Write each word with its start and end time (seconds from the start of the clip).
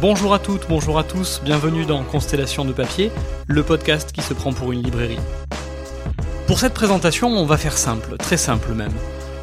Bonjour 0.00 0.32
à 0.32 0.38
toutes, 0.38 0.66
bonjour 0.66 0.98
à 0.98 1.04
tous, 1.04 1.42
bienvenue 1.44 1.84
dans 1.84 2.02
Constellation 2.04 2.64
de 2.64 2.72
papier, 2.72 3.12
le 3.46 3.62
podcast 3.62 4.12
qui 4.12 4.22
se 4.22 4.32
prend 4.32 4.54
pour 4.54 4.72
une 4.72 4.82
librairie. 4.82 5.18
Pour 6.46 6.58
cette 6.58 6.72
présentation, 6.72 7.28
on 7.28 7.44
va 7.44 7.58
faire 7.58 7.76
simple, 7.76 8.16
très 8.16 8.38
simple 8.38 8.72
même, 8.72 8.94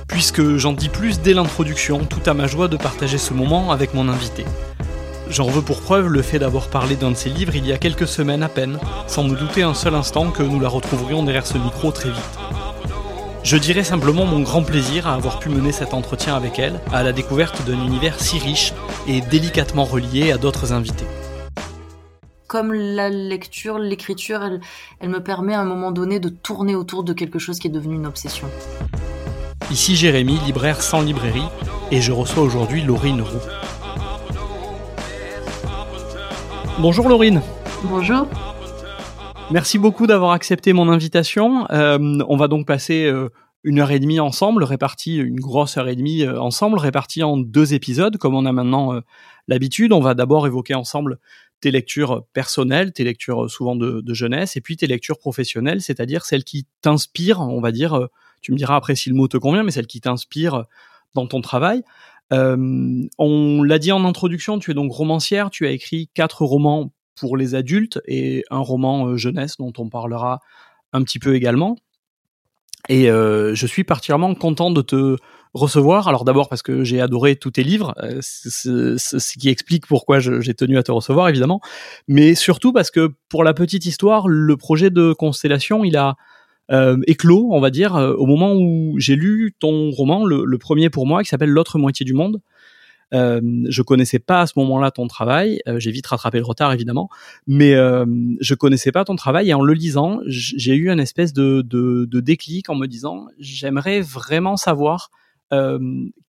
puisque 0.07 0.55
j'en 0.57 0.73
dis 0.73 0.89
plus 0.89 1.21
dès 1.21 1.35
l'introduction, 1.35 2.05
tout 2.05 2.27
à 2.27 2.33
ma 2.33 2.47
joie 2.47 2.67
de 2.67 2.75
partager 2.75 3.19
ce 3.19 3.35
moment 3.35 3.71
avec 3.71 3.93
mon 3.93 4.09
invité. 4.09 4.45
J'en 5.29 5.45
veux 5.45 5.61
pour 5.61 5.81
preuve 5.81 6.07
le 6.07 6.23
fait 6.23 6.39
d'avoir 6.39 6.69
parlé 6.69 6.95
d'un 6.95 7.11
de 7.11 7.15
ses 7.15 7.29
livres 7.29 7.55
il 7.55 7.67
y 7.67 7.71
a 7.71 7.77
quelques 7.77 8.07
semaines 8.07 8.41
à 8.41 8.49
peine, 8.49 8.79
sans 9.05 9.25
me 9.25 9.35
douter 9.35 9.61
un 9.61 9.75
seul 9.75 9.93
instant 9.93 10.31
que 10.31 10.41
nous 10.41 10.59
la 10.59 10.69
retrouverions 10.69 11.21
derrière 11.21 11.45
ce 11.45 11.59
micro 11.59 11.91
très 11.91 12.09
vite. 12.09 12.66
Je 13.47 13.55
dirais 13.55 13.85
simplement 13.85 14.25
mon 14.25 14.41
grand 14.41 14.61
plaisir 14.61 15.07
à 15.07 15.13
avoir 15.13 15.39
pu 15.39 15.47
mener 15.47 15.71
cet 15.71 15.93
entretien 15.93 16.35
avec 16.35 16.59
elle, 16.59 16.81
à 16.91 17.01
la 17.01 17.13
découverte 17.13 17.65
d'un 17.65 17.81
univers 17.81 18.19
si 18.19 18.39
riche 18.39 18.73
et 19.07 19.21
délicatement 19.21 19.85
relié 19.85 20.33
à 20.33 20.37
d'autres 20.37 20.73
invités. 20.73 21.05
Comme 22.47 22.73
la 22.73 23.07
lecture, 23.07 23.79
l'écriture, 23.79 24.43
elle, 24.43 24.59
elle 24.99 25.07
me 25.07 25.23
permet 25.23 25.53
à 25.53 25.61
un 25.61 25.63
moment 25.63 25.93
donné 25.93 26.19
de 26.19 26.27
tourner 26.27 26.75
autour 26.75 27.05
de 27.05 27.13
quelque 27.13 27.39
chose 27.39 27.57
qui 27.57 27.67
est 27.67 27.71
devenu 27.71 27.95
une 27.95 28.05
obsession. 28.05 28.49
Ici 29.71 29.95
Jérémy, 29.95 30.37
libraire 30.45 30.81
sans 30.81 30.99
librairie, 30.99 31.47
et 31.89 32.01
je 32.01 32.11
reçois 32.11 32.43
aujourd'hui 32.43 32.81
Laurine 32.81 33.21
Roux. 33.21 33.47
Bonjour 36.79 37.07
Laurine. 37.07 37.41
Bonjour. 37.83 38.27
Merci 39.49 39.77
beaucoup 39.77 40.07
d'avoir 40.07 40.31
accepté 40.31 40.73
mon 40.73 40.89
invitation. 40.89 41.71
Euh, 41.71 42.19
on 42.27 42.35
va 42.35 42.49
donc 42.49 42.67
passer 42.67 43.05
euh, 43.05 43.29
une 43.63 43.79
heure 43.79 43.91
et 43.91 43.99
demie 43.99 44.19
ensemble, 44.19 44.61
répartie, 44.65 45.15
une 45.15 45.39
grosse 45.39 45.77
heure 45.77 45.87
et 45.87 45.95
demie 45.95 46.23
euh, 46.23 46.41
ensemble, 46.41 46.77
répartie 46.77 47.23
en 47.23 47.37
deux 47.37 47.73
épisodes, 47.73 48.17
comme 48.17 48.35
on 48.35 48.45
a 48.45 48.51
maintenant 48.51 49.01
l'habitude. 49.47 49.93
On 49.93 50.01
va 50.01 50.15
d'abord 50.15 50.47
évoquer 50.47 50.75
ensemble 50.75 51.17
tes 51.61 51.71
lectures 51.71 52.25
personnelles, 52.33 52.91
tes 52.91 53.05
lectures 53.05 53.49
souvent 53.49 53.77
de, 53.77 54.01
de 54.01 54.13
jeunesse, 54.13 54.57
et 54.57 54.61
puis 54.61 54.75
tes 54.75 54.85
lectures 54.85 55.17
professionnelles, 55.17 55.81
c'est-à-dire 55.81 56.25
celles 56.25 56.43
qui 56.43 56.67
t'inspirent, 56.81 57.39
on 57.39 57.61
va 57.61 57.71
dire, 57.71 58.09
tu 58.41 58.51
me 58.51 58.57
diras 58.57 58.75
après 58.75 58.95
si 58.95 59.09
le 59.09 59.15
mot 59.15 59.29
te 59.29 59.37
convient, 59.37 59.63
mais 59.63 59.71
celles 59.71 59.87
qui 59.87 60.01
t'inspirent 60.01 60.65
dans 61.15 61.25
ton 61.25 61.39
travail. 61.39 61.83
on 62.31 63.63
l'a 63.63 63.79
dit 63.79 63.93
en 63.93 64.03
introduction, 64.03 64.59
tu 64.59 64.71
es 64.71 64.73
donc 64.73 64.91
romancière, 64.91 65.49
tu 65.49 65.65
as 65.65 65.71
écrit 65.71 66.09
quatre 66.13 66.43
romans 66.43 66.91
pour 67.17 67.37
les 67.37 67.55
adultes 67.55 67.99
et 68.05 68.43
un 68.49 68.59
roman 68.59 69.07
euh, 69.07 69.17
jeunesse 69.17 69.57
dont 69.57 69.73
on 69.77 69.89
parlera 69.89 70.39
un 70.93 71.03
petit 71.03 71.19
peu 71.19 71.35
également. 71.35 71.77
Et 72.89 73.09
euh, 73.09 73.53
je 73.53 73.67
suis 73.67 73.83
particulièrement 73.83 74.33
content 74.35 74.71
de 74.71 74.81
te 74.81 75.17
recevoir. 75.53 76.07
Alors 76.07 76.23
d'abord 76.23 76.47
parce 76.47 76.61
que 76.61 76.83
j'ai 76.83 77.01
adoré 77.01 77.35
tous 77.35 77.51
tes 77.51 77.63
livres, 77.63 77.93
euh, 78.01 78.19
ce 78.21 79.37
qui 79.37 79.49
explique 79.49 79.87
pourquoi 79.87 80.19
j'ai 80.19 80.53
tenu 80.53 80.77
à 80.77 80.83
te 80.83 80.91
recevoir 80.91 81.27
évidemment, 81.27 81.59
mais 82.07 82.35
surtout 82.35 82.71
parce 82.71 82.91
que 82.91 83.13
pour 83.29 83.43
la 83.43 83.53
petite 83.53 83.85
histoire, 83.85 84.27
le 84.27 84.55
projet 84.55 84.89
de 84.89 85.13
Constellation, 85.13 85.83
il 85.83 85.97
a 85.97 86.15
éclos, 87.07 87.47
on 87.51 87.61
va 87.61 87.69
dire, 87.69 87.95
au 87.95 88.25
moment 88.25 88.53
où 88.53 88.95
j'ai 88.97 89.15
lu 89.15 89.55
ton 89.57 89.89
roman, 89.89 90.25
le, 90.25 90.57
premier 90.57 90.89
pour 90.89 91.07
moi, 91.07 91.23
qui 91.23 91.29
s'appelle 91.29 91.49
L'autre 91.49 91.79
moitié 91.79 92.05
du 92.05 92.13
monde, 92.13 92.41
euh, 93.13 93.41
je 93.69 93.81
connaissais 93.81 94.19
pas 94.19 94.41
à 94.41 94.47
ce 94.47 94.53
moment-là 94.57 94.91
ton 94.91 95.07
travail. 95.07 95.61
Euh, 95.67 95.79
j'ai 95.79 95.91
vite 95.91 96.07
rattrapé 96.07 96.39
le 96.39 96.45
retard 96.45 96.73
évidemment, 96.73 97.09
mais 97.45 97.73
euh, 97.73 98.05
je 98.41 98.53
connaissais 98.53 98.91
pas 98.91 99.05
ton 99.05 99.15
travail 99.15 99.49
et 99.49 99.53
en 99.53 99.61
le 99.61 99.73
lisant, 99.73 100.19
j'ai 100.25 100.75
eu 100.75 100.89
une 100.89 100.99
espèce 100.99 101.33
de, 101.33 101.61
déclic 102.19 102.69
en 102.69 102.75
me 102.75 102.87
disant 102.87 103.27
j'aimerais 103.39 104.01
vraiment 104.01 104.57
savoir 104.57 105.11
euh, 105.53 105.79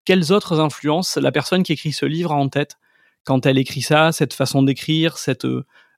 quelles 0.04 0.32
autres 0.32 0.60
influences 0.60 1.16
la 1.16 1.32
personne 1.32 1.62
qui 1.62 1.72
écrit 1.72 1.92
ce 1.92 2.06
livre 2.06 2.32
a 2.32 2.36
en 2.36 2.48
tête 2.48 2.76
quand 3.24 3.46
elle 3.46 3.58
écrit 3.58 3.82
ça, 3.82 4.12
cette 4.12 4.32
façon 4.32 4.62
d'écrire, 4.62 5.18
cette 5.18 5.46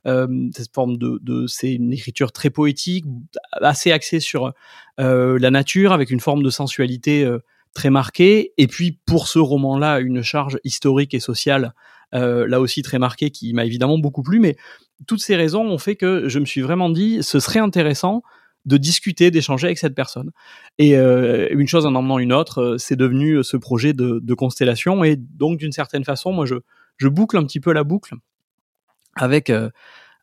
forme 0.05 0.97
de, 0.97 1.47
c'est 1.47 1.75
une 1.75 1.93
écriture 1.93 2.33
très 2.33 2.51
poétique, 2.51 3.05
assez 3.53 3.93
axée 3.93 4.19
sur 4.19 4.53
la 4.99 5.51
nature, 5.51 5.93
avec 5.93 6.11
une 6.11 6.19
forme 6.19 6.43
de 6.43 6.51
sensualité 6.51 7.31
très 7.75 7.91
marqué. 7.91 8.53
Et 8.59 8.67
puis 8.67 8.99
pour 9.07 9.29
ce 9.29 9.39
roman-là, 9.39 10.01
une 10.01 10.23
charge 10.23 10.59
historique 10.65 11.15
et 11.15 11.21
sociale, 11.21 11.75
euh, 12.15 12.47
là 12.47 12.61
aussi 12.61 12.83
très 12.83 12.99
marquée, 12.99 13.31
qui 13.31 13.53
m'a 13.53 13.65
évidemment 13.65 13.99
beaucoup 13.99 14.23
plu. 14.23 14.41
Mais 14.41 14.57
toutes 15.07 15.21
ces 15.21 15.37
raisons 15.37 15.65
ont 15.65 15.79
fait 15.79 15.97
que 15.97 16.29
je 16.29 16.39
me 16.39 16.45
suis 16.45 16.61
vraiment 16.61 16.91
dit, 16.91 17.23
ce 17.23 17.41
serait 17.41 17.61
intéressant 17.61 18.23
de 18.67 18.77
discuter, 18.77 19.31
d'échanger 19.31 19.69
avec 19.69 19.79
cette 19.79 19.95
personne. 19.95 20.33
Et 20.79 20.97
euh, 20.97 21.49
une 21.51 21.67
chose 21.67 21.87
en 21.87 21.95
emmenant 21.95 22.19
une 22.19 22.33
autre, 22.33 22.61
euh, 22.61 22.79
c'est 22.79 22.97
devenu 22.97 23.43
ce 23.43 23.57
projet 23.57 23.93
de, 23.95 24.35
constellation. 24.35 25.03
Et 25.05 25.17
donc 25.17 25.59
d'une 25.59 25.73
certaine 25.73 26.05
façon, 26.05 26.33
moi 26.33 26.47
je, 26.47 26.57
je 26.99 27.09
boucle 27.09 27.37
un 27.39 27.45
petit 27.45 27.61
peu 27.61 27.73
la 27.73 27.85
boucle 27.85 28.15
avec 29.17 29.51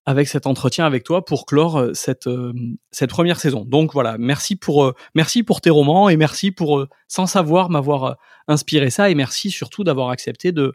avec 0.07 0.29
cet 0.29 0.47
entretien 0.47 0.85
avec 0.85 1.03
toi 1.03 1.25
pour 1.25 1.45
clore 1.45 1.77
euh, 1.77 1.93
cette 1.93 2.27
euh, 2.27 2.53
cette 2.91 3.09
première 3.09 3.39
saison. 3.41 3.65
Donc 3.65 3.91
voilà, 3.91 4.17
merci 4.17 4.55
pour 4.55 4.85
euh, 4.85 4.95
merci 5.13 5.43
pour 5.43 5.59
tes 5.59 5.69
romans 5.69 6.07
et 6.07 6.15
merci 6.15 6.51
pour 6.51 6.85
sans 7.09 7.27
savoir 7.27 7.69
m'avoir 7.69 8.15
inspiré 8.47 8.89
ça 8.89 9.09
et 9.09 9.15
merci 9.15 9.51
surtout 9.51 9.83
d'avoir 9.83 10.09
accepté 10.09 10.51
de 10.53 10.73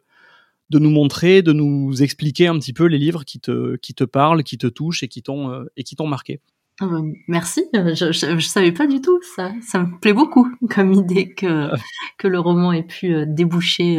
de 0.69 0.78
nous 0.78 0.91
montrer, 0.91 1.42
de 1.42 1.53
nous 1.53 2.03
expliquer 2.03 2.47
un 2.47 2.59
petit 2.59 2.75
peu 2.75 2.84
les 2.84 2.98
livres 2.98 3.25
qui 3.25 3.41
te 3.41 3.76
qui 3.76 3.94
te 3.94 4.04
parlent, 4.04 4.42
qui 4.42 4.59
te 4.59 4.66
touchent 4.66 5.03
et 5.03 5.09
qui 5.09 5.22
t'ont 5.22 5.65
et 5.76 5.82
qui 5.82 5.97
t'ont 5.97 6.06
marqué. 6.06 6.41
Ah 6.81 6.87
ben, 6.87 7.12
merci, 7.28 7.65
je, 7.72 8.12
je, 8.12 8.47
savais 8.47 8.72
pas 8.72 8.87
du 8.87 9.00
tout 9.00 9.21
ça. 9.37 9.53
Ça 9.62 9.78
me 9.81 9.98
plaît 9.98 10.15
beaucoup 10.15 10.47
comme 10.71 10.92
idée 10.92 11.32
que 11.32 11.71
que 12.19 12.28
le 12.28 12.38
roman 12.38 12.72
ait 12.72 12.82
pu 12.82 13.25
déboucher 13.26 13.98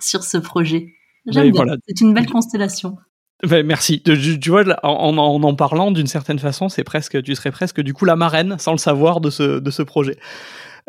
sur 0.00 0.22
ce 0.22 0.36
projet. 0.36 0.92
J'aime 1.26 1.50
bien. 1.50 1.64
Voilà. 1.64 1.76
C'est 1.88 2.02
une 2.02 2.12
belle 2.12 2.28
constellation. 2.28 2.98
Ben, 3.42 3.66
merci. 3.66 4.00
Tu, 4.02 4.50
vois, 4.50 4.64
en, 4.84 5.18
en, 5.18 5.54
parlant, 5.54 5.90
d'une 5.90 6.06
certaine 6.06 6.38
façon, 6.38 6.68
c'est 6.68 6.84
presque, 6.84 7.22
tu 7.22 7.34
serais 7.34 7.50
presque 7.50 7.80
du 7.80 7.92
coup 7.92 8.04
la 8.04 8.16
marraine, 8.16 8.56
sans 8.58 8.72
le 8.72 8.78
savoir, 8.78 9.20
de 9.20 9.28
ce, 9.28 9.82
projet. 9.82 10.16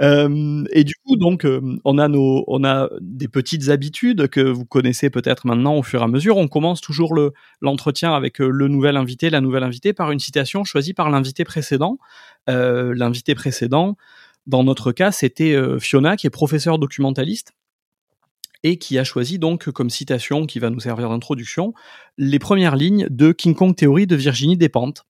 Euh, 0.02 0.64
et 0.72 0.84
du 0.84 0.94
coup, 1.06 1.18
donc, 1.18 1.44
euh, 1.46 1.78
on 1.84 1.98
a 1.98 2.90
des 3.02 3.28
petites 3.28 3.70
habitudes 3.70 4.28
que 4.28 4.42
vous 4.42 4.66
connaissez 4.66 5.10
peut-être 5.10 5.48
maintenant 5.48 5.76
au 5.76 5.84
fur 5.84 6.02
et 6.02 6.04
à 6.04 6.08
mesure. 6.08 6.38
On 6.38 6.48
commence 6.48 6.82
toujours 6.82 7.14
le 7.14 7.34
l'entretien 7.62 8.14
avec 8.14 8.40
euh, 8.40 8.50
le 8.50 8.68
nouvel 8.68 8.96
invité, 8.96 9.30
la 9.30 9.42
nouvelle 9.42 9.64
invitée, 9.64 9.94
par 9.94 10.12
une 10.12 10.20
citation 10.20 10.64
choisie 10.64 10.94
par 10.94 11.10
l'invité 11.10 11.44
précédent. 11.46 11.98
L'invité 12.48 13.34
précédent, 13.34 13.98
dans 14.46 14.64
notre 14.64 14.92
cas, 14.92 15.12
c'était 15.12 15.58
Fiona, 15.80 16.16
qui 16.16 16.28
est 16.28 16.30
professeur 16.30 16.78
documentaliste 16.78 17.54
et 18.66 18.80
qui 18.80 18.98
a 18.98 19.04
choisi 19.04 19.38
donc 19.38 19.70
comme 19.70 19.92
citation 19.92 20.48
qui 20.48 20.58
va 20.58 20.72
nous 20.72 20.80
servir 20.80 21.10
d'introduction 21.10 21.76
les 22.18 22.40
premières 22.40 22.76
lignes 22.76 23.06
de 23.12 23.32
King 23.32 23.54
Kong 23.54 23.76
Theory 23.76 24.08
de 24.08 24.16
Virginie 24.16 24.58
Despentes, 24.58 25.06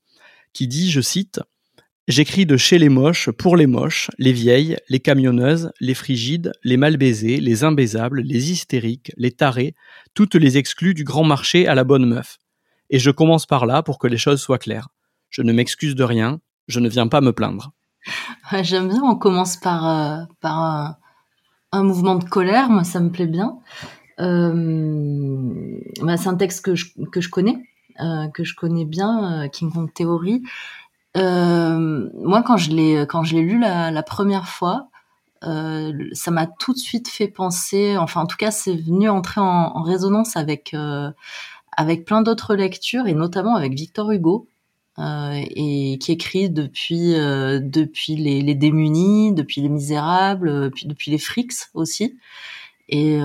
qui 0.51 0.67
dit, 0.67 0.91
je 0.91 0.99
cite, 0.99 1.39
J'écris 2.09 2.45
de 2.45 2.57
chez 2.57 2.77
les 2.77 2.89
moches, 2.89 3.31
pour 3.31 3.55
les 3.55 3.66
moches, 3.66 4.11
les 4.17 4.33
vieilles, 4.33 4.75
les 4.89 4.99
camionneuses, 4.99 5.71
les 5.79 5.93
frigides, 5.93 6.51
les 6.63 6.75
mal 6.75 6.97
baisés, 6.97 7.39
les 7.39 7.63
imbaisables, 7.63 8.21
les 8.21 8.51
hystériques, 8.51 9.13
les 9.16 9.31
tarés, 9.31 9.73
toutes 10.13 10.35
les 10.35 10.57
exclus 10.57 10.93
du 10.93 11.05
grand 11.05 11.23
marché 11.23 11.66
à 11.66 11.75
la 11.75 11.85
bonne 11.85 12.05
meuf. 12.05 12.37
Et 12.89 12.99
je 12.99 13.09
commence 13.09 13.45
par 13.45 13.66
là 13.66 13.81
pour 13.83 13.99
que 13.99 14.07
les 14.07 14.17
choses 14.17 14.41
soient 14.41 14.59
claires. 14.59 14.89
Je 15.29 15.41
ne 15.41 15.53
m'excuse 15.53 15.95
de 15.95 16.03
rien, 16.03 16.41
je 16.67 16.81
ne 16.81 16.89
viens 16.89 17.07
pas 17.07 17.22
me 17.22 17.31
plaindre. 17.31 17.72
J'aime 18.61 18.89
bien, 18.89 19.01
on 19.01 19.16
commence 19.16 19.55
par, 19.55 19.87
euh, 19.87 20.25
par 20.41 20.97
un 21.75 21.83
mouvement 21.83 22.15
de 22.15 22.25
colère, 22.25 22.69
moi 22.69 22.83
ça 22.83 22.99
me 22.99 23.09
plaît 23.09 23.27
bien. 23.27 23.57
Euh, 24.19 25.79
bah, 26.01 26.17
c'est 26.17 26.29
un 26.29 26.35
texte 26.35 26.63
que 26.63 26.75
je, 26.75 26.85
que 27.11 27.21
je 27.21 27.29
connais, 27.29 27.63
euh, 28.01 28.27
que 28.29 28.43
je 28.43 28.55
connais 28.55 28.85
bien, 28.85 29.43
euh, 29.43 29.47
King 29.47 29.71
Kong 29.71 29.91
Theory. 29.93 30.43
Euh, 31.17 32.09
moi, 32.13 32.43
quand 32.43 32.57
je 32.57 32.72
l'ai 32.72 33.05
quand 33.07 33.23
je 33.23 33.35
l'ai 33.35 33.41
lu 33.41 33.59
la, 33.59 34.03
première 34.03 34.47
fois, 34.47 34.89
ça 35.41 36.31
m'a 36.31 36.47
tout 36.47 36.73
de 36.73 36.77
suite 36.77 37.07
fait 37.07 37.27
penser. 37.27 37.97
Enfin, 37.97 38.21
en 38.21 38.25
tout 38.25 38.37
cas, 38.37 38.51
c'est 38.51 38.75
venu 38.75 39.09
entrer 39.09 39.41
en, 39.41 39.81
résonance 39.83 40.35
avec 40.35 40.75
avec 41.78 42.05
plein 42.05 42.21
d'autres 42.21 42.55
lectures 42.55 43.07
et 43.07 43.13
notamment 43.13 43.55
avec 43.55 43.73
Victor 43.73 44.11
Hugo. 44.11 44.49
Euh, 44.97 45.43
et 45.49 45.97
qui 45.99 46.13
écrit 46.13 46.49
depuis 46.49 47.15
euh, 47.15 47.59
depuis 47.59 48.15
les, 48.15 48.41
les, 48.41 48.55
démunis, 48.55 49.33
depuis 49.33 49.59
les 49.59 49.67
misérables, 49.67 50.47
euh, 50.47 50.69
puis 50.69 50.87
depuis 50.87 51.11
les 51.11 51.17
frics 51.17 51.51
aussi. 51.73 52.17
Et, 52.87 53.17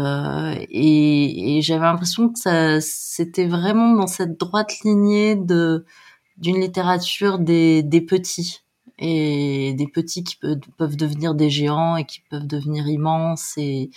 et, 0.71 1.59
et 1.59 1.63
j'avais 1.63 1.85
l'impression 1.85 2.31
que 2.31 2.39
ça 2.39 2.81
c'était 2.81 3.47
vraiment 3.47 3.95
dans 3.95 4.07
cette 4.07 4.41
droite 4.41 4.81
lignée 4.85 5.37
de 5.37 5.85
d'une 6.39 6.61
littérature 6.61 7.39
des, 7.39 7.83
des 7.83 8.01
petits 8.01 8.63
et 8.99 9.75
des 9.75 9.87
petits 9.87 10.25
qui 10.25 10.37
peuvent, 10.37 10.59
peuvent 10.77 10.97
devenir 10.97 11.35
des 11.35 11.51
géants 11.51 11.97
et 11.97 12.05
qui 12.05 12.21
peuvent 12.31 12.47
devenir 12.47 12.89
immenses 12.89 13.53
et, 13.59 13.91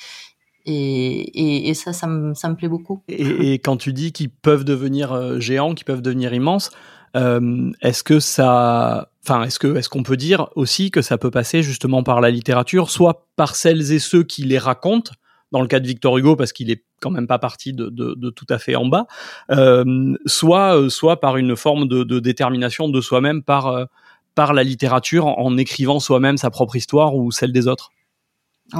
et, 0.65 0.73
et, 0.75 1.69
et, 1.69 1.73
ça, 1.73 1.93
ça 1.93 2.07
me, 2.07 2.33
ça 2.33 2.49
me 2.49 2.55
plaît 2.55 2.67
beaucoup. 2.67 3.01
Et, 3.07 3.53
et 3.53 3.59
quand 3.59 3.77
tu 3.77 3.93
dis 3.93 4.11
qu'ils 4.11 4.29
peuvent 4.29 4.65
devenir 4.65 5.39
géants, 5.39 5.73
qu'ils 5.73 5.85
peuvent 5.85 6.01
devenir 6.01 6.33
immenses, 6.33 6.71
euh, 7.15 7.71
est-ce 7.81 8.03
que 8.03 8.19
ça, 8.19 9.09
enfin, 9.23 9.43
est-ce 9.43 9.59
que, 9.59 9.75
est-ce 9.75 9.89
qu'on 9.89 10.03
peut 10.03 10.17
dire 10.17 10.49
aussi 10.55 10.91
que 10.91 11.01
ça 11.01 11.17
peut 11.17 11.31
passer 11.31 11.63
justement 11.63 12.03
par 12.03 12.21
la 12.21 12.29
littérature, 12.29 12.89
soit 12.89 13.27
par 13.35 13.55
celles 13.55 13.91
et 13.91 13.99
ceux 13.99 14.23
qui 14.23 14.43
les 14.43 14.57
racontent, 14.57 15.11
dans 15.51 15.61
le 15.61 15.67
cas 15.67 15.79
de 15.79 15.85
Victor 15.85 16.17
Hugo 16.17 16.35
parce 16.35 16.51
qu'il 16.51 16.71
est 16.71 16.83
quand 16.99 17.11
même 17.11 17.27
pas 17.27 17.37
parti 17.37 17.73
de, 17.73 17.89
de, 17.89 18.15
de 18.15 18.29
tout 18.31 18.47
à 18.49 18.57
fait 18.57 18.75
en 18.75 18.87
bas, 18.87 19.05
euh, 19.51 20.15
soit 20.25 20.89
soit 20.89 21.19
par 21.19 21.37
une 21.37 21.55
forme 21.55 21.87
de, 21.87 22.03
de 22.03 22.19
détermination 22.19 22.89
de 22.89 23.01
soi-même 23.01 23.43
par 23.43 23.87
par 24.35 24.53
la 24.53 24.63
littérature 24.63 25.27
en, 25.27 25.57
écrivant 25.57 25.99
soi-même 25.99 26.37
sa 26.37 26.49
propre 26.49 26.75
histoire 26.75 27.15
ou 27.15 27.31
celle 27.31 27.51
des 27.51 27.67
autres? 27.67 27.91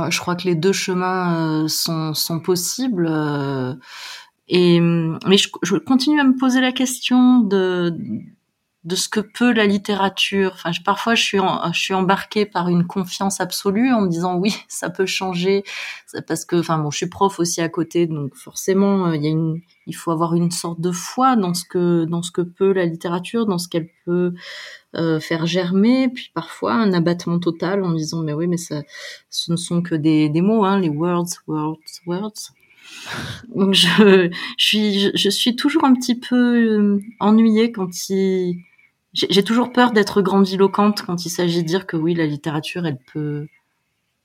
Je 0.09 0.19
crois 0.19 0.35
que 0.35 0.45
les 0.45 0.55
deux 0.55 0.73
chemins 0.73 1.67
sont, 1.67 2.13
sont 2.13 2.39
possibles. 2.39 3.07
Et 4.47 4.79
mais 4.79 5.37
je, 5.37 5.49
je, 5.63 5.75
continue 5.77 6.19
à 6.19 6.23
me 6.23 6.37
poser 6.37 6.61
la 6.61 6.71
question 6.71 7.39
de 7.39 7.97
de 8.83 8.95
ce 8.95 9.07
que 9.07 9.21
peut 9.21 9.53
la 9.53 9.65
littérature. 9.65 10.51
Enfin, 10.55 10.71
parfois, 10.83 11.15
je 11.15 11.23
suis, 11.23 11.37
je 11.37 11.79
suis 11.79 11.93
embarquée 11.93 12.45
par 12.45 12.67
une 12.67 12.85
confiance 12.85 13.39
absolue 13.39 13.93
en 13.93 14.01
me 14.01 14.09
disant 14.09 14.35
oui, 14.37 14.55
ça 14.67 14.89
peut 14.89 15.05
changer, 15.05 15.63
parce 16.27 16.45
que, 16.45 16.57
enfin, 16.57 16.77
bon, 16.79 16.91
je 16.91 16.97
suis 16.97 17.09
prof 17.09 17.39
aussi 17.39 17.61
à 17.61 17.69
côté, 17.69 18.07
donc 18.07 18.35
forcément, 18.35 19.07
euh, 19.07 19.15
il 19.15 19.23
y 19.23 19.27
a 19.27 19.29
une, 19.29 19.61
il 19.87 19.95
faut 19.95 20.11
avoir 20.11 20.35
une 20.35 20.51
sorte 20.51 20.81
de 20.81 20.91
foi 20.91 21.35
dans 21.35 21.53
ce 21.53 21.63
que, 21.65 22.05
dans 22.05 22.21
ce 22.21 22.31
que 22.31 22.41
peut 22.41 22.73
la 22.73 22.85
littérature, 22.85 23.45
dans 23.45 23.57
ce 23.57 23.69
qu'elle 23.69 23.89
peut 24.05 24.33
euh, 24.95 25.19
faire 25.19 25.45
germer, 25.45 26.09
puis 26.09 26.31
parfois 26.33 26.73
un 26.73 26.93
abattement 26.93 27.39
total 27.39 27.83
en 27.83 27.89
me 27.89 27.97
disant 27.97 28.21
mais 28.21 28.33
oui, 28.33 28.47
mais 28.47 28.57
ça, 28.57 28.81
ce 29.29 29.51
ne 29.51 29.57
sont 29.57 29.81
que 29.81 29.95
des, 29.95 30.29
des 30.29 30.41
mots, 30.41 30.65
hein, 30.65 30.79
les 30.79 30.89
words, 30.89 31.27
words, 31.47 31.77
words. 32.05 32.53
Donc 33.55 33.73
je, 33.73 34.29
je 34.57 34.65
suis, 34.65 35.11
je 35.15 35.29
suis 35.29 35.55
toujours 35.55 35.85
un 35.85 35.93
petit 35.93 36.15
peu 36.15 36.35
euh, 36.35 36.99
ennuyée 37.19 37.71
quand 37.71 38.09
il 38.09 38.63
j'ai 39.13 39.43
toujours 39.43 39.71
peur 39.71 39.91
d'être 39.91 40.21
grandiloquente 40.21 41.03
quand 41.03 41.25
il 41.25 41.29
s'agit 41.29 41.61
de 41.61 41.67
dire 41.67 41.85
que 41.85 41.95
oui, 41.95 42.15
la 42.15 42.25
littérature, 42.25 42.87
elle 42.87 42.97
peut, 42.97 43.47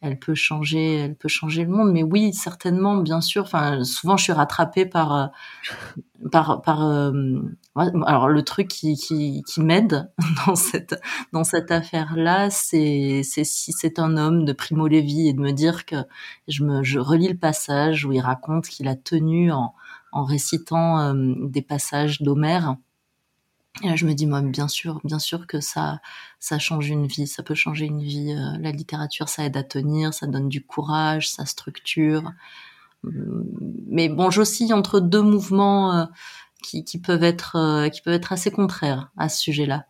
elle 0.00 0.18
peut 0.18 0.34
changer, 0.34 0.94
elle 0.94 1.14
peut 1.14 1.28
changer 1.28 1.64
le 1.64 1.70
monde. 1.70 1.92
Mais 1.92 2.02
oui, 2.02 2.32
certainement, 2.32 2.96
bien 2.96 3.20
sûr. 3.20 3.42
Enfin, 3.42 3.84
souvent, 3.84 4.16
je 4.16 4.24
suis 4.24 4.32
rattrapée 4.32 4.86
par, 4.86 5.14
euh, 5.14 5.26
par, 6.32 6.62
par. 6.62 6.86
Euh, 6.86 7.42
alors, 7.78 8.28
le 8.28 8.42
truc 8.42 8.68
qui, 8.68 9.42
m'aide 9.58 10.10
dans 10.46 10.56
cette, 10.56 11.00
dans 11.32 11.44
cette 11.44 11.70
affaire-là, 11.70 12.50
c'est, 12.50 13.22
si 13.22 13.72
c'est 13.72 13.98
un 13.98 14.16
homme 14.16 14.44
de 14.44 14.52
Primo 14.52 14.88
Levi 14.88 15.28
et 15.28 15.32
de 15.32 15.40
me 15.40 15.52
dire 15.52 15.86
que 15.86 15.96
je 16.46 16.98
relis 16.98 17.28
le 17.28 17.38
passage 17.38 18.04
où 18.04 18.12
il 18.12 18.20
raconte 18.20 18.68
qu'il 18.68 18.88
a 18.88 18.96
tenu 18.96 19.52
en, 19.52 19.74
récitant 20.12 21.14
des 21.14 21.62
passages 21.62 22.22
d'Homère 22.22 22.76
et 23.82 23.88
là, 23.88 23.96
je 23.96 24.06
me 24.06 24.14
dis, 24.14 24.26
moi, 24.26 24.40
bien 24.42 24.66
sûr, 24.66 25.00
bien 25.04 25.18
sûr 25.18 25.46
que 25.46 25.60
ça, 25.60 26.00
change 26.58 26.88
une 26.88 27.06
vie, 27.06 27.26
ça 27.26 27.42
peut 27.42 27.54
changer 27.54 27.86
une 27.86 28.02
vie. 28.02 28.32
Euh, 28.32 28.58
la 28.60 28.72
littérature, 28.72 29.28
ça 29.28 29.44
aide 29.44 29.56
à 29.56 29.62
tenir, 29.62 30.12
ça 30.14 30.26
donne 30.26 30.48
du 30.48 30.64
courage, 30.64 31.30
ça 31.30 31.46
structure. 31.46 32.32
Hum, 33.04 33.44
mais 33.88 34.08
bon, 34.08 34.30
j'oscille 34.30 34.74
entre 34.74 35.00
deux 35.00 35.22
mouvements 35.22 35.94
euh, 35.94 36.06
qui, 36.62 36.84
qui, 36.84 36.98
peuvent 36.98 37.24
être, 37.24 37.56
euh, 37.56 37.88
qui 37.88 38.02
peuvent 38.02 38.14
être 38.14 38.32
assez 38.32 38.50
contraires 38.50 39.10
à 39.16 39.28
ce 39.28 39.40
sujet-là. 39.40 39.84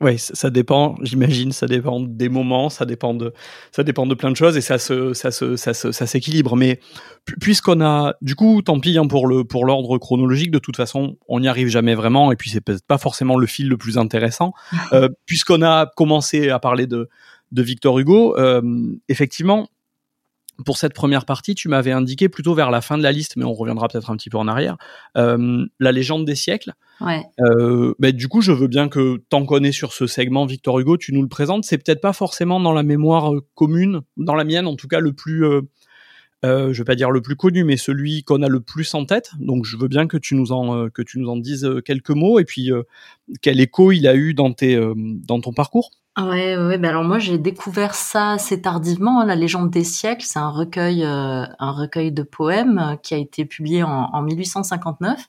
Oui, 0.00 0.18
ça 0.18 0.50
dépend, 0.50 0.96
j'imagine, 1.02 1.52
ça 1.52 1.68
dépend 1.68 2.00
des 2.00 2.28
moments, 2.28 2.68
ça 2.68 2.84
dépend 2.84 3.14
de, 3.14 3.32
ça 3.70 3.84
dépend 3.84 4.06
de 4.06 4.14
plein 4.14 4.32
de 4.32 4.36
choses 4.36 4.56
et 4.56 4.60
ça 4.60 4.76
se, 4.76 5.14
ça 5.14 5.30
se, 5.30 5.54
ça 5.54 5.72
se, 5.72 5.92
ça 5.92 6.06
s'équilibre. 6.08 6.56
Mais 6.56 6.80
puisqu'on 7.40 7.80
a, 7.80 8.14
du 8.20 8.34
coup, 8.34 8.60
tant 8.60 8.80
pis 8.80 8.98
hein, 8.98 9.06
pour 9.06 9.28
le, 9.28 9.44
pour 9.44 9.64
l'ordre 9.64 9.96
chronologique. 9.98 10.50
De 10.50 10.58
toute 10.58 10.76
façon, 10.76 11.16
on 11.28 11.38
n'y 11.38 11.46
arrive 11.46 11.68
jamais 11.68 11.94
vraiment 11.94 12.32
et 12.32 12.36
puis 12.36 12.50
c'est 12.50 12.60
peut-être 12.60 12.84
pas 12.84 12.98
forcément 12.98 13.36
le 13.36 13.46
fil 13.46 13.68
le 13.68 13.76
plus 13.76 13.96
intéressant. 13.96 14.52
euh, 14.92 15.08
puisqu'on 15.26 15.62
a 15.62 15.86
commencé 15.94 16.50
à 16.50 16.58
parler 16.58 16.88
de, 16.88 17.08
de 17.52 17.62
Victor 17.62 17.96
Hugo, 18.00 18.36
euh, 18.36 18.62
effectivement, 19.08 19.68
pour 20.64 20.78
cette 20.78 20.94
première 20.94 21.24
partie, 21.24 21.54
tu 21.54 21.68
m'avais 21.68 21.92
indiqué 21.92 22.28
plutôt 22.28 22.54
vers 22.54 22.70
la 22.70 22.80
fin 22.80 22.96
de 22.96 23.02
la 23.02 23.12
liste, 23.12 23.36
mais 23.36 23.44
on 23.44 23.54
reviendra 23.54 23.88
peut-être 23.88 24.10
un 24.10 24.16
petit 24.16 24.30
peu 24.30 24.38
en 24.38 24.48
arrière, 24.48 24.76
euh, 25.16 25.64
la 25.80 25.92
légende 25.92 26.24
des 26.24 26.34
siècles. 26.34 26.72
Ouais. 27.00 27.22
Euh, 27.40 27.94
bah, 27.98 28.12
du 28.12 28.28
coup, 28.28 28.40
je 28.40 28.52
veux 28.52 28.68
bien 28.68 28.88
que 28.88 29.22
t'en 29.28 29.44
connais 29.44 29.72
sur 29.72 29.92
ce 29.92 30.06
segment, 30.06 30.46
Victor 30.46 30.78
Hugo, 30.78 30.96
tu 30.96 31.12
nous 31.12 31.22
le 31.22 31.28
présentes. 31.28 31.64
C'est 31.64 31.78
peut-être 31.78 32.00
pas 32.00 32.12
forcément 32.12 32.60
dans 32.60 32.72
la 32.72 32.82
mémoire 32.82 33.34
euh, 33.34 33.46
commune, 33.54 34.02
dans 34.16 34.34
la 34.34 34.44
mienne 34.44 34.66
en 34.66 34.76
tout 34.76 34.88
cas, 34.88 35.00
le 35.00 35.12
plus, 35.12 35.44
euh, 35.44 35.62
je 36.44 36.78
vais 36.78 36.84
pas 36.84 36.94
dire 36.94 37.10
le 37.10 37.20
plus 37.20 37.36
connu, 37.36 37.64
mais 37.64 37.76
celui 37.76 38.22
qu'on 38.22 38.42
a 38.42 38.48
le 38.48 38.60
plus 38.60 38.94
en 38.94 39.04
tête. 39.06 39.30
Donc, 39.40 39.64
je 39.64 39.76
veux 39.76 39.88
bien 39.88 40.06
que 40.06 40.16
tu 40.16 40.34
nous 40.36 40.52
en, 40.52 40.88
que 40.88 41.02
tu 41.02 41.18
nous 41.18 41.28
en 41.28 41.36
dises 41.36 41.68
quelques 41.84 42.10
mots 42.10 42.38
et 42.38 42.44
puis 42.44 42.70
quel 43.42 43.60
écho 43.60 43.92
il 43.92 44.06
a 44.06 44.14
eu 44.14 44.34
dans 44.34 44.52
tes, 44.52 44.78
dans 44.96 45.40
ton 45.40 45.52
parcours? 45.52 45.90
Ouais, 46.16 46.56
ouais, 46.56 46.78
ben 46.78 46.90
alors 46.90 47.02
moi 47.02 47.18
j'ai 47.18 47.38
découvert 47.38 47.96
ça 47.96 48.32
assez 48.32 48.62
tardivement. 48.62 49.20
Hein, 49.20 49.26
la 49.26 49.34
légende 49.34 49.70
des 49.70 49.82
siècles, 49.82 50.24
c'est 50.24 50.38
un 50.38 50.48
recueil, 50.50 51.02
euh, 51.02 51.44
un 51.58 51.72
recueil 51.72 52.12
de 52.12 52.22
poèmes 52.22 52.78
euh, 52.78 52.96
qui 52.96 53.14
a 53.14 53.16
été 53.16 53.44
publié 53.44 53.82
en, 53.82 54.10
en 54.12 54.22
1859. 54.22 55.26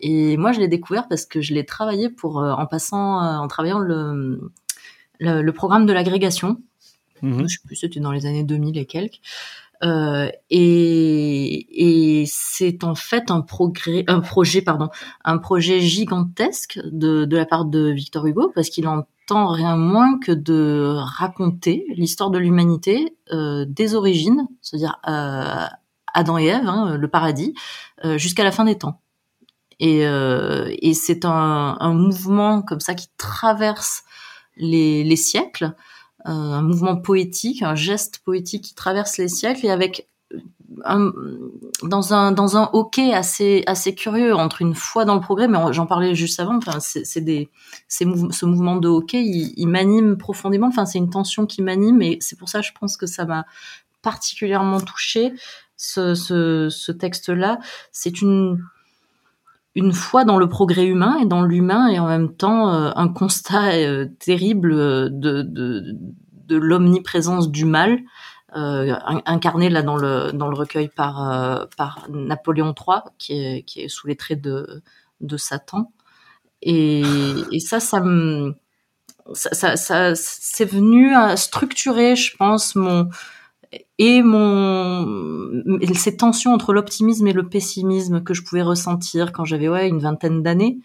Et 0.00 0.38
moi 0.38 0.52
je 0.52 0.60
l'ai 0.60 0.68
découvert 0.68 1.06
parce 1.06 1.26
que 1.26 1.42
je 1.42 1.52
l'ai 1.52 1.66
travaillé 1.66 2.08
pour, 2.08 2.40
euh, 2.40 2.52
en 2.52 2.64
passant, 2.64 3.18
en 3.20 3.46
travaillant 3.46 3.78
le, 3.78 4.50
le, 5.20 5.42
le 5.42 5.52
programme 5.52 5.84
de 5.84 5.92
l'agrégation. 5.92 6.56
Mmh. 7.20 7.42
Je 7.42 7.46
sais 7.48 7.58
plus, 7.66 7.76
c'était 7.76 8.00
dans 8.00 8.12
les 8.12 8.24
années 8.24 8.42
2000 8.42 8.78
et 8.78 8.86
quelques. 8.86 9.20
Euh, 9.84 10.30
et, 10.48 12.20
et 12.20 12.24
c'est 12.26 12.84
en 12.84 12.94
fait 12.94 13.30
un 13.30 13.40
progrès, 13.40 14.04
un 14.06 14.20
projet, 14.20 14.62
pardon, 14.62 14.88
un 15.24 15.38
projet 15.38 15.80
gigantesque 15.80 16.78
de, 16.84 17.24
de 17.24 17.36
la 17.36 17.46
part 17.46 17.64
de 17.64 17.90
Victor 17.90 18.26
Hugo 18.26 18.52
parce 18.54 18.70
qu'il 18.70 18.86
en 18.86 19.04
rien 19.30 19.76
moins 19.76 20.18
que 20.18 20.32
de 20.32 20.96
raconter 20.98 21.86
l'histoire 21.88 22.30
de 22.30 22.38
l'humanité 22.38 23.16
euh, 23.32 23.64
des 23.68 23.94
origines, 23.94 24.46
c'est-à-dire 24.60 24.98
euh, 25.08 25.66
Adam 26.14 26.38
et 26.38 26.46
Ève, 26.46 26.66
hein, 26.66 26.96
le 26.96 27.08
paradis, 27.08 27.54
euh, 28.04 28.18
jusqu'à 28.18 28.44
la 28.44 28.52
fin 28.52 28.64
des 28.64 28.76
temps. 28.78 29.00
Et, 29.80 30.02
et 30.02 30.94
c'est 30.94 31.24
un, 31.24 31.76
un, 31.80 31.92
mouvement 31.92 32.62
comme 32.62 32.78
ça 32.78 32.94
qui 32.94 33.08
traverse 33.16 34.04
les, 34.56 35.02
les 35.02 35.16
siècles, 35.16 35.74
un 36.24 36.62
mouvement 36.62 36.94
poétique, 36.94 37.64
un 37.64 37.74
geste 37.74 38.20
poétique 38.20 38.62
qui 38.62 38.74
traverse 38.76 39.18
les 39.18 39.26
siècles 39.26 39.66
et 39.66 39.70
avec 39.70 40.08
dans 41.82 42.14
un 42.14 42.32
dans 42.32 42.56
un 42.56 42.70
hockey 42.72 43.12
assez 43.12 43.62
assez 43.66 43.94
curieux 43.94 44.34
entre 44.34 44.62
une 44.62 44.74
foi 44.74 45.04
dans 45.04 45.14
le 45.14 45.20
progrès, 45.20 45.48
mais 45.48 45.58
j'en 45.72 45.86
parlais 45.86 46.14
juste 46.14 46.40
avant. 46.40 46.56
Enfin, 46.56 46.78
c'est 46.80 47.20
des 47.20 47.50
c'est 47.88 48.06
ce 48.30 48.46
mouvement 48.46 48.76
de 48.76 48.88
hockey, 48.88 49.22
il, 49.24 49.66
m'anime 49.66 50.16
profondément. 50.16 50.68
Enfin, 50.68 50.86
c'est 50.86 50.98
une 50.98 51.10
tension 51.10 51.46
qui 51.46 51.62
m'anime 51.62 52.02
et 52.02 52.18
c'est 52.20 52.38
pour 52.38 52.48
ça, 52.48 52.60
je 52.60 52.70
pense 52.78 52.96
que 52.96 53.06
ça 53.06 53.24
m'a 53.24 53.44
particulièrement 54.02 54.80
touché 54.80 55.32
ce, 55.76 56.14
ce, 56.14 56.92
texte-là. 56.92 57.58
C'est 57.92 58.22
une 58.22 58.62
une 59.74 59.92
foi 59.92 60.24
dans 60.24 60.36
le 60.36 60.48
progrès 60.48 60.86
humain 60.86 61.18
et 61.22 61.26
dans 61.26 61.42
l'humain 61.42 61.88
et 61.88 61.98
en 61.98 62.06
même 62.06 62.34
temps 62.34 62.74
euh, 62.74 62.90
un 62.94 63.08
constat 63.08 63.72
euh, 63.72 64.06
terrible 64.18 64.74
de, 64.74 65.42
de, 65.42 65.96
de 66.46 66.56
l'omniprésence 66.56 67.50
du 67.50 67.64
mal 67.64 67.98
euh, 68.54 68.94
incarné 69.24 69.70
là 69.70 69.82
dans 69.82 69.96
le 69.96 70.30
dans 70.32 70.48
le 70.48 70.54
recueil 70.54 70.88
par 70.88 71.30
euh, 71.30 71.64
par 71.76 72.06
Napoléon 72.10 72.74
III 72.78 72.98
qui 73.16 73.32
est 73.32 73.62
qui 73.62 73.80
est 73.80 73.88
sous 73.88 74.06
les 74.06 74.16
traits 74.16 74.42
de 74.42 74.82
de 75.20 75.36
Satan. 75.36 75.90
Et, 76.60 77.02
ça 77.60 77.80
ça 77.80 78.00
me 78.00 78.54
ça, 79.32 79.54
ça, 79.54 79.76
ça 79.76 80.14
c'est 80.14 80.64
venu 80.64 81.14
à 81.14 81.36
structurer 81.36 82.14
je 82.14 82.36
pense 82.36 82.74
mon 82.74 83.08
et 83.98 84.22
mon 84.22 85.06
ces 85.94 86.16
tensions 86.16 86.52
entre 86.52 86.74
l'optimisme 86.74 87.26
et 87.26 87.32
le 87.32 87.48
pessimisme 87.48 88.22
que 88.22 88.34
je 88.34 88.42
pouvais 88.42 88.62
ressentir 88.62 89.32
quand 89.32 89.44
j'avais 89.44 89.68
ouais 89.68 89.88
une 89.88 90.00
vingtaine 90.00 90.42
d'années. 90.42 90.78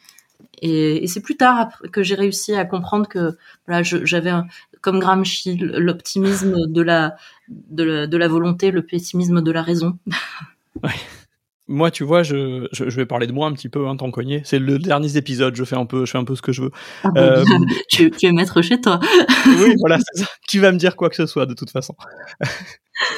Et, 0.61 1.03
et 1.03 1.07
c'est 1.07 1.21
plus 1.21 1.37
tard 1.37 1.69
que 1.91 2.01
j'ai 2.01 2.15
réussi 2.15 2.55
à 2.55 2.65
comprendre 2.65 3.07
que 3.07 3.37
voilà, 3.67 3.83
j'avais 3.83 4.31
comme 4.81 4.99
Gramsci 4.99 5.57
l'optimisme 5.57 6.67
de 6.67 6.81
la, 6.81 7.17
de 7.49 7.83
la, 7.83 8.07
de 8.07 8.17
la 8.17 8.27
volonté, 8.27 8.71
le 8.71 8.85
pessimisme 8.85 9.41
de 9.41 9.51
la 9.51 9.61
raison. 9.61 9.97
ouais. 10.83 10.91
Moi, 11.69 11.91
tu 11.91 12.05
vois, 12.05 12.23
je, 12.23 12.67
je, 12.71 12.89
je, 12.89 12.95
vais 12.95 13.05
parler 13.05 13.27
de 13.27 13.33
moi 13.33 13.45
un 13.45 13.51
petit 13.51 13.67
peu, 13.67 13.87
hein, 13.87 13.97
tant 13.97 14.09
cogné. 14.09 14.41
C'est 14.45 14.59
le 14.59 14.79
dernier 14.79 15.17
épisode, 15.17 15.53
je 15.53 15.65
fais 15.65 15.75
un 15.75 15.85
peu, 15.85 16.05
je 16.05 16.11
fais 16.11 16.17
un 16.17 16.23
peu 16.23 16.35
ce 16.35 16.41
que 16.41 16.53
je 16.53 16.61
veux. 16.61 16.71
Ah 17.03 17.09
bon, 17.09 17.19
euh... 17.21 17.43
tu, 17.89 18.09
tu 18.09 18.25
es 18.25 18.31
maître 18.31 18.61
chez 18.61 18.79
toi. 18.79 19.01
oui, 19.45 19.75
voilà, 19.79 19.97
ça. 19.99 20.25
Tu 20.47 20.61
vas 20.61 20.71
me 20.71 20.77
dire 20.77 20.95
quoi 20.95 21.09
que 21.09 21.17
ce 21.17 21.25
soit, 21.25 21.45
de 21.45 21.53
toute 21.53 21.69
façon. 21.69 21.93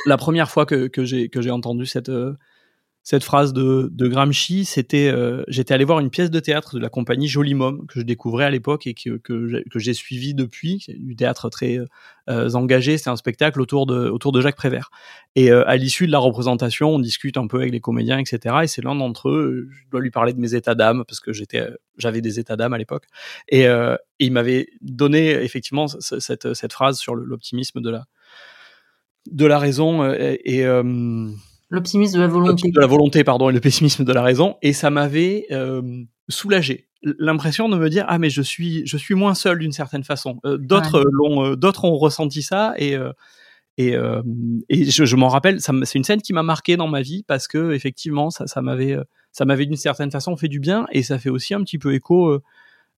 la 0.07 0.17
première 0.17 0.50
fois 0.50 0.65
que, 0.65 0.88
que 0.88 1.05
j'ai 1.05 1.29
que 1.29 1.41
j'ai 1.41 1.51
entendu 1.51 1.86
cette 1.86 2.09
euh, 2.09 2.33
cette 3.10 3.24
phrase 3.24 3.54
de, 3.54 3.89
Gramsci, 4.08 4.66
c'était 4.66 5.08
euh, 5.08 5.44
j'étais 5.48 5.74
allé 5.74 5.84
voir 5.84 6.00
une 6.00 6.12
pièce 6.12 6.30
de 6.30 6.39
théâtre 6.39 6.75
de 6.75 6.80
la 6.80 6.89
compagnie 6.89 7.28
Jolimum 7.28 7.88
que 7.88 8.00
je 8.00 8.06
découvrais 8.06 8.46
à 8.46 8.51
l'époque 8.51 8.86
et 8.86 8.94
que, 8.94 9.18
que, 9.18 9.63
que 9.68 9.80
j'ai 9.80 9.96
suivi 9.96 10.36
depuis, 10.36 10.86
du 10.96 11.16
théâtre 11.16 11.50
très 11.50 11.80
euh, 12.30 12.51
engagé, 12.51 13.00
c'est 13.00 13.10
un 13.10 13.16
spectacle 13.16 13.62
autour 13.62 13.88
de, 13.88 14.10
autour 14.10 14.32
de 14.32 14.42
Jacques 14.42 14.58
Prévert. 14.58 14.92
Et 15.36 15.51
euh, 15.51 15.68
à 15.68 15.75
l'issue 15.75 16.06
de 16.06 16.12
la 16.12 16.20
représentation, 16.20 16.89
on 16.89 17.00
discute 17.00 17.38
un 17.38 17.48
peu 17.48 17.58
avec 17.58 17.72
les 17.72 17.80
comédiens, 17.80 18.20
etc. 18.20 18.58
Et 18.62 18.68
c'est 18.68 18.84
l'un 18.84 18.94
d'entre 18.94 19.30
eux, 19.30 19.68
je 19.72 19.89
dois 19.89 20.01
lui 20.01 20.12
parler 20.12 20.34
de 20.34 20.39
mes 20.39 20.54
états 20.54 20.75
d'âme 20.75 21.04
parce 21.08 21.20
que 21.20 21.34
j'étais, 21.34 21.68
j'avais 21.98 22.22
des 22.22 22.39
états 22.39 22.58
d'âme 22.58 22.74
à 22.74 22.78
l'époque. 22.78 23.06
Et, 23.48 23.66
il 24.20 24.32
m'avait 24.34 24.68
donné 24.82 25.32
effectivement 25.32 25.88
cette, 25.88 26.54
cette 26.54 26.74
phrase 26.74 27.00
sur 27.00 27.16
l'optimisme 27.16 27.82
de 27.82 27.89
la, 27.89 28.06
de 29.32 29.46
la 29.48 29.58
raison 29.58 30.13
et 30.13 30.66
L'optimisme 31.70 32.16
de 32.16 32.22
la 32.22 32.28
volonté. 32.28 32.72
De 32.72 32.80
la 32.80 32.88
volonté, 32.88 33.24
pardon, 33.24 33.50
et 33.50 33.54
le 33.54 33.60
pessimisme 33.60 34.04
de 34.04 34.12
la 34.12 34.24
raison. 34.24 34.58
Et 34.62 34.74
ça 34.74 34.90
m'avait 34.90 35.46
euh, 35.52 36.04
soulagé. 36.28 36.88
L'impression 37.04 37.70
de 37.70 37.78
me 37.78 37.90
dire 37.90 38.06
ah 38.10 38.18
mais 38.20 38.30
je 38.30 38.42
suis 38.42 38.86
je 38.86 38.98
suis 38.98 39.16
moins 39.16 39.34
seul 39.34 39.60
d'une 39.60 39.72
certaine 39.72 40.04
façon. 40.04 40.40
Euh, 40.46 40.58
d'autres 40.58 41.06
l'ont 41.10 41.46
euh, 41.46 41.56
d'autres 41.56 41.86
ont 41.86 41.96
ressenti 41.96 42.42
ça 42.42 42.74
et 42.78 42.98
et, 43.78 43.96
et 44.68 44.86
je, 44.92 45.06
je 45.06 45.16
m'en 45.16 45.30
rappelle. 45.30 45.62
C'est 45.62 45.96
une 45.96 46.04
scène 46.04 46.22
qui 46.22 46.34
m'a 46.34 46.44
marqué 46.44 46.76
dans 46.76 46.90
ma 46.90 47.02
vie 47.02 47.24
parce 47.24 47.48
que 47.48 47.72
effectivement 47.72 48.30
ça 48.30 48.48
ça 48.48 48.62
m'avait 48.62 48.98
ça 49.32 49.46
m'avait 49.46 49.66
d'une 49.66 49.78
certaine 49.78 50.12
façon 50.12 50.36
fait 50.36 50.50
du 50.50 50.60
bien 50.60 50.86
et 50.92 51.02
ça 51.02 51.18
fait 51.18 51.30
aussi 51.30 51.54
un 51.54 51.64
petit 51.64 51.78
peu 51.78 51.94
écho 51.94 52.38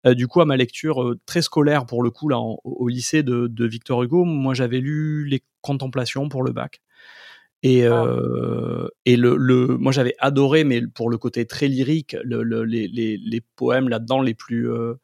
du 0.04 0.28
coup 0.28 0.42
à 0.42 0.46
ma 0.46 0.58
lecture 0.58 1.14
très 1.28 1.44
scolaire 1.44 1.86
pour 1.86 2.02
le 2.02 2.10
coup 2.10 2.28
là 2.30 2.40
au 2.40 2.88
lycée 2.88 3.22
de, 3.22 3.46
de 3.46 3.66
Victor 3.68 4.02
Hugo. 4.02 4.24
Moi 4.24 4.56
j'avais 4.56 4.80
lu 4.80 5.28
les 5.28 5.44
Contemplations 5.62 6.28
pour 6.28 6.42
le 6.42 6.52
bac. 6.52 6.82
Et, 7.64 7.86
ah. 7.86 8.06
euh, 8.06 8.88
et 9.06 9.16
le, 9.18 9.36
le, 9.36 9.68
moi 9.78 9.92
j'avais 9.92 10.16
adoré, 10.20 10.64
mais 10.64 10.82
pour 10.88 11.10
le 11.10 11.18
côté 11.18 11.46
très 11.46 11.68
lyrique, 11.68 12.16
le, 12.24 12.44
le, 12.44 12.64
les, 12.64 12.88
les, 12.88 13.18
les, 13.18 13.42
poèmes 13.56 13.88
là-dedans 13.90 14.22
les 14.22 14.34
plus 14.34 14.72
euh, 14.72 14.96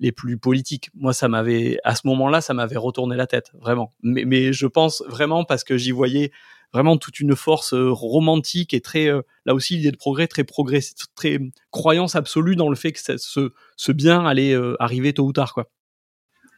les 0.00 0.12
plus 0.12 0.38
politiques. 0.38 0.90
Moi, 0.94 1.12
ça 1.12 1.28
m'avait 1.28 1.78
à 1.84 1.94
ce 1.94 2.06
moment-là, 2.06 2.40
ça 2.40 2.54
m'avait 2.54 2.76
retourné 2.76 3.16
la 3.16 3.26
tête, 3.26 3.52
vraiment. 3.60 3.92
Mais, 4.02 4.24
mais 4.24 4.52
je 4.52 4.66
pense 4.66 5.02
vraiment 5.08 5.44
parce 5.44 5.64
que 5.64 5.76
j'y 5.76 5.90
voyais 5.92 6.30
vraiment 6.72 6.96
toute 6.96 7.20
une 7.20 7.36
force 7.36 7.72
euh, 7.72 7.90
romantique 7.90 8.74
et 8.74 8.80
très 8.80 9.06
euh, 9.06 9.22
là 9.46 9.54
aussi 9.54 9.76
l'idée 9.76 9.92
de 9.92 9.96
progrès 9.96 10.26
très 10.26 10.42
progrès 10.42 10.80
très 11.14 11.38
croyance 11.70 12.16
absolue 12.16 12.56
dans 12.56 12.68
le 12.68 12.74
fait 12.74 12.92
que 12.92 12.98
ce, 13.16 13.52
ce 13.76 13.92
bien 13.92 14.26
allait 14.26 14.54
euh, 14.54 14.74
arriver 14.80 15.14
tôt 15.14 15.24
ou 15.24 15.32
tard 15.32 15.54
quoi. 15.54 15.70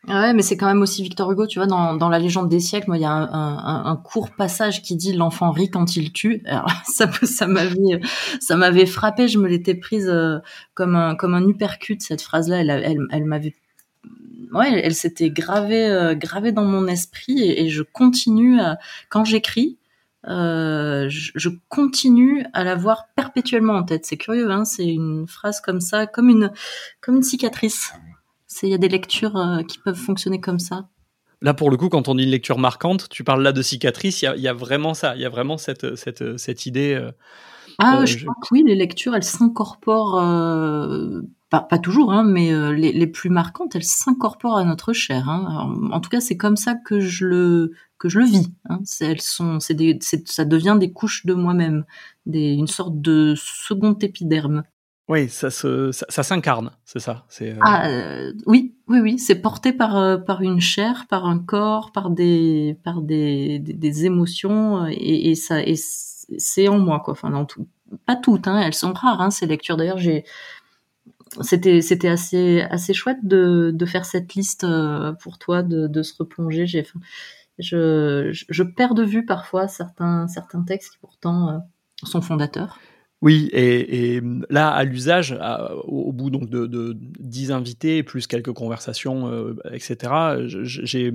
Ouais, 0.08 0.32
mais 0.34 0.42
c'est 0.42 0.56
quand 0.56 0.66
même 0.66 0.82
aussi 0.82 1.02
Victor 1.02 1.32
Hugo, 1.32 1.48
tu 1.48 1.58
vois, 1.58 1.66
dans, 1.66 1.96
dans 1.96 2.08
la 2.08 2.20
légende 2.20 2.48
des 2.48 2.60
siècles, 2.60 2.86
moi, 2.88 2.96
il 2.96 3.00
y 3.00 3.04
a 3.04 3.10
un, 3.10 3.24
un, 3.24 3.86
un, 3.86 3.96
court 3.96 4.30
passage 4.30 4.82
qui 4.82 4.94
dit 4.94 5.12
l'enfant 5.12 5.50
rit 5.50 5.68
quand 5.68 5.96
il 5.96 6.12
tue. 6.12 6.42
Alors, 6.46 6.70
ça, 6.86 7.10
ça 7.24 7.48
m'avait, 7.48 8.00
ça 8.40 8.56
m'avait 8.56 8.86
frappé. 8.86 9.26
Je 9.26 9.38
me 9.38 9.48
l'étais 9.48 9.74
prise 9.74 10.08
euh, 10.08 10.38
comme 10.74 10.94
un, 10.94 11.16
comme 11.16 11.34
un 11.34 11.46
uppercut 11.48 12.00
cette 12.00 12.22
phrase-là. 12.22 12.60
Elle, 12.60 12.70
elle, 12.70 13.00
elle 13.10 13.24
m'avait, 13.24 13.54
ouais, 14.52 14.80
elle, 14.80 14.94
s'était 14.94 15.30
gravée, 15.30 15.86
euh, 15.86 16.14
gravée 16.14 16.52
dans 16.52 16.64
mon 16.64 16.86
esprit 16.86 17.42
et, 17.42 17.68
je 17.68 17.82
continue 17.82 18.60
à, 18.60 18.78
quand 19.08 19.24
j'écris. 19.24 19.76
Euh, 20.28 21.08
je, 21.08 21.32
je, 21.34 21.48
continue 21.68 22.44
à 22.52 22.64
la 22.64 22.74
voir 22.74 23.06
perpétuellement 23.16 23.74
en 23.74 23.82
tête. 23.82 24.06
C'est 24.06 24.16
curieux, 24.16 24.50
hein 24.50 24.64
c'est 24.64 24.86
une 24.86 25.26
phrase 25.28 25.60
comme 25.60 25.80
ça, 25.80 26.06
comme 26.06 26.28
une, 26.28 26.50
comme 27.00 27.16
une 27.16 27.22
cicatrice. 27.22 27.92
Il 28.62 28.68
y 28.70 28.74
a 28.74 28.78
des 28.78 28.88
lectures 28.88 29.36
euh, 29.36 29.62
qui 29.62 29.78
peuvent 29.78 29.96
fonctionner 29.96 30.40
comme 30.40 30.58
ça. 30.58 30.88
Là, 31.42 31.54
pour 31.54 31.70
le 31.70 31.76
coup, 31.76 31.88
quand 31.88 32.08
on 32.08 32.14
dit 32.14 32.24
une 32.24 32.30
lecture 32.30 32.58
marquante, 32.58 33.08
tu 33.10 33.22
parles 33.22 33.42
là 33.42 33.52
de 33.52 33.62
cicatrice, 33.62 34.22
il 34.22 34.40
y 34.40 34.48
a, 34.48 34.54
vraiment 34.54 34.94
ça, 34.94 35.14
il 35.16 35.20
y 35.20 35.24
a 35.26 35.28
vraiment 35.28 35.58
cette, 35.58 35.96
cette, 35.96 36.38
cette 36.38 36.64
idée. 36.64 36.94
Euh, 36.94 37.12
ah, 37.78 38.00
euh, 38.00 38.06
je, 38.06 38.24
crois 38.24 38.34
que 38.40 38.48
oui, 38.52 38.62
les 38.66 38.74
lectures, 38.74 39.14
elles 39.14 39.22
s'incorporent, 39.22 40.14
pas, 41.50 41.78
toujours, 41.78 42.12
hein, 42.12 42.24
mais 42.24 42.50
les, 42.72 42.90
les, 42.92 43.06
plus 43.06 43.28
marquantes, 43.28 43.76
elles 43.76 43.84
s'incorporent 43.84 44.56
à 44.56 44.64
notre 44.64 44.94
chair. 44.94 45.28
Hein. 45.28 45.76
en 45.92 46.00
tout 46.00 46.08
cas, 46.08 46.20
c'est 46.20 46.38
comme 46.38 46.56
ça 46.56 46.74
que 46.74 47.00
je 47.00 47.26
le, 47.26 47.72
que 47.98 48.08
je 48.08 48.18
le 48.18 48.24
vis. 48.24 48.48
Hein. 48.70 48.80
Elles 49.00 49.20
sont, 49.20 49.60
ça 49.60 49.74
devient 50.44 50.76
des 50.80 50.92
couches 50.92 51.26
de 51.26 51.34
moi-même, 51.34 51.84
une 52.26 52.66
sorte 52.66 53.00
de 53.00 53.34
second 53.36 53.94
épiderme. 53.94 54.64
Oui, 55.08 55.28
ça 55.28 55.50
ça, 55.50 56.22
s'incarne, 56.24 56.72
c'est 56.84 56.98
ça. 56.98 57.26
Euh, 57.40 57.54
ah 57.60 57.88
euh, 57.88 58.32
oui, 58.46 58.74
oui, 58.88 58.98
oui, 58.98 59.18
c'est 59.20 59.36
porté 59.36 59.72
par 59.72 59.96
euh, 59.96 60.18
par 60.18 60.42
une 60.42 60.60
chair, 60.60 61.06
par 61.08 61.26
un 61.26 61.38
corps, 61.38 61.92
par 61.92 62.10
des 62.10 62.76
par 62.82 63.02
des 63.02 63.60
des, 63.60 64.06
émotions 64.06 64.86
et, 64.88 65.36
ça 65.36 65.62
et 65.62 65.76
c'est 65.76 66.66
en 66.66 66.78
moi 66.78 67.00
quoi. 67.04 67.12
Enfin, 67.12 67.44
tout, 67.44 67.68
pas 68.04 68.16
toutes, 68.16 68.48
hein, 68.48 68.58
elles 68.58 68.74
sont 68.74 68.92
rares 68.92 69.20
hein, 69.20 69.30
ces 69.30 69.46
lectures. 69.46 69.76
D'ailleurs, 69.76 69.98
j'ai 69.98 70.24
c'était 71.40 71.82
c'était 71.82 72.08
assez 72.08 72.62
assez 72.62 72.92
chouette 72.92 73.20
de 73.22 73.70
de 73.72 73.86
faire 73.86 74.06
cette 74.06 74.34
liste 74.34 74.66
pour 75.20 75.38
toi, 75.38 75.62
de 75.62 75.86
de 75.86 76.02
se 76.02 76.14
replonger. 76.18 76.66
J'ai 76.66 76.84
je, 77.58 78.30
je 78.32 78.62
perds 78.64 78.94
de 78.94 79.04
vue 79.04 79.24
parfois 79.24 79.68
certains 79.68 80.26
certains 80.26 80.64
textes 80.64 80.94
qui 80.94 80.98
pourtant 80.98 81.62
sont 82.02 82.22
fondateurs. 82.22 82.80
Oui, 83.22 83.48
et, 83.52 84.20
là, 84.50 84.70
à 84.70 84.84
l'usage, 84.84 85.36
au, 85.84 86.12
bout 86.12 86.30
donc 86.30 86.50
de, 86.50 86.66
de 86.66 86.94
10 87.18 87.50
invités, 87.50 88.02
plus 88.02 88.26
quelques 88.26 88.52
conversations, 88.52 89.28
euh, 89.28 89.54
etc., 89.72 90.12
j'ai 90.62 91.12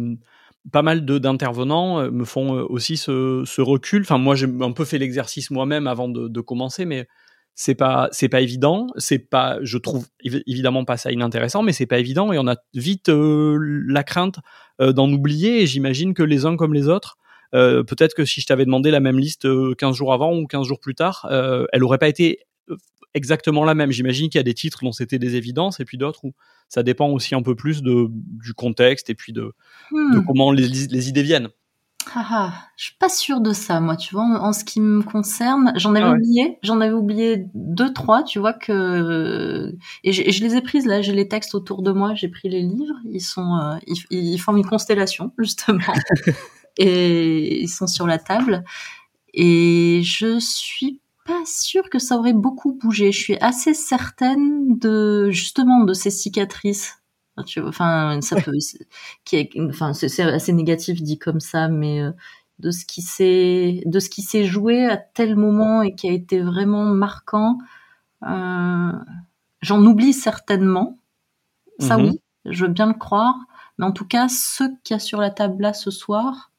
pas 0.72 0.82
mal 0.82 1.06
d'intervenants 1.06 2.00
euh, 2.00 2.12
me 2.12 2.26
font 2.26 2.56
euh, 2.56 2.64
aussi 2.68 2.98
ce, 2.98 3.62
recul. 3.62 4.02
Enfin, 4.02 4.18
moi, 4.18 4.36
j'ai 4.36 4.48
un 4.62 4.72
peu 4.72 4.86
fait 4.86 4.98
l'exercice 4.98 5.52
moi-même 5.52 5.86
avant 5.88 6.10
de, 6.10 6.42
commencer, 6.42 6.86
mais 6.86 7.08
c'est 7.54 7.76
pas 7.76 8.10
c'est 8.12 8.30
pas 8.30 8.42
évident. 8.42 8.88
C'est 8.98 9.20
pas, 9.20 9.60
je 9.62 9.78
trouve 9.78 10.08
évidemment 10.24 10.86
pas 10.86 10.98
ça 10.98 11.12
inintéressant, 11.12 11.62
mais 11.62 11.72
c'est 11.72 11.86
pas 11.86 12.00
évident 12.00 12.34
et 12.34 12.40
on 12.40 12.48
a 12.48 12.56
vite 12.74 13.10
la 13.10 14.04
crainte 14.04 14.40
d'en 14.80 15.12
oublier. 15.12 15.62
Et 15.62 15.68
j'imagine 15.68 16.14
que 16.16 16.24
les 16.24 16.46
uns 16.46 16.56
comme 16.56 16.74
les 16.74 16.88
autres 16.88 17.18
euh, 17.54 17.84
peut-être 17.84 18.14
que 18.14 18.26
si 18.26 18.42
je 18.42 18.46
t'avais 18.46 18.66
demandé 18.66 18.92
la 18.92 19.00
même 19.00 19.20
liste 19.20 19.44
15 19.44 19.50
euh, 19.50 19.94
jours 19.94 20.14
avant 20.14 20.36
ou 20.36 20.48
15 20.48 20.66
jours 20.66 20.80
plus 20.80 20.96
tard, 20.96 21.28
euh, 21.30 21.66
elle 21.74 21.84
aurait 21.84 21.98
pas 21.98 22.08
été 22.08 22.40
exactement 23.14 23.66
la 23.66 23.76
même. 23.76 23.92
J'imagine 23.92 24.30
qu'il 24.30 24.40
y 24.40 24.40
a 24.40 24.44
des 24.44 24.54
titres 24.54 24.80
dont 24.84 24.94
c'était 24.94 25.20
des 25.20 25.36
évidences 25.36 25.80
et 25.80 25.86
puis 25.86 25.98
d'autres 25.98 26.24
où 26.24 26.34
ça 26.70 26.84
dépend 26.84 27.10
aussi 27.10 27.36
un 27.36 27.42
peu 27.42 27.56
plus 27.56 27.82
de, 27.82 28.08
du 28.10 28.54
contexte 28.54 29.10
et 29.10 29.16
puis 29.16 29.34
de, 29.34 29.54
de 29.92 30.18
hmm. 30.20 30.26
comment 30.26 30.52
les, 30.52 30.68
les, 30.68 31.10
idées 31.10 31.24
viennent. 31.24 31.50
Ah, 32.16 32.26
ah, 32.32 32.54
je 32.78 32.86
suis 32.86 32.96
pas 32.96 33.10
sûre 33.10 33.42
de 33.42 33.52
ça, 33.52 33.80
moi, 33.80 33.96
tu 33.96 34.16
vois, 34.16 34.24
en, 34.24 34.54
ce 34.54 34.64
qui 34.64 34.80
me 34.80 35.04
concerne. 35.04 35.74
J'en 35.76 35.94
avais 35.94 36.06
ah 36.06 36.14
oublié, 36.14 36.58
j'en 36.64 36.80
avais 36.80 36.94
oublié 36.94 37.46
deux, 37.54 37.94
trois, 37.94 38.24
tu 38.24 38.40
vois, 38.40 38.54
que. 38.54 39.76
Et, 40.04 40.12
je 40.14 40.44
les 40.44 40.56
ai 40.56 40.62
prises 40.62 40.88
là, 40.88 41.02
j'ai 41.02 41.14
les 41.14 41.28
textes 41.28 41.54
autour 41.54 41.84
de 41.84 41.92
moi, 41.92 42.16
j'ai 42.16 42.30
pris 42.30 42.50
les 42.50 42.62
livres, 42.62 42.96
ils 43.06 43.22
sont. 43.22 43.78
ils, 43.86 43.98
ils, 44.10 44.40
forment 44.40 44.58
une 44.58 44.66
constellation, 44.66 45.32
justement. 45.38 45.94
Et 46.78 47.62
ils 47.62 47.70
sont 47.70 47.88
sur 47.88 48.08
la 48.08 48.18
table. 48.18 48.64
Et 49.34 50.02
je 50.04 50.40
suis 50.40 51.00
pas 51.26 51.46
sûre 51.46 51.90
que 51.90 52.00
ça 52.00 52.18
aurait 52.18 52.34
beaucoup 52.34 52.74
bougé. 52.74 53.12
Je 53.12 53.20
suis 53.20 53.38
assez 53.40 53.74
certaine 53.74 54.78
de 54.78 55.30
justement 55.32 55.84
de 55.84 55.94
ces 55.94 56.10
cicatrices. 56.10 57.02
enfin, 57.38 58.20
ça 58.22 58.42
peut, 58.42 58.52
qui 59.26 59.36
est, 59.38 59.50
enfin, 59.70 59.94
c'est 59.94 60.22
assez 60.22 60.54
négatif 60.54 61.02
dit 61.02 61.20
comme 61.20 61.40
ça, 61.40 61.68
mais 61.68 62.02
euh, 62.02 62.12
de 62.60 62.72
ce 62.72 62.86
qui 62.86 63.02
s'est, 63.02 63.84
de 63.86 64.00
ce 64.00 64.10
qui 64.10 64.22
s'est 64.22 64.46
joué 64.46 64.86
à 64.86 64.98
tel 64.98 65.36
moment 65.36 65.82
et 65.82 65.96
qui 65.96 66.10
a 66.10 66.14
été 66.14 66.42
vraiment 66.42 66.86
marquant. 66.86 67.58
Euh, 68.24 68.92
J'en 69.62 69.86
oublie 69.86 70.14
certainement. 70.14 70.98
Ça 71.80 71.98
mm-hmm. 71.98 72.10
oui, 72.10 72.22
je 72.46 72.66
veux 72.66 72.72
bien 72.72 72.88
le 72.88 72.94
croire. 72.94 73.36
Mais 73.78 73.86
en 73.86 73.92
tout 73.92 74.08
cas, 74.08 74.28
ce 74.28 74.64
qu'il 74.84 74.94
y 74.94 74.98
a 74.98 75.00
sur 75.00 75.20
la 75.20 75.30
table 75.30 75.62
là 75.62 75.74
ce 75.74 75.92
soir, 75.92 76.51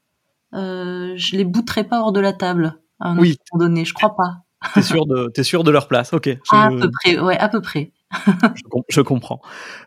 euh, 0.54 1.14
je 1.16 1.36
les 1.36 1.44
bouterai 1.44 1.84
pas 1.84 2.00
hors 2.00 2.12
de 2.12 2.20
la 2.20 2.32
table 2.32 2.78
à 3.00 3.08
un 3.08 3.18
oui. 3.18 3.36
moment 3.52 3.66
donné. 3.66 3.84
Je 3.84 3.94
crois 3.94 4.14
pas. 4.16 4.42
T'es 4.74 4.82
sûr 4.82 5.06
de 5.06 5.28
t'es 5.28 5.42
sûr 5.42 5.64
de 5.64 5.70
leur 5.70 5.88
place, 5.88 6.12
ok. 6.12 6.28
À 6.52 6.70
peu 6.70 6.90
près, 6.90 7.18
ouais, 7.18 7.38
à 7.38 7.48
peu 7.48 7.60
près. 7.60 7.92
je, 8.90 9.00
comprends. 9.00 9.40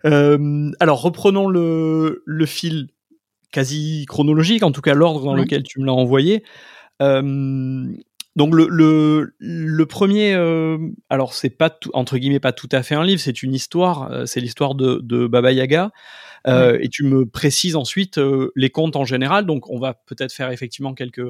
Euh, 0.06 0.72
alors 0.80 1.02
reprenons 1.02 1.48
le 1.48 2.24
le 2.26 2.46
fil 2.46 2.90
quasi 3.52 4.06
chronologique, 4.08 4.64
en 4.64 4.72
tout 4.72 4.82
cas 4.82 4.94
l'ordre 4.96 5.24
dans 5.24 5.36
lequel 5.36 5.64
tu 5.64 5.80
me 5.80 5.86
l'as 5.86 5.94
envoyé. 5.94 6.44
Euh, 7.02 7.86
donc 8.36 8.54
le, 8.54 8.68
le, 8.70 9.34
le 9.40 9.86
premier, 9.86 10.34
euh, 10.34 10.78
alors 11.10 11.34
c'est 11.34 11.50
pas 11.50 11.70
tout, 11.70 11.90
entre 11.94 12.18
guillemets 12.18 12.40
pas 12.40 12.52
tout 12.52 12.70
à 12.72 12.84
fait 12.84 12.96
un 12.96 13.04
livre, 13.04 13.22
c'est 13.22 13.44
une 13.44 13.54
histoire, 13.54 14.12
euh, 14.12 14.26
c'est 14.26 14.42
l'histoire 14.42 14.76
de, 14.76 15.00
de 15.04 15.28
Baba 15.28 15.52
Yaga. 15.52 15.92
Euh, 16.48 16.78
Et 16.80 16.90
tu 16.90 17.04
me 17.04 17.26
précises 17.26 17.76
ensuite 17.76 18.20
euh, 18.20 18.52
les 18.56 18.70
contes 18.70 18.96
en 18.96 19.04
général. 19.04 19.46
Donc 19.48 19.70
on 19.72 19.80
va 19.80 19.96
peut-être 19.96 20.32
faire 20.32 20.52
effectivement 20.52 20.94
quelques 20.94 21.26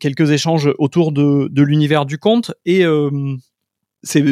quelques 0.00 0.32
échanges 0.32 0.70
autour 0.78 1.12
de, 1.12 1.48
de 1.48 1.62
l'univers 1.62 2.04
du 2.04 2.18
conte 2.18 2.52
et 2.66 2.84
c'est 4.02 4.24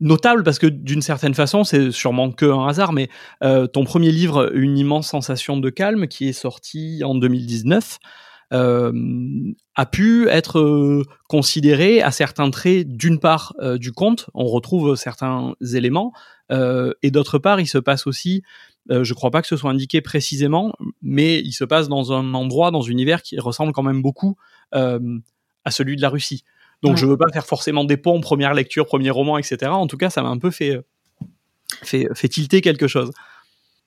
notable 0.00 0.42
parce 0.44 0.58
que 0.58 0.66
d'une 0.66 1.02
certaine 1.02 1.34
façon, 1.34 1.64
c'est 1.64 1.90
sûrement 1.90 2.30
que 2.30 2.46
un 2.46 2.66
hasard, 2.66 2.92
mais 2.92 3.08
euh, 3.42 3.66
ton 3.66 3.84
premier 3.84 4.12
livre, 4.12 4.52
Une 4.54 4.78
immense 4.78 5.08
sensation 5.08 5.56
de 5.56 5.70
calme, 5.70 6.06
qui 6.06 6.28
est 6.28 6.32
sorti 6.32 7.02
en 7.04 7.14
2019, 7.14 7.98
euh, 7.98 8.35
a 8.50 9.86
pu 9.86 10.28
être 10.28 10.60
euh, 10.60 11.04
considéré 11.28 12.00
à 12.02 12.10
certains 12.10 12.50
traits 12.50 12.88
d'une 12.88 13.18
part 13.18 13.54
euh, 13.60 13.78
du 13.78 13.92
conte, 13.92 14.30
on 14.34 14.46
retrouve 14.46 14.96
certains 14.96 15.54
éléments, 15.74 16.12
et 16.50 17.10
d'autre 17.10 17.38
part, 17.38 17.60
il 17.60 17.66
se 17.66 17.78
passe 17.78 18.06
aussi, 18.06 18.44
je 18.88 19.12
crois 19.14 19.32
pas 19.32 19.42
que 19.42 19.48
ce 19.48 19.56
soit 19.56 19.70
indiqué 19.72 20.00
précisément, 20.00 20.72
mais 21.02 21.40
il 21.40 21.52
se 21.52 21.64
passe 21.64 21.88
dans 21.88 22.12
un 22.12 22.34
endroit, 22.34 22.70
dans 22.70 22.84
un 22.84 22.88
univers 22.88 23.22
qui 23.22 23.36
ressemble 23.40 23.72
quand 23.72 23.82
même 23.82 24.00
beaucoup 24.00 24.36
à 24.70 25.70
celui 25.70 25.96
de 25.96 26.02
la 26.02 26.08
Russie. 26.08 26.44
Donc 26.82 26.98
je 26.98 27.04
veux 27.04 27.16
pas 27.16 27.32
faire 27.32 27.46
forcément 27.46 27.82
des 27.82 27.96
ponts, 27.96 28.20
première 28.20 28.54
lecture, 28.54 28.86
premier 28.86 29.10
roman, 29.10 29.38
etc. 29.38 29.72
En 29.72 29.88
tout 29.88 29.96
cas, 29.96 30.08
ça 30.08 30.22
m'a 30.22 30.28
un 30.28 30.38
peu 30.38 30.52
fait, 30.52 30.80
fait, 31.82 32.06
fait 32.14 32.28
tilter 32.28 32.60
quelque 32.60 32.86
chose. 32.86 33.10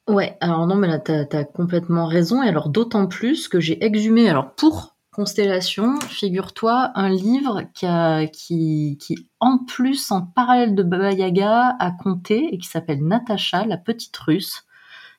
Ouais, 0.10 0.36
alors 0.42 0.66
non, 0.66 0.75
mais 0.75 0.88
là, 0.88 0.98
tu 0.98 1.12
as, 1.12 1.44
complètement 1.44 2.08
raison. 2.08 2.42
Et 2.42 2.48
alors, 2.48 2.70
d'autant 2.70 3.06
plus 3.06 3.48
que 3.48 3.60
j'ai 3.60 3.84
exhumé, 3.86 4.28
alors 4.28 4.56
pour 4.56 4.96
Constellation, 5.12 6.00
figure-toi, 6.00 6.92
un 6.96 7.10
livre 7.10 7.62
qui, 7.75 7.86
a, 7.86 8.25
qui, 8.25 8.98
qui, 9.00 9.30
en 9.39 9.60
plus, 9.60 10.12
en 10.12 10.24
parallèle 10.24 10.74
de 10.74 10.82
Baba 10.82 11.12
Yaga, 11.12 11.75
a 11.80 11.92
compté 11.92 12.50
et 12.51 12.58
qui 12.58 12.68
s'appelle 12.68 13.06
Natacha, 13.06 13.66
la 13.66 13.78
petite 13.78 14.18
russe, 14.18 14.63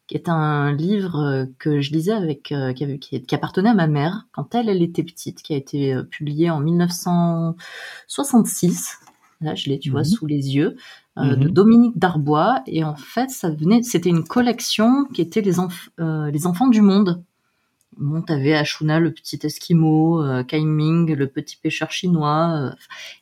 qui 0.09 0.17
est 0.17 0.29
un 0.29 0.73
livre 0.73 1.47
que 1.61 1.81
je 1.81 1.93
lisais 1.93 2.13
avec, 2.13 2.51
euh, 2.51 2.73
qui, 2.73 2.99
qui, 2.99 3.23
qui, 3.23 3.35
appartenait 3.35 3.71
à 3.71 3.75
ma 3.75 3.87
mère 3.87 4.27
quand 4.33 4.57
elle, 4.57 4.69
elle 4.69 4.83
était 4.83 5.05
petite, 5.05 5.41
qui 5.43 5.55
a 5.55 5.57
été 5.57 5.95
euh, 5.95 6.03
publié 6.03 6.51
en 6.51 6.59
1966. 6.59 8.99
Là, 9.41 9.55
je 9.55 9.69
l'ai, 9.69 9.79
tu 9.79 9.91
vois, 9.91 10.01
mhm. 10.01 10.07
sous 10.07 10.27
les 10.27 10.57
yeux, 10.57 10.77
euh, 11.19 11.35
de 11.35 11.49
mhm. 11.49 11.51
Dominique 11.51 11.99
Darbois. 11.99 12.63
Et 12.67 12.85
en 12.85 12.97
fait, 12.97 13.31
ça 13.31 13.51
venait, 13.51 13.83
c'était 13.83 14.09
une 14.09 14.25
collection 14.25 15.07
qui 15.13 15.21
était 15.21 15.41
les, 15.41 15.55
euh, 15.99 16.31
les 16.31 16.47
enfants 16.47 16.69
du 16.69 16.81
monde 16.81 17.23
Bon, 17.97 18.23
t'avais 18.23 18.55
Ashuna, 18.55 19.01
le 19.01 19.13
petit 19.13 19.39
Esquimau, 19.43 20.23
euh, 20.23 20.45
Kaiming, 20.45 21.13
le 21.13 21.27
petit 21.27 21.57
pêcheur 21.57 21.91
chinois. 21.91 22.53
Euh, 22.57 22.71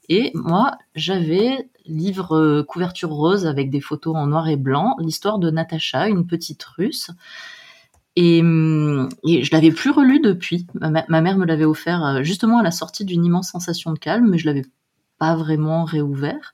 et 0.08 0.30
moi, 0.34 0.76
j'avais 0.94 1.68
livre 1.86 2.62
couverture 2.62 3.08
rose 3.08 3.46
avec 3.46 3.70
des 3.70 3.80
photos 3.80 4.14
en 4.14 4.26
noir 4.26 4.46
et 4.48 4.56
blanc, 4.56 4.94
l'histoire 5.00 5.38
de 5.38 5.50
Natacha, 5.50 6.08
une 6.08 6.26
petite 6.26 6.62
russe. 6.62 7.10
Et, 8.14 8.40
hum, 8.40 9.08
et 9.24 9.42
je 9.42 9.50
l'avais 9.52 9.72
plus 9.72 9.90
relu 9.90 10.20
depuis. 10.20 10.66
Ma, 10.74 11.04
ma 11.08 11.20
mère 11.22 11.38
me 11.38 11.46
l'avait 11.46 11.64
offert 11.64 12.22
justement 12.22 12.58
à 12.58 12.62
la 12.62 12.70
sortie 12.70 13.04
d'une 13.04 13.24
immense 13.24 13.50
sensation 13.50 13.92
de 13.92 13.98
calme, 13.98 14.28
mais 14.28 14.38
je 14.38 14.46
l'avais 14.46 14.66
pas 15.18 15.34
vraiment 15.34 15.84
réouvert. 15.84 16.52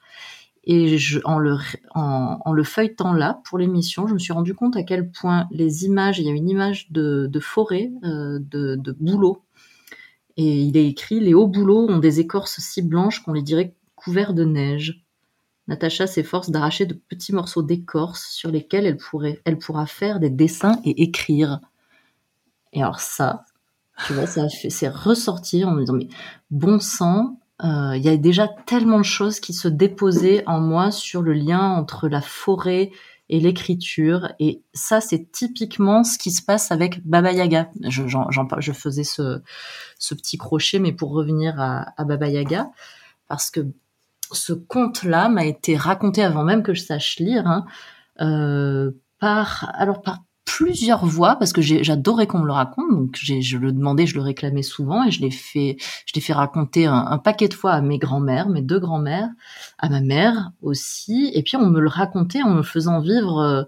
Et 0.66 0.96
je, 0.96 1.20
en, 1.24 1.38
le, 1.38 2.64
feuilletant 2.64 3.12
là 3.12 3.42
pour 3.44 3.58
l'émission, 3.58 4.06
je 4.06 4.14
me 4.14 4.18
suis 4.18 4.32
rendu 4.32 4.54
compte 4.54 4.76
à 4.76 4.82
quel 4.82 5.10
point 5.10 5.46
les 5.50 5.84
images, 5.84 6.18
il 6.18 6.26
y 6.26 6.30
a 6.30 6.32
une 6.32 6.48
image 6.48 6.90
de, 6.90 7.28
forêt, 7.40 7.92
euh, 8.02 8.38
de, 8.40 8.74
de 8.76 8.92
bouleaux, 8.92 9.44
et 10.36 10.62
il 10.62 10.76
est 10.76 10.88
écrit 10.88 11.20
les 11.20 11.34
hauts 11.34 11.46
bouleaux 11.46 11.88
ont 11.88 11.98
des 11.98 12.20
écorces 12.20 12.58
si 12.58 12.82
blanches 12.82 13.22
qu'on 13.22 13.32
les 13.32 13.42
dirait 13.42 13.74
couverts 13.94 14.34
de 14.34 14.44
neige. 14.44 15.04
Natacha 15.68 16.06
s'efforce 16.06 16.50
d'arracher 16.50 16.86
de 16.86 16.94
petits 16.94 17.32
morceaux 17.32 17.62
d'écorce 17.62 18.30
sur 18.32 18.50
lesquels 18.50 18.84
elle 18.84 18.96
pourrait, 18.96 19.40
elle 19.44 19.58
pourra 19.58 19.86
faire 19.86 20.20
des 20.20 20.30
dessins 20.30 20.80
et 20.84 21.02
écrire. 21.02 21.60
Et 22.72 22.82
alors 22.82 23.00
ça, 23.00 23.44
tu 24.06 24.12
vois, 24.12 24.26
ça 24.26 24.48
c'est 24.48 24.88
ressortir 24.88 25.68
en 25.68 25.72
me 25.72 25.80
disant 25.80 25.94
mais 25.94 26.08
bon 26.50 26.80
sang, 26.80 27.38
il 27.62 28.02
y 28.02 28.08
a 28.08 28.16
déjà 28.16 28.48
tellement 28.66 28.98
de 28.98 29.04
choses 29.04 29.40
qui 29.40 29.52
se 29.52 29.68
déposaient 29.68 30.42
en 30.46 30.60
moi 30.60 30.90
sur 30.90 31.22
le 31.22 31.32
lien 31.32 31.60
entre 31.60 32.08
la 32.08 32.20
forêt 32.20 32.90
et 33.28 33.40
l'écriture. 33.40 34.32
Et 34.38 34.62
ça, 34.72 35.00
c'est 35.00 35.30
typiquement 35.30 36.04
ce 36.04 36.18
qui 36.18 36.30
se 36.30 36.42
passe 36.42 36.72
avec 36.72 37.06
Baba 37.06 37.32
Yaga. 37.32 37.70
Je, 37.82 38.72
faisais 38.72 39.04
ce, 39.04 39.40
petit 40.14 40.36
crochet, 40.36 40.78
mais 40.78 40.92
pour 40.92 41.12
revenir 41.12 41.60
à, 41.60 41.92
à 41.96 42.04
Baba 42.04 42.28
Yaga, 42.28 42.70
parce 43.28 43.50
que 43.50 43.66
ce 44.32 44.52
conte-là 44.52 45.28
m'a 45.28 45.44
été 45.44 45.76
raconté 45.76 46.22
avant 46.22 46.44
même 46.44 46.62
que 46.62 46.74
je 46.74 46.82
sache 46.82 47.18
lire, 47.18 47.46
hein, 47.46 47.64
euh, 48.20 48.92
par 49.18 49.70
alors 49.74 50.02
par 50.02 50.20
plusieurs 50.44 51.04
voix 51.04 51.36
parce 51.36 51.52
que 51.52 51.62
j'adorais 51.62 52.26
qu'on 52.26 52.38
me 52.38 52.46
le 52.46 52.52
raconte. 52.52 52.90
Donc 52.90 53.18
je 53.20 53.56
le 53.56 53.72
demandais, 53.72 54.06
je 54.06 54.14
le 54.14 54.22
réclamais 54.22 54.62
souvent 54.62 55.04
et 55.04 55.10
je 55.10 55.20
l'ai 55.20 55.30
fait, 55.30 55.76
je 56.06 56.12
l'ai 56.14 56.20
fait 56.20 56.32
raconter 56.32 56.86
un, 56.86 57.18
paquet 57.18 57.48
de 57.48 57.54
fois 57.54 57.72
à 57.72 57.80
mes 57.80 57.98
grands-mères, 57.98 58.48
mes 58.48 58.62
deux 58.62 58.78
grands-mères, 58.78 59.28
à 59.78 59.88
ma 59.88 60.00
mère 60.00 60.52
aussi. 60.62 61.30
Et 61.34 61.42
puis 61.42 61.56
on 61.56 61.66
me 61.66 61.80
le 61.80 61.88
racontait 61.88 62.42
en 62.42 62.50
me 62.50 62.62
faisant 62.62 63.00
vivre 63.00 63.66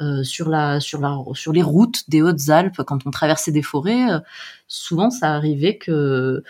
euh, 0.00 0.18
euh, 0.18 0.22
sur 0.24 0.48
la 0.48 0.80
sur 0.80 1.00
la 1.00 1.18
sur 1.34 1.52
les 1.52 1.62
routes 1.62 2.08
des 2.08 2.22
Hautes-Alpes 2.22 2.82
quand 2.86 3.06
on 3.06 3.10
traversait 3.10 3.52
des 3.52 3.62
forêts. 3.62 4.12
Euh, 4.12 4.20
souvent 4.66 5.10
ça 5.10 5.34
arrivait 5.34 5.78
que 5.78 6.42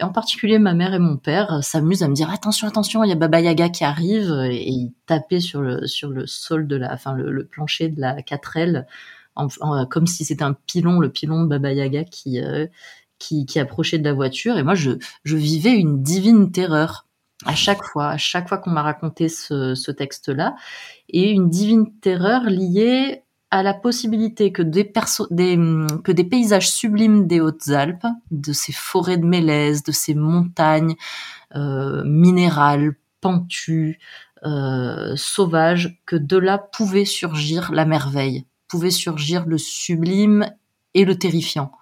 en 0.00 0.10
particulier 0.10 0.58
ma 0.58 0.74
mère 0.74 0.94
et 0.94 0.98
mon 0.98 1.16
père 1.16 1.62
s'amusent 1.62 2.02
à 2.02 2.08
me 2.08 2.14
dire 2.14 2.30
attention 2.30 2.66
attention 2.68 3.04
il 3.04 3.10
y 3.10 3.12
a 3.12 3.16
Baba 3.16 3.40
Yaga 3.40 3.68
qui 3.68 3.84
arrive 3.84 4.32
et 4.50 4.68
ils 4.68 4.92
tapaient 5.06 5.40
sur 5.40 5.60
le 5.60 5.86
sur 5.86 6.10
le 6.10 6.26
sol 6.26 6.66
de 6.66 6.76
la 6.76 6.92
enfin 6.92 7.14
le, 7.14 7.44
plancher 7.46 7.88
de 7.88 8.00
la 8.00 8.20
4L 8.22 8.86
comme 9.90 10.06
si 10.06 10.24
c'était 10.24 10.44
un 10.44 10.54
pilon 10.66 11.00
le 11.00 11.10
pilon 11.10 11.42
de 11.42 11.48
Baba 11.48 11.72
Yaga 11.72 12.04
qui 12.04 12.40
euh, 12.40 12.66
qui, 13.18 13.46
qui 13.46 13.60
approchait 13.60 13.98
de 13.98 14.04
la 14.04 14.14
voiture 14.14 14.56
et 14.58 14.62
moi 14.62 14.74
je 14.74 14.92
je 15.24 15.36
vivais 15.36 15.74
une 15.74 16.02
divine 16.02 16.50
terreur 16.52 17.06
à 17.46 17.54
chaque 17.54 17.82
fois 17.82 18.10
à 18.10 18.18
chaque 18.18 18.48
fois 18.48 18.58
qu'on 18.58 18.70
m'a 18.70 18.82
raconté 18.82 19.28
ce, 19.28 19.74
ce 19.74 19.90
texte 19.90 20.28
là 20.28 20.54
et 21.08 21.30
une 21.30 21.48
divine 21.50 21.98
terreur 22.00 22.44
liée 22.44 23.22
à 23.52 23.62
la 23.62 23.74
possibilité 23.74 24.50
que 24.50 24.62
des, 24.62 24.90
des, 25.30 25.58
que 26.02 26.10
des 26.10 26.24
paysages 26.24 26.70
sublimes 26.70 27.26
des 27.26 27.38
Hautes-Alpes, 27.38 28.06
de 28.30 28.52
ces 28.54 28.72
forêts 28.72 29.18
de 29.18 29.26
mélèze, 29.26 29.82
de 29.82 29.92
ces 29.92 30.14
montagnes 30.14 30.96
euh, 31.54 32.02
minérales, 32.02 32.94
pentues, 33.20 34.00
euh, 34.44 35.14
sauvages, 35.16 35.98
que 36.06 36.16
de 36.16 36.38
là 36.38 36.56
pouvait 36.56 37.04
surgir 37.04 37.72
la 37.72 37.84
merveille, 37.84 38.46
pouvait 38.68 38.90
surgir 38.90 39.44
le 39.44 39.58
sublime 39.58 40.46
et 40.94 41.04
le 41.04 41.18
terrifiant. 41.18 41.72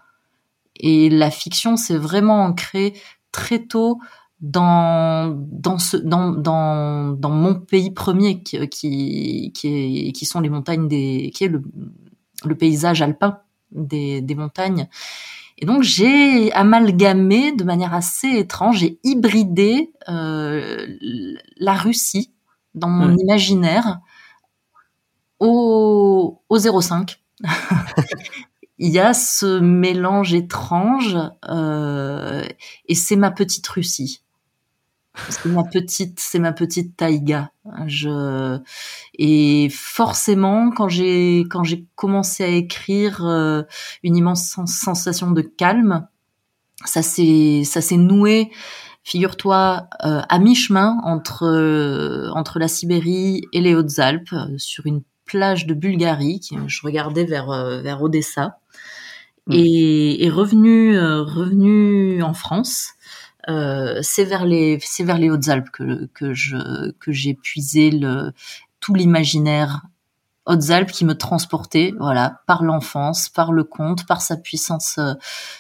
Et 0.75 1.09
la 1.09 1.31
fiction 1.31 1.77
s'est 1.77 1.97
vraiment 1.97 2.43
ancrée 2.43 2.95
très 3.31 3.61
tôt 3.61 4.01
dans 4.41 5.37
dans 5.51 5.79
ce 5.79 5.97
dans 5.97 6.31
dans 6.31 7.11
dans 7.13 7.31
mon 7.31 7.55
pays 7.55 7.91
premier 7.91 8.43
qui 8.43 8.67
qui 8.69 9.53
qui, 9.55 9.69
est, 10.09 10.13
qui 10.13 10.27
sont 10.27 10.41
les 10.41 10.49
montagnes 10.49 10.89
des 10.89 11.31
qui 11.35 11.45
est 11.45 11.49
le, 11.49 11.63
le 12.45 12.55
paysage 12.55 13.03
alpin 13.03 13.41
des 13.71 14.23
des 14.23 14.35
montagnes. 14.35 14.89
Et 15.59 15.67
donc 15.67 15.83
j'ai 15.83 16.51
amalgamé 16.53 17.53
de 17.53 17.65
manière 17.65 17.93
assez 17.93 18.29
étrange 18.29 18.79
j'ai 18.79 18.99
hybridé 19.05 19.93
euh, 20.09 20.87
la 21.59 21.75
Russie 21.75 22.33
dans 22.75 22.89
mon 22.89 23.15
imaginaire 23.15 24.01
au 25.39 26.41
au 26.49 26.59
05 26.59 27.23
il 28.79 28.91
y 28.91 28.99
a 28.99 29.13
ce 29.13 29.61
mélange 29.61 30.33
étrange 30.33 31.19
euh, 31.47 32.43
et 32.87 32.95
c'est 32.95 33.17
ma 33.17 33.31
petite 33.31 33.67
Russie 33.67 34.23
c'est 35.29 35.47
ma 35.47 35.65
petite, 35.65 36.21
c'est 36.21 36.39
ma 36.39 36.53
petite 36.53 36.97
taïga. 36.97 37.51
Je 37.87 38.59
et 39.19 39.69
forcément 39.71 40.71
quand 40.71 40.89
j'ai 40.89 41.41
quand 41.51 41.65
j'ai 41.65 41.87
commencé 41.97 42.45
à 42.45 42.49
écrire 42.49 43.25
euh, 43.27 43.63
une 44.03 44.17
immense 44.17 44.57
sensation 44.67 45.31
de 45.33 45.43
calme, 45.43 46.07
ça 46.85 47.03
s'est 47.03 47.63
ça 47.65 47.81
s'est 47.81 47.97
noué. 47.97 48.51
Figure-toi 49.03 49.89
euh, 50.05 50.21
à 50.29 50.39
mi-chemin 50.39 51.01
entre 51.05 51.45
euh, 51.45 52.31
entre 52.35 52.59
la 52.59 52.69
Sibérie 52.69 53.43
et 53.53 53.61
les 53.61 53.75
Hautes-Alpes, 53.75 54.35
sur 54.59 54.87
une 54.87 55.03
plage 55.25 55.67
de 55.67 55.75
Bulgarie. 55.75 56.41
je 56.67 56.81
regardais 56.83 57.25
vers 57.25 57.81
vers 57.83 58.03
Odessa 58.03 58.59
mmh. 59.47 59.53
et, 59.55 60.25
et 60.25 60.31
revenu 60.31 60.99
revenu 60.99 62.23
en 62.23 62.35
France 62.35 62.95
euh, 63.00 63.00
c'est 63.47 64.25
vers 64.25 64.45
les 64.45 64.79
c'est 64.83 65.05
vers 65.05 65.19
les 65.19 65.31
Hautes-Alpes 65.31 65.71
que 65.71 66.07
que 66.15 66.35
je 66.35 66.91
que 66.93 67.13
j'ai 67.13 67.35
puisé 67.35 67.91
le 67.91 68.33
tout 68.81 68.95
l'imaginaire 68.95 69.83
Hautes-Alpes 70.47 70.91
qui 70.91 71.05
me 71.05 71.15
transportait, 71.15 71.93
voilà, 71.99 72.41
par 72.47 72.65
l'enfance, 72.65 73.29
par 73.29 73.53
le 73.53 73.63
conte, 73.63 74.07
par 74.07 74.23
sa 74.23 74.37
puissance 74.37 74.97
euh, 74.99 75.13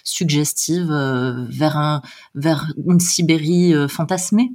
suggestive 0.05 0.91
euh, 0.91 1.45
vers 1.49 1.77
un 1.77 2.03
vers 2.35 2.67
une 2.87 2.99
Sibérie 2.99 3.75
fantasmée. 3.89 4.53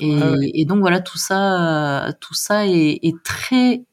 Et, 0.00 0.20
ah 0.20 0.34
et, 0.40 0.64
donc 0.64 0.80
voilà, 0.80 1.00
tout 1.00 1.18
ça, 1.18 2.12
tout 2.20 2.34
ça 2.34 2.66
est, 2.66 2.98
est 3.02 3.22
très 3.22 3.84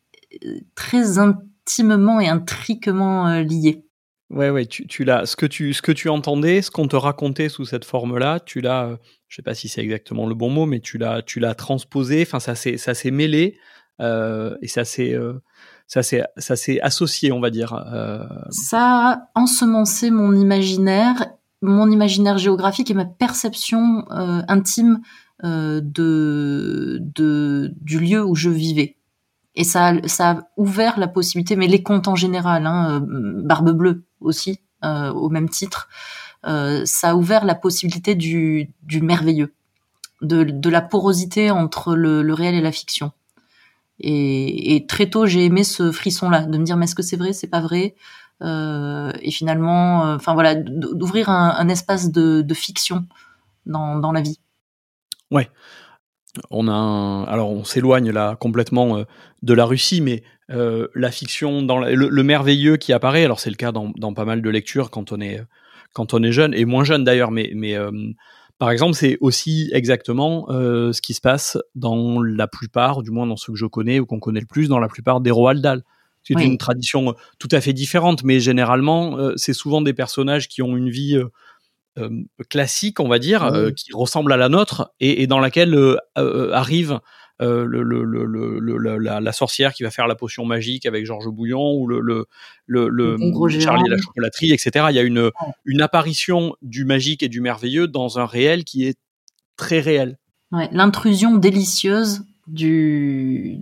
très 0.74 1.20
intimement 1.20 2.20
et 2.20 2.28
intriquement 2.28 3.40
lié. 3.42 3.84
Ouais, 4.32 4.50
ouais, 4.50 4.66
tu, 4.66 5.04
l'as. 5.04 5.26
Ce 5.26 5.36
que 5.36 5.46
tu, 5.46 5.74
ce 5.74 5.82
que 5.82 5.92
tu 5.92 6.08
entendais, 6.08 6.62
ce 6.62 6.72
qu'on 6.72 6.88
te 6.88 6.96
racontait 6.96 7.50
sous 7.50 7.66
cette 7.66 7.84
forme-là, 7.84 8.40
tu 8.40 8.62
l'as. 8.62 8.86
Euh, 8.86 8.98
je 9.28 9.36
sais 9.36 9.42
pas 9.42 9.54
si 9.54 9.68
c'est 9.68 9.82
exactement 9.82 10.26
le 10.26 10.36
bon 10.36 10.50
mot, 10.50 10.66
mais 10.66 10.80
tu 10.80 10.98
l'as, 10.98 11.22
tu 11.22 11.40
l'as 11.40 11.54
transposé. 11.54 12.22
Enfin, 12.22 12.40
ça 12.40 12.56
s'est, 12.56 12.78
ça 12.78 12.94
s'est 12.94 13.12
mêlé 13.12 13.58
euh, 14.02 14.56
et 14.62 14.68
ça 14.68 14.86
s'est, 14.86 15.14
euh, 15.14 15.42
ça 15.88 16.02
s'est, 16.02 16.24
ça 16.38 16.56
s'est 16.56 16.80
associé, 16.82 17.32
on 17.32 17.40
va 17.40 17.50
dire. 17.50 17.74
Euh... 17.74 18.24
Ça 18.50 19.10
a 19.10 19.30
ensemencé 19.36 20.12
mon 20.12 20.34
imaginaire, 20.34 21.28
mon 21.62 21.90
imaginaire 21.90 22.38
géographique 22.38 22.90
et 22.90 22.94
ma 22.94 23.06
perception 23.06 24.06
euh, 24.12 24.42
intime 24.48 25.02
de, 25.44 27.00
de, 27.02 27.74
du 27.82 28.00
lieu 28.00 28.24
où 28.24 28.36
je 28.36 28.50
vivais. 28.50 28.98
Et 29.56 29.64
ça, 29.64 29.94
ça 30.06 30.30
a 30.32 30.42
ouvert 30.58 30.98
la 31.00 31.08
possibilité, 31.08 31.56
mais 31.56 31.68
les 31.68 31.84
contes 31.84 32.08
en 32.08 32.16
général, 32.16 32.66
hein, 32.66 33.02
Barbe 33.04 33.72
Bleue 33.72 34.04
aussi, 34.22 34.60
euh, 34.84 35.12
au 35.12 35.30
même 35.30 35.50
titre, 35.50 35.90
euh, 36.46 36.84
ça 36.86 37.12
a 37.12 37.16
ouvert 37.16 37.46
la 37.46 37.56
possibilité 37.56 38.16
du, 38.16 38.72
du 38.84 39.02
merveilleux, 39.02 39.54
de, 40.22 40.44
de, 40.44 40.70
la 40.70 40.82
porosité 40.82 41.52
entre 41.52 41.96
le, 41.96 42.22
le, 42.24 42.34
réel 42.34 42.56
et 42.56 42.62
la 42.62 42.72
fiction. 42.72 43.12
Et, 44.00 44.76
et 44.76 44.88
très 44.88 45.10
tôt, 45.10 45.26
j'ai 45.26 45.46
aimé 45.46 45.64
ce 45.64 45.92
frisson-là, 45.92 46.46
de 46.46 46.58
me 46.58 46.64
dire, 46.64 46.78
mais 46.78 46.86
est-ce 46.86 46.96
que 46.96 47.04
c'est 47.04 47.18
vrai, 47.18 47.34
c'est 47.34 47.48
pas 47.48 47.62
vrai 47.62 47.96
et 48.44 49.30
finalement, 49.30 50.02
enfin 50.16 50.34
voilà, 50.34 50.56
d'ouvrir 50.56 51.30
un, 51.30 51.70
espace 51.70 52.10
de, 52.10 52.42
de 52.42 52.54
fiction 52.56 53.06
dans, 53.68 53.98
dans 53.98 54.12
la 54.12 54.22
vie. 54.22 54.40
Ouais. 55.30 55.48
On 56.50 56.68
a 56.68 57.26
alors 57.28 57.52
on 57.52 57.64
s'éloigne 57.64 58.12
là 58.12 58.38
complètement 58.40 59.04
de 59.42 59.54
la 59.54 59.66
Russie, 59.66 60.02
mais 60.02 60.24
la 60.48 61.12
fiction 61.12 61.62
dans 61.62 61.80
le, 61.80 62.24
merveilleux 62.24 62.78
qui 62.78 62.94
apparaît. 62.94 63.26
Alors 63.26 63.40
c'est 63.40 63.50
le 63.50 63.56
cas 63.56 63.72
dans, 63.72 63.92
dans, 63.98 64.14
pas 64.14 64.26
mal 64.26 64.42
de 64.42 64.50
lectures 64.50 64.92
quand 64.92 65.12
on 65.12 65.20
est 65.20 65.42
quand 65.94 66.14
on 66.14 66.24
est 66.24 66.32
jeune 66.32 66.54
et 66.54 66.64
moins 66.64 66.86
jeune 66.86 67.04
d'ailleurs, 67.04 67.32
mais 67.32 67.52
mais 67.54 67.76
par 68.62 68.70
exemple, 68.70 68.94
c'est 68.94 69.18
aussi 69.22 69.72
exactement 69.74 70.46
euh, 70.52 70.94
ce 70.94 71.02
qui 71.02 71.16
se 71.16 71.20
passe 71.20 71.58
dans 71.74 72.22
la 72.22 72.48
plupart, 72.48 73.02
du 73.02 73.10
moins 73.10 73.26
dans 73.26 73.36
ceux 73.36 73.54
que 73.54 73.58
je 73.58 73.66
connais 73.66 74.00
ou 74.00 74.06
qu'on 74.06 74.20
connaît 74.20 74.40
le 74.40 74.46
plus, 74.46 74.68
dans 74.68 74.78
la 74.78 74.88
plupart 74.88 75.20
des 75.20 75.32
Roald 75.32 75.64
Dahl. 75.64 75.82
C'est 76.22 76.36
une 76.36 76.60
tradition 76.60 77.10
euh, 77.10 77.14
tout 77.40 77.48
à 77.52 77.60
fait 77.60 77.74
différente, 77.74 78.24
mais 78.24 78.40
généralement, 78.40 79.18
euh, 79.18 79.34
c'est 79.36 79.54
souvent 79.54 79.82
des 79.82 79.94
personnages 79.94 80.48
qui 80.48 80.62
ont 80.62 80.78
une 80.78 80.92
vie 80.92 81.20
classique, 82.50 83.00
on 83.00 83.08
va 83.08 83.20
dire, 83.20 83.52
qui 83.76 83.94
ressemble 83.94 84.32
à 84.34 84.38
la 84.38 84.50
nôtre 84.50 84.94
et, 85.00 85.24
et 85.24 85.28
dans 85.28 85.40
laquelle 85.40 85.78
arrive 86.16 87.00
euh, 87.42 87.66
le, 87.66 87.82
le, 87.82 88.04
le, 88.04 88.98
la, 89.00 89.20
la, 89.20 89.32
sorcière 89.32 89.74
qui 89.74 89.82
va 89.82 89.90
faire 89.90 90.06
la 90.06 90.14
potion 90.14 90.46
magique 90.46 90.86
avec 90.86 91.08
Georges 91.08 91.28
Bouillon 91.28 91.74
ou 91.74 91.88
le, 91.88 92.00
le, 92.68 93.18
Charlie 93.60 93.84
et 93.88 93.90
la 93.90 93.98
chocolaterie, 93.98 94.52
etc. 94.52 94.86
Il 94.90 94.96
y 94.96 95.00
a 95.00 95.02
une, 95.02 95.32
une 95.66 95.82
apparition 95.82 96.56
du 96.62 96.86
magique 96.86 97.24
et 97.24 97.30
du 97.30 97.42
merveilleux 97.42 97.88
dans 97.88 98.20
un 98.20 98.28
réel 98.28 98.64
qui 98.64 98.86
est 98.86 98.96
très 99.58 99.80
réel. 99.80 100.20
Ouais, 100.52 100.70
L'intrusion 100.72 101.36
délicieuse 101.36 102.26
du, 102.46 103.58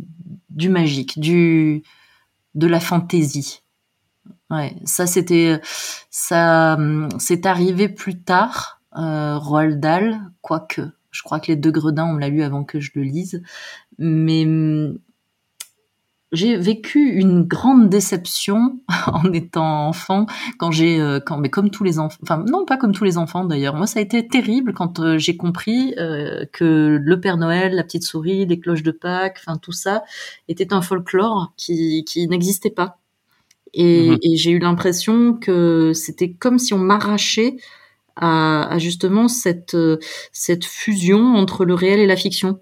du 0.49 0.67
magique, 0.67 1.17
du, 1.17 1.83
de 2.55 2.67
la 2.67 2.81
fantaisie. 2.81 3.61
Ouais, 4.49 4.75
ça 4.83 5.05
c'était, 5.05 5.59
ça, 6.09 6.77
c'est 7.19 7.45
arrivé 7.45 7.87
plus 7.87 8.21
tard, 8.21 8.81
euh, 8.97 9.37
Roald 9.37 9.79
Dahl, 9.79 10.19
quoique. 10.41 10.81
Je 11.11 11.21
crois 11.23 11.39
que 11.39 11.47
les 11.47 11.55
deux 11.55 11.71
Gredins, 11.71 12.05
on 12.05 12.17
l'a 12.17 12.29
lu 12.29 12.41
avant 12.43 12.63
que 12.63 12.79
je 12.79 12.91
le 12.95 13.03
lise. 13.03 13.43
Mais 13.99 14.45
hum, 14.45 14.97
j'ai 16.31 16.57
vécu 16.57 16.99
une 16.99 17.43
grande 17.43 17.89
déception 17.89 18.79
en 19.07 19.31
étant 19.33 19.87
enfant 19.87 20.25
quand 20.57 20.71
j'ai 20.71 20.99
euh, 20.99 21.19
quand 21.19 21.37
mais 21.37 21.49
comme 21.49 21.71
tous 21.71 21.83
les 21.83 21.99
enfants 21.99 22.19
enfin 22.21 22.43
non 22.47 22.65
pas 22.65 22.77
comme 22.77 22.93
tous 22.93 23.03
les 23.03 23.17
enfants 23.17 23.45
d'ailleurs 23.45 23.75
moi 23.75 23.87
ça 23.87 23.99
a 23.99 24.01
été 24.01 24.27
terrible 24.27 24.73
quand 24.73 24.99
euh, 24.99 25.17
j'ai 25.17 25.37
compris 25.37 25.95
euh, 25.97 26.45
que 26.53 26.99
le 27.01 27.19
Père 27.19 27.37
Noël 27.37 27.73
la 27.73 27.83
petite 27.83 28.03
souris 28.03 28.45
les 28.45 28.59
cloches 28.59 28.83
de 28.83 28.91
Pâques 28.91 29.39
enfin 29.45 29.57
tout 29.57 29.71
ça 29.71 30.03
était 30.47 30.73
un 30.73 30.81
folklore 30.81 31.51
qui 31.57 32.03
qui 32.05 32.27
n'existait 32.27 32.69
pas 32.69 32.99
et, 33.73 34.09
mm-hmm. 34.09 34.17
et 34.21 34.37
j'ai 34.37 34.51
eu 34.51 34.59
l'impression 34.59 35.33
que 35.33 35.93
c'était 35.93 36.31
comme 36.31 36.59
si 36.59 36.73
on 36.73 36.79
m'arrachait 36.79 37.57
à, 38.15 38.77
justement 38.77 39.27
cette, 39.27 39.75
euh, 39.75 39.97
cette 40.33 40.65
fusion 40.65 41.35
entre 41.35 41.65
le 41.65 41.73
réel 41.73 41.99
et 41.99 42.07
la 42.07 42.17
fiction. 42.17 42.59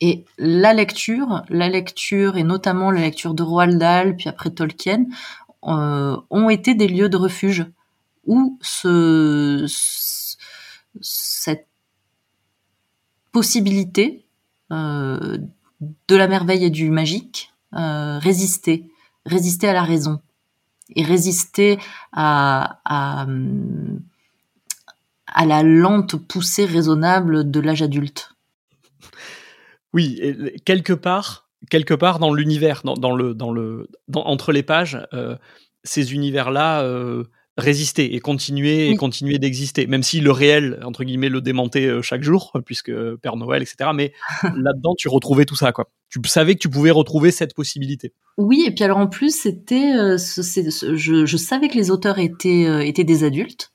Et 0.00 0.24
la 0.38 0.74
lecture, 0.74 1.42
la 1.48 1.68
lecture 1.68 2.36
et 2.36 2.44
notamment 2.44 2.90
la 2.90 3.00
lecture 3.00 3.34
de 3.34 3.42
Roald 3.42 3.78
Dahl, 3.78 4.16
puis 4.16 4.28
après 4.28 4.50
Tolkien, 4.50 5.06
euh, 5.64 6.16
ont 6.30 6.48
été 6.50 6.74
des 6.74 6.86
lieux 6.86 7.08
de 7.08 7.16
refuge 7.16 7.66
où 8.24 8.58
ce, 8.62 9.66
cette 11.00 11.66
possibilité 13.32 14.24
euh, 14.70 15.38
de 15.80 16.16
la 16.16 16.28
merveille 16.28 16.64
et 16.64 16.70
du 16.70 16.90
magique 16.90 17.52
euh, 17.74 18.18
résistait, 18.18 18.84
résistait 19.28 19.68
à 19.68 19.72
la 19.72 19.84
raison 19.84 20.20
et 20.94 21.02
résistait 21.02 21.78
à, 22.12 22.80
la 25.46 25.62
lente 25.62 26.16
poussée 26.16 26.64
raisonnable 26.64 27.50
de 27.50 27.60
l'âge 27.60 27.82
adulte. 27.82 28.32
Oui, 29.92 30.20
quelque 30.64 30.92
part, 30.92 31.48
quelque 31.70 31.94
part 31.94 32.18
dans 32.18 32.32
l'univers, 32.34 32.82
entre 32.84 34.52
les 34.52 34.62
pages, 34.62 34.98
euh, 35.12 35.36
ces 35.84 36.12
univers-là 36.12 36.82
euh, 36.82 37.24
résistaient 37.58 38.14
et 38.14 38.20
continuaient 38.20 38.88
et 38.88 38.96
continuaient 38.96 39.38
d'exister, 39.38 39.86
même 39.86 40.02
si 40.02 40.20
le 40.20 40.30
réel 40.30 40.80
entre 40.84 41.04
guillemets 41.04 41.28
le 41.28 41.42
démentait 41.42 41.86
euh, 41.86 42.00
chaque 42.02 42.22
jour, 42.22 42.52
puisque 42.64 42.92
Père 43.16 43.36
Noël, 43.36 43.62
etc. 43.62 43.90
Mais 43.94 44.12
là-dedans, 44.42 44.94
tu 44.96 45.08
retrouvais 45.08 45.44
tout 45.44 45.56
ça, 45.56 45.72
quoi. 45.72 45.90
Tu 46.08 46.20
savais 46.26 46.54
que 46.54 46.60
tu 46.60 46.70
pouvais 46.70 46.90
retrouver 46.90 47.30
cette 47.30 47.54
possibilité. 47.54 48.14
Oui, 48.38 48.64
et 48.66 48.70
puis 48.70 48.84
alors 48.84 48.98
en 48.98 49.08
plus, 49.08 49.36
c'était, 49.36 49.92
je, 50.16 51.26
je, 51.26 51.36
savais 51.36 51.68
que 51.68 51.74
les 51.74 51.90
auteurs 51.90 52.18
étaient 52.18 52.88
étaient 52.88 53.04
des 53.04 53.24
adultes 53.24 53.72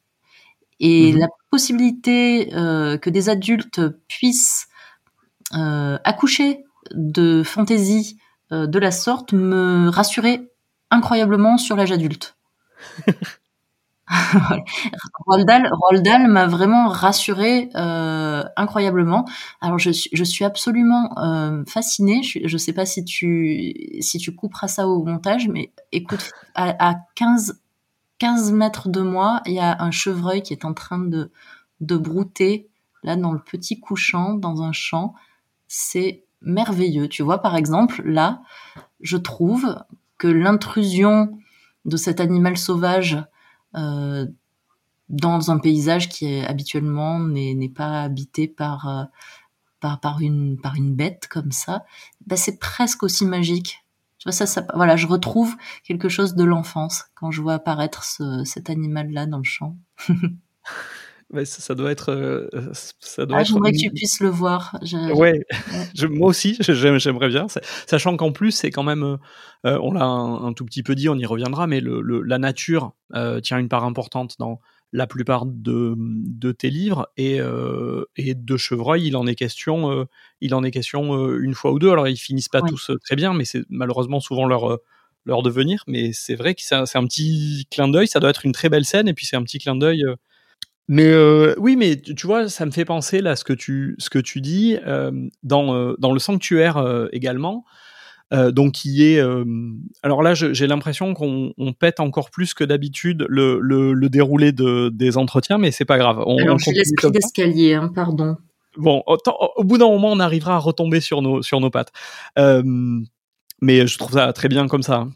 et 0.79 1.13
mmh 1.13 1.19
la 1.19 1.27
possibilité 1.49 2.53
euh, 2.55 2.97
que 2.97 3.11
des 3.11 3.29
adultes 3.29 3.79
puissent 4.07 4.67
euh, 5.53 5.99
accoucher 6.03 6.63
de 6.95 7.43
fantaisie 7.43 8.17
euh, 8.51 8.65
de 8.65 8.79
la 8.79 8.89
sorte 8.89 9.33
me 9.33 9.87
rassurait 9.89 10.49
incroyablement 10.89 11.57
sur 11.57 11.75
l'âge 11.75 11.91
adulte. 11.91 12.35
Roald 15.25 15.45
Dahl, 16.03 16.27
m'a 16.27 16.47
vraiment 16.47 16.87
rassuré 16.87 17.69
incroyablement. 17.73 19.25
Alors 19.61 19.79
je, 19.79 19.91
je 20.11 20.23
suis 20.23 20.45
absolument 20.45 21.09
fascinée. 21.67 22.21
Je 22.23 22.51
ne 22.51 22.57
sais 22.57 22.73
pas 22.73 22.85
si 22.85 23.03
tu 23.03 23.73
si 23.99 24.17
tu 24.17 24.35
couperas 24.35 24.67
ça 24.67 24.87
au 24.87 25.03
montage, 25.03 25.47
mais 25.47 25.71
écoute, 25.91 26.31
à, 26.55 26.91
à 26.91 26.95
15 27.15 27.59
15 28.19 28.53
mètres 28.53 28.87
de 28.87 29.01
moi, 29.01 29.41
il 29.45 29.53
y 29.53 29.59
a 29.59 29.81
un 29.81 29.91
chevreuil 29.91 30.43
qui 30.43 30.53
est 30.53 30.63
en 30.63 30.73
train 30.73 30.99
de, 30.99 31.31
de 31.81 31.97
brouter, 31.97 32.69
là, 33.03 33.17
dans 33.17 33.33
le 33.33 33.39
petit 33.39 33.81
couchant, 33.81 34.33
dans 34.33 34.61
un 34.61 34.71
champ. 34.71 35.13
C'est 35.67 36.23
merveilleux. 36.41 37.09
Tu 37.09 37.21
vois, 37.21 37.39
par 37.39 37.57
exemple, 37.57 38.01
là, 38.05 38.41
je 39.01 39.17
trouve 39.17 39.77
que 40.17 40.27
l'intrusion 40.27 41.37
de 41.83 41.97
cet 41.97 42.21
animal 42.21 42.57
sauvage 42.57 43.15
euh, 43.15 43.23
dans 43.73 45.51
un 45.51 45.59
paysage 45.59 46.09
qui 46.09 46.39
habituellement 46.41 47.19
n'est 47.19 47.71
pas 47.73 48.03
habité 48.03 48.47
par, 48.47 48.87
euh, 48.87 49.03
par, 49.79 49.99
par, 49.99 50.21
une, 50.21 50.59
par 50.59 50.75
une 50.75 50.95
bête 50.95 51.27
comme 51.27 51.51
ça, 51.51 51.83
ben 52.25 52.35
c'est 52.35 52.59
presque 52.59 53.03
aussi 53.03 53.25
magique 53.25 53.83
ça, 54.31 54.45
ça, 54.45 54.65
voilà, 54.73 54.95
je 54.95 55.07
retrouve 55.07 55.55
quelque 55.83 56.09
chose 56.09 56.35
de 56.35 56.43
l'enfance 56.43 57.05
quand 57.15 57.31
je 57.31 57.41
vois 57.41 57.55
apparaître 57.55 58.03
cet 58.45 58.69
animal-là 58.69 59.25
dans 59.25 59.37
le 59.37 59.43
champ. 59.43 59.75
ça, 61.45 61.75
doit 61.75 61.91
être. 61.91 62.11
Euh, 62.11 62.47
ça 62.99 63.25
doit 63.25 63.39
ah, 63.39 63.43
J'aimerais 63.43 63.71
que 63.71 63.77
tu 63.77 63.91
puisses 63.91 64.19
le 64.19 64.29
voir. 64.29 64.77
Ouais, 65.13 65.45
moi 66.09 66.29
aussi, 66.29 66.57
j'aimerais 66.59 67.29
bien. 67.29 67.47
Sachant 67.87 68.15
qu'en 68.17 68.31
plus, 68.31 68.51
c'est 68.51 68.71
quand 68.71 68.83
même. 68.83 69.17
Euh, 69.65 69.79
on 69.81 69.93
l'a 69.93 70.05
un, 70.05 70.53
tout 70.53 70.65
petit 70.65 70.83
peu 70.83 70.95
dit, 70.95 71.09
on 71.09 71.15
y 71.15 71.25
reviendra, 71.25 71.67
mais 71.67 71.79
le, 71.79 72.01
la 72.21 72.37
nature 72.37 72.93
euh, 73.15 73.39
tient 73.39 73.57
une 73.57 73.69
part 73.69 73.85
importante 73.85 74.35
dans, 74.39 74.59
la 74.93 75.07
plupart 75.07 75.45
de, 75.47 75.95
de 75.97 76.51
tes 76.51 76.69
livres 76.69 77.09
et, 77.17 77.41
euh, 77.41 78.05
et, 78.15 78.35
de 78.35 78.57
Chevreuil, 78.57 79.07
il 79.07 79.17
en 79.17 79.25
est 79.25 79.33
question, 79.33 79.91
euh, 79.91 80.05
il 80.39 80.53
en 80.53 80.63
est 80.63 80.69
question 80.69 81.17
euh, 81.17 81.39
une 81.41 81.55
fois 81.55 81.73
ou 81.73 81.79
deux. 81.79 81.89
Alors 81.89 82.07
ils 82.07 82.15
finissent 82.15 82.47
pas 82.47 82.61
tous 82.61 82.91
très 83.03 83.15
bien, 83.15 83.33
mais 83.33 83.43
c'est 83.43 83.63
malheureusement 83.69 84.19
souvent 84.19 84.45
leur 84.45 84.77
leur 85.25 85.41
devenir. 85.41 85.83
Mais 85.87 86.13
c'est 86.13 86.35
vrai 86.35 86.53
que 86.53 86.61
c'est 86.61 86.75
un, 86.75 86.83
un, 86.83 87.07
petit 87.07 87.65
clin 87.71 87.87
d'œil. 87.87 88.07
Ça 88.07 88.19
doit 88.19 88.29
être 88.29 88.45
une 88.45 88.51
très 88.51 88.69
belle 88.69 88.85
scène 88.85 89.07
et 89.07 89.13
puis 89.13 89.25
c'est 89.25 89.35
un 89.35 89.43
petit 89.43 89.57
clin 89.57 89.75
d'œil. 89.75 90.05
Mais 90.87 91.13
oui, 91.57 91.75
mais 91.75 91.95
tu 91.97 92.27
vois, 92.27 92.49
ça 92.49 92.65
me 92.65 92.71
fait 92.71 92.85
penser 92.85 93.21
là 93.21 93.35
ce 93.35 93.43
que 93.43 93.53
tu 93.53 93.95
ce 93.99 94.09
que 94.09 94.19
tu 94.19 94.41
dis 94.41 94.77
dans 95.43 95.93
dans 95.97 96.11
le 96.11 96.19
sanctuaire 96.19 97.07
également. 97.11 97.65
Euh, 98.33 98.51
donc 98.51 98.71
qui 98.71 99.03
est 99.03 99.19
euh, 99.19 99.43
alors 100.01 100.23
là 100.23 100.33
j'ai 100.33 100.65
l'impression 100.65 101.13
qu'on 101.13 101.53
pète 101.77 101.99
encore 101.99 102.31
plus 102.31 102.55
que 102.55 102.63
d'habitude 102.63 103.27
le, 103.29 103.59
le, 103.59 104.09
déroulé 104.09 104.51
de, 104.51 104.89
des 104.89 105.17
entretiens 105.17 105.59
mais 105.59 105.69
c'est 105.69 105.85
pas 105.85 105.99
grave 105.99 106.23
on, 106.25 106.37
alors 106.39 106.57
j'ai 106.57 106.71
l'esprit 106.71 107.11
d'escalier 107.11 107.75
hein, 107.75 107.91
pardon 107.93 108.37
bon 108.75 109.03
au, 109.05 109.63
bout 109.63 109.77
d'un 109.77 109.87
moment 109.89 110.09
on 110.11 110.19
arrivera 110.19 110.55
à 110.55 110.57
retomber 110.57 110.99
sur 110.99 111.21
nos 111.21 111.43
sur 111.43 111.59
nos 111.59 111.69
pattes 111.69 111.91
euh, 112.39 112.63
mais 113.61 113.85
je 113.85 113.97
trouve 113.99 114.13
ça 114.13 114.33
très 114.33 114.47
bien 114.47 114.67
comme 114.67 114.83
ça 114.83 114.95
hein. 114.95 115.11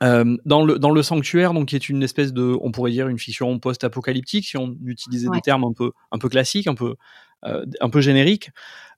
Dans 0.00 0.64
le 0.64 0.78
dans 0.78 0.90
le 0.90 1.02
sanctuaire 1.02 1.54
donc 1.54 1.68
qui 1.68 1.76
est 1.76 1.88
une 1.88 2.02
espèce 2.02 2.32
de 2.32 2.56
on 2.62 2.72
pourrait 2.72 2.90
dire 2.90 3.08
une 3.08 3.18
fiction 3.18 3.58
post-apocalyptique 3.58 4.46
si 4.46 4.56
on 4.56 4.76
utilisait 4.84 5.28
des 5.32 5.40
termes 5.40 5.64
un 5.64 5.72
peu 5.72 5.92
un 6.10 6.18
peu 6.18 6.28
classiques 6.28 6.66
un 6.66 6.74
peu 6.74 6.96
un 7.42 7.90
peu 7.90 8.00
génériques. 8.00 8.50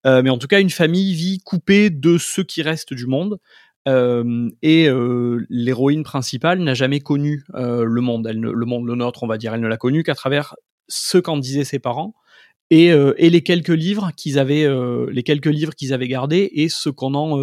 Euh, 0.06 0.22
mais 0.22 0.30
en 0.30 0.38
tout 0.38 0.46
cas, 0.46 0.60
une 0.60 0.70
famille 0.70 1.14
vit 1.14 1.38
coupée 1.38 1.90
de 1.90 2.18
ce 2.18 2.40
qui 2.40 2.62
reste 2.62 2.94
du 2.94 3.06
monde. 3.06 3.38
Euh, 3.88 4.48
et 4.62 4.88
euh, 4.88 5.46
l'héroïne 5.48 6.02
principale 6.02 6.58
n'a 6.60 6.74
jamais 6.74 7.00
connu 7.00 7.44
le 7.54 8.00
monde, 8.00 8.26
elle 8.26 8.40
le 8.40 8.66
monde 8.66 8.86
le 8.86 8.96
nôtre, 8.96 9.22
on 9.22 9.28
va 9.28 9.38
dire, 9.38 9.54
elle 9.54 9.60
ne 9.60 9.68
l'a 9.68 9.76
connu 9.76 10.02
qu'à 10.02 10.16
travers 10.16 10.56
ce 10.88 11.18
qu'en 11.18 11.36
disaient 11.36 11.64
ses 11.64 11.78
parents 11.78 12.14
et, 12.70 12.86
et 12.86 13.30
les 13.30 13.42
quelques 13.42 13.68
livres 13.68 14.10
qu'ils 14.16 14.40
avaient, 14.40 14.68
les 15.08 15.22
quelques 15.22 15.46
livres 15.46 15.72
qu'ils 15.72 15.92
avaient 15.92 16.08
gardés 16.08 16.50
et 16.52 16.68
ce 16.68 16.88
qu'on 16.88 17.14
en 17.14 17.38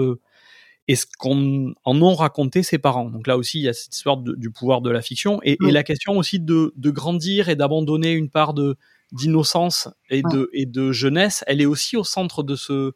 et 0.88 0.96
ce 0.96 1.06
qu'on 1.18 1.74
en 1.86 2.02
ont 2.02 2.16
raconté 2.16 2.62
ses 2.62 2.78
parents. 2.78 3.10
Donc 3.10 3.28
là 3.28 3.38
aussi, 3.38 3.60
il 3.60 3.64
y 3.64 3.70
a 3.70 3.74
cette 3.74 3.96
histoire 3.96 4.18
du 4.18 4.52
pouvoir 4.52 4.82
de 4.82 4.90
la 4.90 5.02
fiction 5.02 5.40
et, 5.44 5.58
la 5.62 5.84
question 5.84 6.18
aussi 6.18 6.40
de, 6.40 6.74
grandir 6.78 7.50
et 7.50 7.56
d'abandonner 7.56 8.12
une 8.12 8.30
part 8.30 8.54
de 8.54 8.76
d'innocence 9.12 9.90
et 10.10 10.24
de 10.24 10.50
et 10.54 10.66
de 10.66 10.92
jeunesse. 10.92 11.44
Elle 11.48 11.62
est 11.62 11.66
aussi 11.66 11.96
au 11.96 12.04
centre 12.04 12.44
de 12.44 12.56
ce 12.56 12.94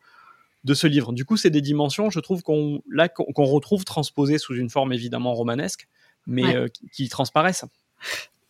de 0.64 0.74
ce 0.74 0.88
livre. 0.88 1.14
Du 1.14 1.24
coup, 1.24 1.38
c'est 1.38 1.50
des 1.50 1.62
dimensions, 1.62 2.10
je 2.10 2.20
trouve 2.20 2.42
qu'on 2.42 2.82
là 2.92 3.08
qu'on 3.08 3.46
retrouve 3.46 3.86
transposées 3.86 4.40
sous 4.40 4.56
une 4.56 4.70
forme 4.70 4.92
évidemment 4.92 5.34
romanesque, 5.34 5.88
mais 6.26 6.56
euh, 6.56 6.68
qui 6.92 7.08
transparaissent. 7.08 7.66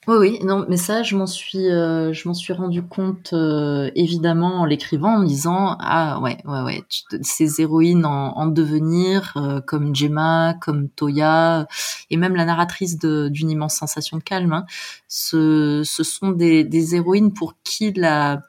Oui, 0.08 0.16
oui, 0.18 0.40
non, 0.46 0.66
mais 0.70 0.78
ça, 0.78 1.04
je 1.04 1.18
m'en 1.18 1.28
suis, 1.28 1.70
euh, 1.70 2.14
je 2.14 2.30
m'en 2.30 2.34
suis 2.34 2.54
rendu 2.54 2.82
compte 2.82 3.34
euh, 3.34 3.92
évidemment 3.94 4.62
en 4.62 4.66
l'écrivant, 4.66 5.18
en 5.18 5.24
disant 5.24 5.76
ah 5.82 6.22
ouais, 6.22 6.38
ouais, 6.46 6.62
ouais, 6.62 6.82
ces 7.22 7.60
héroïnes 7.62 8.06
en, 8.06 8.46
devenir, 8.48 9.34
euh, 9.36 9.60
comme 9.60 9.94
Gemma, 9.94 10.54
comme 10.62 10.88
Toya, 10.88 11.68
et 12.10 12.16
même 12.16 12.36
la 12.38 12.46
narratrice 12.46 12.98
d'une 12.98 13.50
immense 13.50 13.76
sensation 13.76 14.16
de 14.16 14.24
calme, 14.24 14.54
hein, 14.54 14.66
ce, 15.10 15.82
ce 15.84 16.04
sont 16.04 16.30
des, 16.32 16.64
des 16.64 16.96
héroïnes 16.96 17.34
pour 17.34 17.56
qui 17.66 17.92
la, 17.92 18.44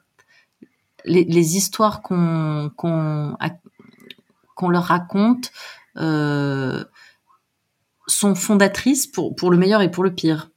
les, 1.03 1.25
les 1.25 1.57
histoires 1.57 2.01
qu'on 2.01 2.71
qu'on 2.77 3.35
qu'on 4.55 4.69
leur 4.69 4.83
raconte 4.85 5.51
sont 8.07 8.35
fondatrices 8.35 9.07
pour 9.07 9.35
pour 9.35 9.51
le 9.51 9.57
meilleur 9.57 9.81
et 9.81 9.91
pour 9.91 10.03
le 10.03 10.13
pire 10.13 10.49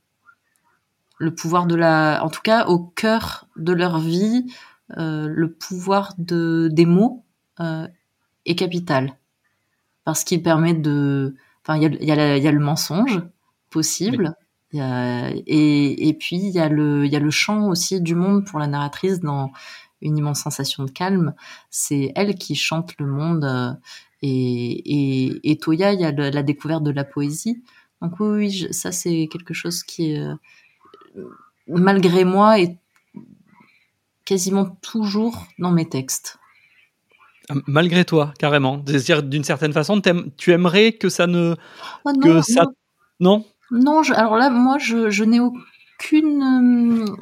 le 1.22 1.32
pouvoir 1.32 1.66
de 1.66 1.76
la, 1.76 2.20
en 2.24 2.30
tout 2.30 2.40
cas 2.42 2.66
au 2.66 2.80
cœur 2.80 3.46
de 3.56 3.72
leur 3.72 4.00
vie, 4.00 4.44
euh, 4.98 5.28
le 5.28 5.52
pouvoir 5.52 6.14
de 6.18 6.68
des 6.72 6.84
mots 6.84 7.24
euh, 7.60 7.86
est 8.44 8.56
capital 8.56 9.16
parce 10.04 10.24
qu'il 10.24 10.42
permet 10.42 10.74
de, 10.74 11.36
enfin 11.62 11.76
il 11.78 11.82
y 11.82 12.10
a, 12.10 12.16
y, 12.16 12.20
a 12.20 12.38
y 12.38 12.48
a, 12.48 12.50
le 12.50 12.58
mensonge 12.58 13.22
possible. 13.70 14.34
Y 14.72 14.80
a, 14.80 15.30
et, 15.30 16.08
et 16.08 16.14
puis 16.14 16.36
il 16.36 16.50
y 16.50 16.58
a 16.58 16.68
le 16.68 17.06
il 17.06 17.12
y 17.12 17.16
a 17.16 17.20
le 17.20 17.30
chant 17.30 17.68
aussi 17.68 18.00
du 18.00 18.16
monde 18.16 18.44
pour 18.44 18.58
la 18.58 18.66
narratrice 18.66 19.20
dans 19.20 19.52
une 20.00 20.18
immense 20.18 20.40
sensation 20.40 20.84
de 20.84 20.90
calme. 20.90 21.34
C'est 21.70 22.10
elle 22.16 22.34
qui 22.34 22.56
chante 22.56 22.98
le 22.98 23.06
monde 23.06 23.44
euh, 23.44 23.72
et, 24.22 25.28
et, 25.28 25.52
et 25.52 25.56
Toya 25.56 25.92
il 25.92 26.00
y 26.00 26.04
a 26.04 26.10
la 26.10 26.42
découverte 26.42 26.82
de 26.82 26.90
la 26.90 27.04
poésie. 27.04 27.62
Donc 28.00 28.18
oui, 28.18 28.28
oui 28.28 28.68
ça 28.72 28.90
c'est 28.90 29.28
quelque 29.30 29.54
chose 29.54 29.84
qui 29.84 30.12
est 30.14 30.26
malgré 31.68 32.24
moi, 32.24 32.58
est 32.58 32.76
quasiment 34.24 34.66
toujours 34.82 35.46
dans 35.58 35.70
mes 35.70 35.88
textes. 35.88 36.38
Ah, 37.48 37.54
malgré 37.66 38.04
toi, 38.04 38.32
carrément. 38.38 38.82
C'est-à-dire, 38.86 39.22
d'une 39.22 39.44
certaine 39.44 39.72
façon, 39.72 40.00
tu 40.36 40.52
aimerais 40.52 40.92
que 40.92 41.08
ça 41.08 41.26
ne. 41.26 41.54
Oh 42.04 42.12
non, 42.12 42.20
que 42.20 42.40
ça... 42.42 42.66
non 43.20 43.44
Non, 43.70 44.02
alors 44.14 44.36
là, 44.36 44.50
moi, 44.50 44.78
je, 44.78 45.24
n'ai 45.24 45.40
aucune. 45.40 47.06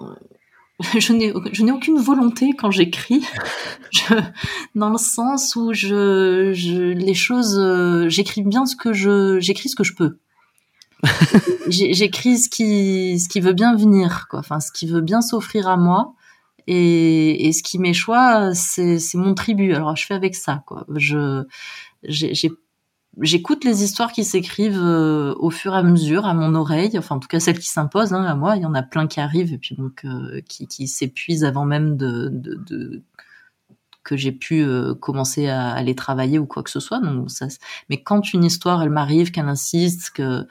Je 0.98 1.12
n'ai, 1.12 1.30
je 1.52 1.62
n'ai 1.62 1.72
aucune 1.72 1.98
volonté 1.98 2.52
quand 2.56 2.70
j'écris, 2.70 3.22
dans 4.74 4.88
le 4.88 4.96
sens 4.96 5.54
où 5.54 5.74
je, 5.74 6.52
je 6.54 6.94
les 6.94 7.12
choses, 7.12 8.08
j'écris 8.08 8.42
bien 8.42 8.64
ce 8.64 8.76
que 8.76 8.94
je, 8.94 9.38
j'écris 9.40 9.68
ce 9.68 9.76
que 9.76 9.84
je 9.84 9.94
peux 9.94 10.16
j'écris 11.68 12.38
ce 12.38 12.48
qui, 12.48 13.18
ce 13.18 13.28
qui 13.28 13.40
veut 13.40 13.52
bien 13.52 13.74
venir, 13.76 14.26
quoi. 14.28 14.40
Enfin, 14.40 14.60
ce 14.60 14.72
qui 14.72 14.86
veut 14.86 15.00
bien 15.00 15.20
s'offrir 15.20 15.68
à 15.68 15.76
moi. 15.76 16.14
Et, 16.66 17.48
et 17.48 17.52
ce 17.52 17.62
qui 17.62 17.78
m'échoit, 17.78 18.54
c'est, 18.54 18.98
mon 19.14 19.34
tribut. 19.34 19.74
Alors, 19.74 19.96
je 19.96 20.06
fais 20.06 20.14
avec 20.14 20.34
ça, 20.34 20.62
quoi. 20.66 20.84
Je, 20.94 21.44
j'écoute 23.20 23.64
les 23.64 23.82
histoires 23.82 24.12
qui 24.12 24.24
s'écrivent 24.24 24.82
euh, 24.82 25.34
au 25.38 25.50
fur 25.50 25.74
et 25.74 25.78
à 25.78 25.82
mesure 25.82 26.26
à 26.26 26.34
mon 26.34 26.54
oreille, 26.54 26.98
enfin 26.98 27.16
en 27.16 27.18
tout 27.18 27.28
cas 27.28 27.40
celles 27.40 27.58
qui 27.58 27.68
s'imposent 27.68 28.12
hein, 28.12 28.24
à 28.24 28.34
moi. 28.34 28.56
Il 28.56 28.62
y 28.62 28.66
en 28.66 28.74
a 28.74 28.82
plein 28.82 29.06
qui 29.06 29.20
arrivent 29.20 29.52
et 29.52 29.58
puis 29.58 29.74
donc 29.74 30.04
euh, 30.04 30.40
qui, 30.48 30.66
qui 30.66 30.88
s'épuisent 30.88 31.44
avant 31.44 31.64
même 31.64 31.96
de, 31.96 32.28
de, 32.30 32.54
de 32.54 33.02
que 34.02 34.16
j'ai 34.16 34.32
pu 34.32 34.62
euh, 34.62 34.94
commencer 34.94 35.48
à, 35.48 35.72
à, 35.72 35.82
les 35.82 35.94
travailler 35.94 36.38
ou 36.38 36.46
quoi 36.46 36.62
que 36.62 36.70
ce 36.70 36.80
soit. 36.80 37.00
Donc 37.00 37.30
ça, 37.30 37.48
mais 37.88 38.02
quand 38.02 38.32
une 38.32 38.44
histoire 38.44 38.82
elle 38.82 38.90
m'arrive, 38.90 39.30
qu'elle 39.30 39.48
insiste, 39.48 40.10
que 40.10 40.46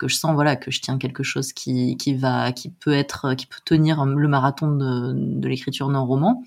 que 0.00 0.08
je 0.08 0.16
sens 0.16 0.32
voilà 0.32 0.56
que 0.56 0.70
je 0.70 0.80
tiens 0.80 0.96
quelque 0.96 1.22
chose 1.22 1.52
qui, 1.52 1.98
qui 1.98 2.14
va 2.14 2.52
qui 2.52 2.70
peut 2.70 2.94
être 2.94 3.34
qui 3.34 3.46
peut 3.46 3.60
tenir 3.62 4.06
le 4.06 4.28
marathon 4.28 4.74
de, 4.74 5.46
l'écriture 5.46 5.90
d'un 5.90 6.00
roman 6.00 6.42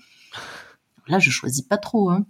là 1.06 1.20
je 1.20 1.30
choisis 1.30 1.62
pas 1.62 1.76
trop 1.78 2.10
hein. 2.10 2.26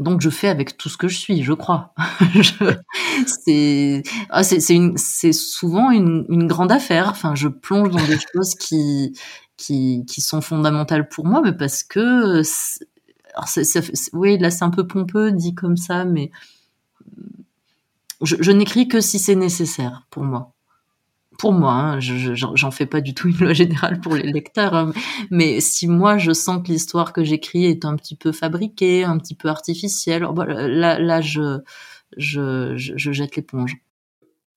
donc 0.00 0.20
je 0.20 0.28
fais 0.28 0.48
avec 0.48 0.76
tout 0.76 0.88
ce 0.88 0.96
que 0.96 1.06
je 1.06 1.16
suis 1.16 1.44
je 1.44 1.52
crois 1.52 1.94
c'est 3.44 4.02
ah, 4.30 4.42
souvent 4.42 5.92
une, 5.92 6.46
grande 6.48 6.72
affaire 6.72 7.10
enfin 7.10 7.36
je 7.36 7.46
plonge 7.46 7.90
dans 7.90 8.04
des 8.04 8.18
choses 8.34 8.56
qui 8.56 9.16
qui 9.56 10.04
qui 10.06 10.20
sont 10.20 10.40
fondamentales 10.40 11.08
pour 11.08 11.24
moi 11.24 11.40
mais 11.40 11.52
parce 11.52 11.84
que 11.84 12.42
oui 14.12 14.38
là 14.38 14.50
c'est 14.50 14.64
un 14.64 14.70
peu 14.70 14.88
pompeux 14.88 15.30
dit 15.30 15.54
comme 15.54 15.76
ça 15.76 16.04
mais 16.04 16.32
je, 18.22 18.52
n'écris 18.52 18.88
que 18.88 19.00
si 19.00 19.18
c'est 19.18 19.34
nécessaire 19.34 20.06
pour 20.10 20.24
moi. 20.24 20.52
Pour 21.38 21.52
moi, 21.52 21.72
hein, 21.72 22.00
j'en 22.00 22.70
fais 22.70 22.84
pas 22.84 23.00
du 23.00 23.14
tout 23.14 23.28
une 23.28 23.38
loi 23.38 23.54
générale 23.54 24.00
pour 24.00 24.14
les 24.14 24.30
lecteurs, 24.30 24.74
hein, 24.74 24.92
mais 25.30 25.60
si 25.60 25.88
moi 25.88 26.18
je 26.18 26.32
sens 26.32 26.62
que 26.62 26.70
l'histoire 26.70 27.14
que 27.14 27.24
j'écris 27.24 27.64
est 27.64 27.86
un 27.86 27.96
petit 27.96 28.14
peu 28.14 28.30
fabriquée, 28.30 29.04
un 29.04 29.16
petit 29.16 29.34
peu 29.34 29.48
artificielle, 29.48 30.26
là, 30.46 30.98
là 30.98 31.20
je, 31.22 31.60
je, 32.18 32.74
je 32.76 33.12
jette 33.12 33.36
l'éponge. 33.36 33.76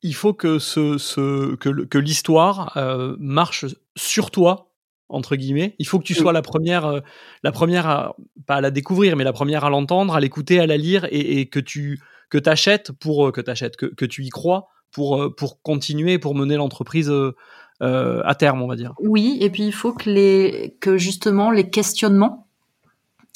Il 0.01 0.13
faut 0.13 0.33
que, 0.33 0.59
ce, 0.59 0.97
ce 0.97 1.55
que, 1.55 1.69
que 1.85 1.97
l'histoire 1.97 2.75
euh, 2.75 3.15
marche 3.17 3.65
sur 3.95 4.29
toi 4.29 4.73
entre 5.09 5.35
guillemets. 5.35 5.75
Il 5.79 5.87
faut 5.87 5.99
que 5.99 6.03
tu 6.03 6.15
sois 6.15 6.33
la 6.33 6.41
première, 6.41 6.85
euh, 6.85 6.99
la 7.43 7.51
première 7.51 7.87
à, 7.87 8.15
pas 8.45 8.55
à 8.55 8.61
la 8.61 8.71
découvrir, 8.71 9.15
mais 9.15 9.23
la 9.23 9.33
première 9.33 9.63
à 9.63 9.69
l'entendre, 9.69 10.15
à 10.15 10.19
l'écouter, 10.19 10.59
à 10.59 10.67
la 10.67 10.75
lire, 10.75 11.05
et, 11.11 11.39
et 11.39 11.45
que 11.45 11.59
tu 11.59 12.01
que 12.33 12.39
t'achètes 12.39 12.91
pour 12.91 13.27
euh, 13.27 13.31
que 13.31 13.41
t'achètes, 13.41 13.77
que, 13.77 13.85
que 13.85 14.05
tu 14.05 14.23
y 14.23 14.29
crois 14.29 14.69
pour 14.91 15.21
euh, 15.21 15.29
pour 15.29 15.61
continuer, 15.61 16.17
pour 16.17 16.33
mener 16.33 16.55
l'entreprise 16.55 17.11
euh, 17.11 17.31
à 17.79 18.33
terme, 18.33 18.63
on 18.63 18.67
va 18.67 18.75
dire. 18.75 18.93
Oui, 18.99 19.37
et 19.39 19.51
puis 19.51 19.67
il 19.67 19.71
faut 19.71 19.93
que 19.93 20.09
les 20.09 20.75
que 20.79 20.97
justement 20.97 21.51
les 21.51 21.69
questionnements, 21.69 22.47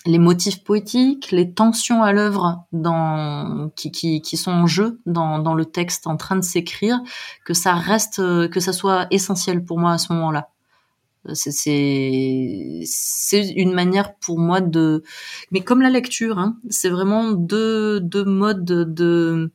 les 0.07 0.17
motifs 0.17 0.63
poétiques, 0.63 1.29
les 1.29 1.53
tensions 1.53 2.01
à 2.01 2.12
l'œuvre 2.12 2.65
dans 2.71 3.69
qui, 3.75 3.91
qui, 3.91 4.23
qui 4.23 4.36
sont 4.36 4.51
en 4.51 4.65
jeu 4.65 4.99
dans, 5.05 5.38
dans 5.38 5.53
le 5.53 5.65
texte 5.65 6.07
en 6.07 6.17
train 6.17 6.36
de 6.36 6.43
s'écrire, 6.43 6.99
que 7.45 7.53
ça 7.53 7.75
reste, 7.75 8.15
que 8.49 8.60
ça 8.60 8.73
soit 8.73 9.05
essentiel 9.12 9.63
pour 9.63 9.77
moi 9.77 9.91
à 9.91 9.97
ce 9.99 10.12
moment-là 10.13 10.49
c'est 11.34 11.51
c'est 12.86 13.49
une 13.49 13.73
manière 13.73 14.15
pour 14.15 14.39
moi 14.39 14.62
de 14.62 15.03
mais 15.51 15.62
comme 15.62 15.82
la 15.82 15.89
lecture 15.89 16.39
hein, 16.39 16.58
c'est 16.69 16.89
vraiment 16.89 17.32
deux 17.32 17.99
deux 17.99 18.25
modes 18.25 18.65
de 18.65 19.51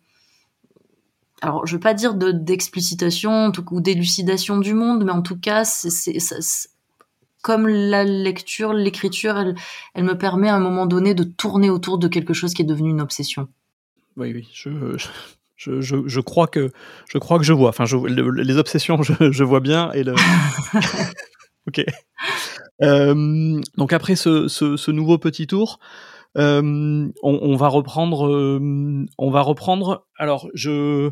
alors 1.40 1.66
je 1.66 1.74
veux 1.74 1.80
pas 1.80 1.94
dire 1.94 2.14
de 2.14 2.30
d'explicitation 2.30 3.52
ou 3.70 3.80
d'élucidation 3.80 4.58
du 4.58 4.74
monde 4.74 5.04
mais 5.04 5.12
en 5.12 5.22
tout 5.22 5.38
cas 5.38 5.64
c'est 5.64 6.18
comme 7.42 7.66
la 7.66 8.04
lecture 8.04 8.72
l'écriture 8.72 9.38
elle 9.38 9.54
elle 9.94 10.04
me 10.04 10.16
permet 10.16 10.48
à 10.48 10.54
un 10.54 10.60
moment 10.60 10.86
donné 10.86 11.14
de 11.14 11.24
tourner 11.24 11.70
autour 11.70 11.98
de 11.98 12.08
quelque 12.08 12.34
chose 12.34 12.54
qui 12.54 12.62
est 12.62 12.66
devenu 12.66 12.90
une 12.90 13.00
obsession 13.00 13.48
oui 14.16 14.32
oui 14.34 14.48
je, 14.52 14.70
je... 14.96 15.08
Je, 15.64 15.80
je, 15.80 16.20
crois 16.20 16.48
que 16.48 16.72
je 17.08 17.18
crois 17.18 17.38
que 17.38 17.44
je 17.44 17.52
vois. 17.52 17.68
Enfin, 17.68 17.84
je, 17.84 17.96
les 17.96 18.56
obsessions, 18.56 19.00
je, 19.04 19.30
je 19.30 19.44
vois 19.44 19.60
bien 19.60 19.92
et 19.92 20.02
le, 20.02 20.12
Ok. 21.68 21.84
Euh, 22.82 23.60
donc 23.76 23.92
après 23.92 24.16
ce, 24.16 24.48
ce, 24.48 24.76
ce, 24.76 24.90
nouveau 24.90 25.16
petit 25.18 25.46
tour, 25.46 25.78
euh, 26.36 27.08
on, 27.22 27.38
on, 27.42 27.56
va 27.56 27.68
reprendre. 27.68 28.26
Euh, 28.26 29.04
on 29.18 29.30
va 29.30 29.42
reprendre. 29.42 30.06
Alors 30.16 30.48
je 30.54 31.10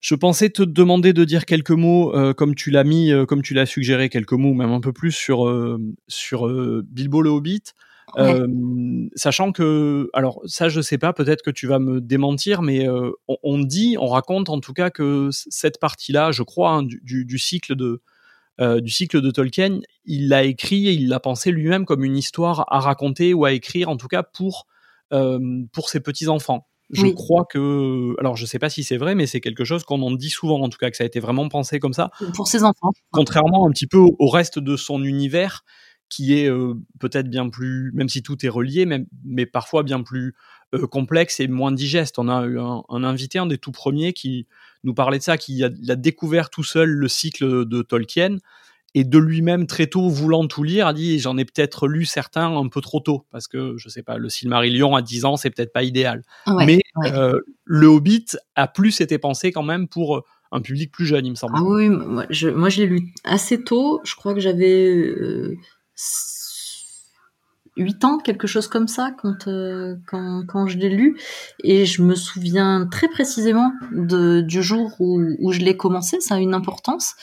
je 0.00 0.14
pensais 0.14 0.50
te 0.50 0.62
demander 0.62 1.12
de 1.12 1.24
dire 1.24 1.46
quelques 1.46 1.70
mots, 1.70 2.12
comme 2.34 2.54
tu 2.54 2.70
l'as 2.70 2.84
mis, 2.84 3.12
comme 3.28 3.42
tu 3.42 3.54
l'as 3.54 3.66
suggéré, 3.66 4.08
quelques 4.08 4.32
mots, 4.32 4.54
même 4.54 4.72
un 4.72 4.80
peu 4.80 4.92
plus 4.92 5.12
sur 5.12 5.50
sur 6.08 6.48
Bilbo 6.84 7.22
le 7.22 7.30
Hobbit. 7.30 7.62
Ouais. 8.16 8.40
sachant 9.14 9.52
que, 9.52 10.10
alors 10.14 10.40
ça 10.44 10.68
je 10.68 10.80
sais 10.80 10.98
pas, 10.98 11.12
peut-être 11.12 11.42
que 11.42 11.50
tu 11.50 11.68
vas 11.68 11.78
me 11.78 12.00
démentir, 12.00 12.60
mais 12.60 12.88
on, 12.88 13.36
on, 13.42 13.58
dit, 13.58 13.96
on 14.00 14.08
raconte 14.08 14.48
en 14.48 14.58
tout 14.58 14.72
cas 14.72 14.90
que 14.90 15.28
cette 15.30 15.78
partie-là, 15.78 16.32
je 16.32 16.42
crois, 16.42 16.72
hein, 16.72 16.82
du, 16.82 17.00
du, 17.04 17.24
du, 17.24 17.38
cycle 17.38 17.76
de 17.76 18.02
euh, 18.60 18.80
du 18.80 18.90
cycle 18.90 19.20
de 19.20 19.30
Tolkien, 19.30 19.80
il 20.04 20.28
l'a 20.28 20.44
écrit 20.44 20.88
et 20.88 20.92
il 20.92 21.08
l'a 21.08 21.20
pensé 21.20 21.50
lui-même 21.50 21.84
comme 21.84 22.04
une 22.04 22.16
histoire 22.16 22.64
à 22.72 22.80
raconter 22.80 23.32
ou 23.34 23.44
à 23.44 23.52
écrire, 23.52 23.88
en 23.88 23.96
tout 23.96 24.08
cas 24.08 24.22
pour, 24.22 24.66
euh, 25.12 25.38
pour 25.72 25.88
ses 25.88 26.00
petits-enfants. 26.00 26.66
Je 26.92 27.06
crois 27.06 27.44
que, 27.48 28.18
alors 28.18 28.36
je 28.36 28.44
sais 28.44 28.58
pas 28.58 28.68
si 28.68 28.82
c'est 28.82 28.96
vrai, 28.96 29.14
mais 29.14 29.26
c'est 29.26 29.40
quelque 29.40 29.64
chose 29.64 29.84
qu'on 29.84 30.02
en 30.02 30.10
dit 30.10 30.28
souvent, 30.28 30.60
en 30.60 30.68
tout 30.68 30.78
cas 30.78 30.90
que 30.90 30.96
ça 30.96 31.04
a 31.04 31.06
été 31.06 31.20
vraiment 31.20 31.48
pensé 31.48 31.78
comme 31.78 31.92
ça. 31.92 32.10
Pour 32.34 32.48
ses 32.48 32.64
enfants. 32.64 32.90
Contrairement 33.12 33.66
un 33.66 33.70
petit 33.70 33.86
peu 33.86 33.98
au 33.98 34.28
reste 34.28 34.58
de 34.58 34.76
son 34.76 35.04
univers, 35.04 35.64
qui 36.08 36.34
est 36.34 36.50
euh, 36.50 36.74
peut-être 36.98 37.30
bien 37.30 37.48
plus, 37.48 37.92
même 37.94 38.08
si 38.08 38.22
tout 38.22 38.44
est 38.44 38.48
relié, 38.48 38.84
même, 38.84 39.06
mais 39.24 39.46
parfois 39.46 39.84
bien 39.84 40.02
plus 40.02 40.34
complexe 40.90 41.40
et 41.40 41.48
moins 41.48 41.72
digeste. 41.72 42.18
On 42.18 42.28
a 42.28 42.44
eu 42.46 42.58
un, 42.58 42.82
un, 42.88 43.04
invité, 43.04 43.38
un 43.38 43.46
des 43.46 43.58
tout 43.58 43.72
premiers, 43.72 44.12
qui 44.12 44.46
nous 44.84 44.94
parlait 44.94 45.18
de 45.18 45.22
ça, 45.22 45.36
qui 45.36 45.64
a, 45.64 45.66
a 45.88 45.96
découvert 45.96 46.50
tout 46.50 46.64
seul 46.64 46.90
le 46.90 47.08
cycle 47.08 47.64
de 47.66 47.82
Tolkien 47.82 48.38
et 48.94 49.04
de 49.04 49.18
lui-même 49.18 49.66
très 49.66 49.86
tôt 49.86 50.08
voulant 50.08 50.46
tout 50.46 50.64
lire 50.64 50.88
a 50.88 50.92
dit 50.92 51.20
j'en 51.20 51.36
ai 51.38 51.44
peut-être 51.44 51.86
lu 51.86 52.04
certains 52.04 52.56
un 52.56 52.68
peu 52.68 52.80
trop 52.80 53.00
tôt 53.00 53.24
parce 53.30 53.46
que 53.46 53.74
je 53.76 53.88
sais 53.88 54.02
pas 54.02 54.18
le 54.18 54.28
Silmarillion 54.28 54.96
à 54.96 55.02
10 55.02 55.24
ans 55.26 55.36
c'est 55.36 55.50
peut-être 55.50 55.72
pas 55.72 55.82
idéal. 55.84 56.22
Mais 56.66 56.80
Euh, 57.04 57.38
le 57.64 57.86
Hobbit 57.86 58.26
a 58.56 58.66
plus 58.66 59.00
été 59.00 59.18
pensé 59.18 59.52
quand 59.52 59.62
même 59.62 59.86
pour 59.86 60.24
un 60.50 60.60
public 60.60 60.90
plus 60.90 61.06
jeune 61.06 61.24
il 61.24 61.30
me 61.30 61.36
semble. 61.36 61.54
Ah 61.56 61.62
oui 61.62 61.88
moi 61.88 62.26
je, 62.30 62.48
moi, 62.48 62.68
je 62.68 62.82
l'ai 62.82 62.86
lu 62.86 63.12
assez 63.22 63.62
tôt. 63.62 64.00
Je 64.02 64.16
crois 64.16 64.34
que 64.34 64.40
j'avais 64.40 64.88
euh, 64.88 65.56
8 67.80 68.04
ans, 68.04 68.18
quelque 68.18 68.46
chose 68.46 68.68
comme 68.68 68.88
ça, 68.88 69.10
quand, 69.20 69.48
euh, 69.48 69.96
quand, 70.06 70.44
quand 70.46 70.66
je 70.66 70.78
l'ai 70.78 70.90
lu. 70.90 71.18
Et 71.64 71.86
je 71.86 72.02
me 72.02 72.14
souviens 72.14 72.86
très 72.90 73.08
précisément 73.08 73.72
de, 73.92 74.40
du 74.40 74.62
jour 74.62 74.94
où, 75.00 75.20
où 75.38 75.52
je 75.52 75.60
l'ai 75.60 75.76
commencé, 75.76 76.20
ça 76.20 76.36
a 76.36 76.38
une 76.38 76.54
importance. 76.54 77.14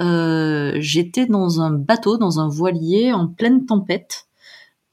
Euh, 0.00 0.76
J'étais 0.78 1.26
dans 1.26 1.60
un 1.60 1.70
bateau, 1.70 2.16
dans 2.16 2.40
un 2.40 2.48
voilier, 2.48 3.12
en 3.12 3.26
pleine 3.26 3.66
tempête. 3.66 4.28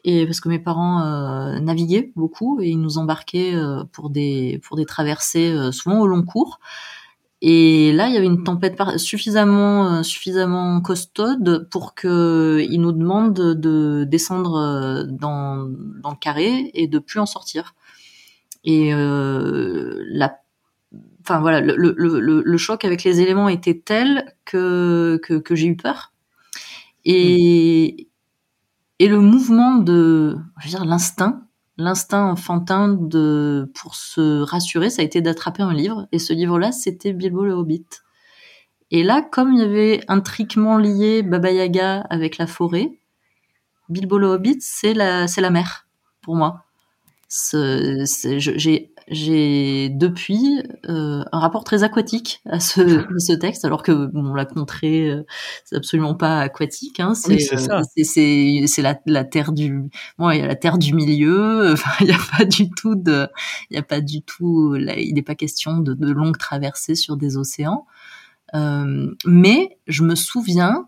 Et 0.08 0.28
parce 0.28 0.40
que 0.40 0.50
mes 0.50 0.60
parents 0.60 1.02
euh, 1.02 1.60
naviguaient 1.60 2.12
beaucoup 2.16 2.62
et 2.62 2.70
ils 2.70 2.80
nous 2.80 3.00
embarquaient 3.00 3.56
euh, 3.56 3.84
pour 3.92 4.12
des 4.12 4.62
pour 4.64 4.78
des 4.78 4.86
traversées 4.86 5.52
euh, 5.52 5.72
souvent 5.72 6.00
au 6.00 6.06
long 6.06 6.22
cours. 6.22 6.60
Et 7.48 7.92
là, 7.94 8.08
il 8.08 8.16
y 8.16 8.18
avait 8.18 8.26
une 8.26 8.44
tempête 8.44 8.76
suffisamment 8.98 10.00
euh, 10.00 10.02
suffisamment 10.02 10.82
costaude 10.82 11.68
pour 11.70 11.94
que 11.94 12.66
il 12.68 12.82
nous 12.82 12.92
demande 12.92 13.36
de 13.36 14.04
descendre 14.04 14.56
euh, 14.56 15.04
dans 15.04 15.70
dans 16.02 16.10
le 16.10 16.16
carré 16.16 16.72
et 16.74 16.88
de 16.88 16.98
plus 16.98 17.20
en 17.20 17.28
sortir. 17.28 17.76
Et 18.64 18.96
euh, 18.96 20.04
la 20.08 20.40
enfin 21.22 21.40
voilà, 21.40 21.62
le, 21.62 21.76
le, 21.78 21.94
le, 21.96 22.42
le, 22.44 22.58
choc 22.58 22.84
avec 22.84 23.04
les 23.04 23.22
éléments 23.22 23.48
était 23.48 23.80
tel 23.80 24.34
que 24.46 25.20
que, 25.22 25.36
que 25.36 25.54
j'ai 25.54 25.68
eu 25.68 25.78
peur. 25.78 26.14
Et 27.06 28.08
et 28.98 29.08
le 29.08 29.20
mouvement 29.20 29.76
de, 29.76 30.36
je 30.62 30.66
veux 30.66 30.70
dire, 30.72 30.86
l'instinct 30.86 31.45
l'instinct 31.78 32.26
enfantin 32.32 32.90
de 32.90 33.72
pour 33.76 33.96
se 33.96 34.42
rassurer, 34.42 34.90
ça 34.90 35.02
a 35.02 35.06
été 35.06 35.22
d'attraper 35.22 35.64
un 35.64 35.74
livre. 35.74 36.08
Et 36.12 36.20
ce 36.20 36.34
livre-là, 36.34 36.72
c'était 36.72 37.14
Bilbo 37.14 37.44
le 37.44 37.54
Hobbit. 37.54 37.86
Et 38.92 39.04
là, 39.04 39.22
comme 39.22 39.54
il 39.54 39.60
y 39.60 39.64
avait 39.64 40.02
intriquement 40.08 40.78
lié 40.78 41.22
Baba 41.24 41.52
Yaga 41.52 42.02
avec 42.10 42.38
la 42.38 42.48
forêt, 42.48 43.00
Bilbo 43.90 44.18
le 44.18 44.28
Hobbit, 44.28 44.58
c'est 44.62 44.94
la, 44.94 45.28
c'est 45.28 45.42
la 45.42 45.50
mer 45.50 45.88
pour 46.22 46.36
moi. 46.36 46.64
J'ai 47.30 48.94
j'ai 49.08 49.90
depuis 49.90 50.64
euh, 50.90 51.24
un 51.32 51.40
rapport 51.40 51.64
très 51.64 51.84
aquatique 51.84 52.42
à 52.46 52.60
ce, 52.60 52.82
à 53.16 53.20
ce 53.20 53.34
texte, 53.34 53.66
alors 53.66 53.84
que 53.84 54.08
bon, 54.08 54.34
la 54.34 54.46
contrée, 54.46 55.10
euh, 55.10 55.24
c'est 55.64 55.76
absolument 55.76 56.16
pas 56.16 56.42
aquatique. 56.42 57.00
Hein, 57.00 57.14
c'est 57.14 57.38
oui, 57.54 58.68
c'est 58.68 58.82
la, 58.82 59.00
la 59.06 59.24
terre 59.24 59.52
du, 59.52 59.90
bon, 60.18 60.32
il 60.32 60.40
y 60.40 60.42
a 60.42 60.48
la 60.48 60.56
terre 60.56 60.78
du 60.78 60.94
milieu. 60.94 61.74
Enfin, 61.76 61.92
il 62.02 62.08
n'y 62.08 62.14
a 62.14 62.38
pas 62.38 62.46
du 62.46 62.70
tout 62.70 62.96
de, 62.96 63.28
il 63.70 63.76
y 63.76 63.80
a 63.80 63.84
pas 63.84 64.02
du 64.02 64.22
tout, 64.22 64.74
là, 64.74 64.98
il 64.98 65.14
n'est 65.14 65.22
pas 65.22 65.36
question 65.36 65.80
de, 65.80 65.94
de 65.94 66.12
longues 66.12 66.38
traversées 66.38 66.96
sur 66.96 67.18
des 67.18 67.38
océans. 67.38 67.86
Euh, 68.54 69.14
mais 69.26 69.78
je 69.88 70.04
me 70.04 70.16
souviens 70.16 70.88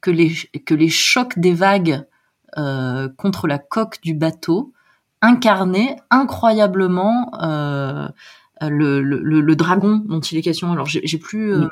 que 0.00 0.10
les 0.10 0.32
que 0.64 0.74
les 0.74 0.88
chocs 0.88 1.38
des 1.38 1.54
vagues 1.54 2.06
euh, 2.56 3.08
contre 3.16 3.46
la 3.46 3.58
coque 3.58 4.00
du 4.02 4.14
bateau 4.14 4.72
incarner 5.20 5.96
incroyablement 6.10 7.30
euh, 7.42 8.08
le, 8.60 9.02
le, 9.02 9.40
le, 9.40 9.56
dragon 9.56 10.02
dont 10.06 10.20
il 10.20 10.38
est 10.38 10.42
question. 10.42 10.72
Alors 10.72 10.86
j'ai 10.86 11.18
plus 11.18 11.54
euh, 11.54 11.68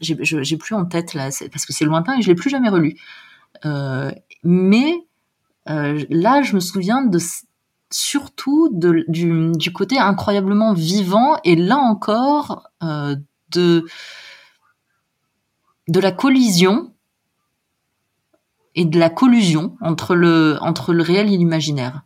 j'ai 0.00 0.56
plus 0.56 0.74
en 0.74 0.84
tête 0.84 1.14
là 1.14 1.30
parce 1.52 1.66
que 1.66 1.72
c'est 1.72 1.84
lointain 1.84 2.18
et 2.18 2.22
je 2.22 2.28
l'ai 2.28 2.34
plus 2.34 2.50
jamais 2.50 2.68
relu. 2.68 2.96
Euh, 3.64 4.10
mais 4.42 5.06
euh, 5.68 6.04
là, 6.10 6.42
je 6.42 6.54
me 6.54 6.60
souviens 6.60 7.02
de 7.02 7.18
surtout 7.90 8.68
de, 8.72 9.04
du, 9.08 9.52
du 9.52 9.72
côté 9.72 9.98
incroyablement 9.98 10.72
vivant 10.74 11.38
et 11.44 11.56
là 11.56 11.76
encore 11.76 12.68
euh, 12.82 13.16
de 13.52 13.84
de 15.88 16.00
la 16.00 16.10
collision 16.10 16.92
et 18.74 18.84
de 18.84 18.98
la 18.98 19.08
collusion 19.08 19.76
entre 19.80 20.16
le, 20.16 20.58
entre 20.60 20.92
le 20.92 21.02
réel 21.02 21.32
et 21.32 21.36
l'imaginaire. 21.36 22.02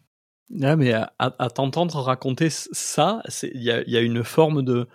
Ah, 0.62 0.76
mais 0.76 0.92
à, 0.92 1.12
à 1.18 1.50
t'entendre 1.50 2.00
raconter 2.00 2.48
ça, 2.50 3.22
il 3.42 3.62
y 3.62 3.70
a, 3.70 3.82
y 3.88 3.96
a, 3.96 4.00
une 4.00 4.24
forme 4.24 4.62
de, 4.62 4.88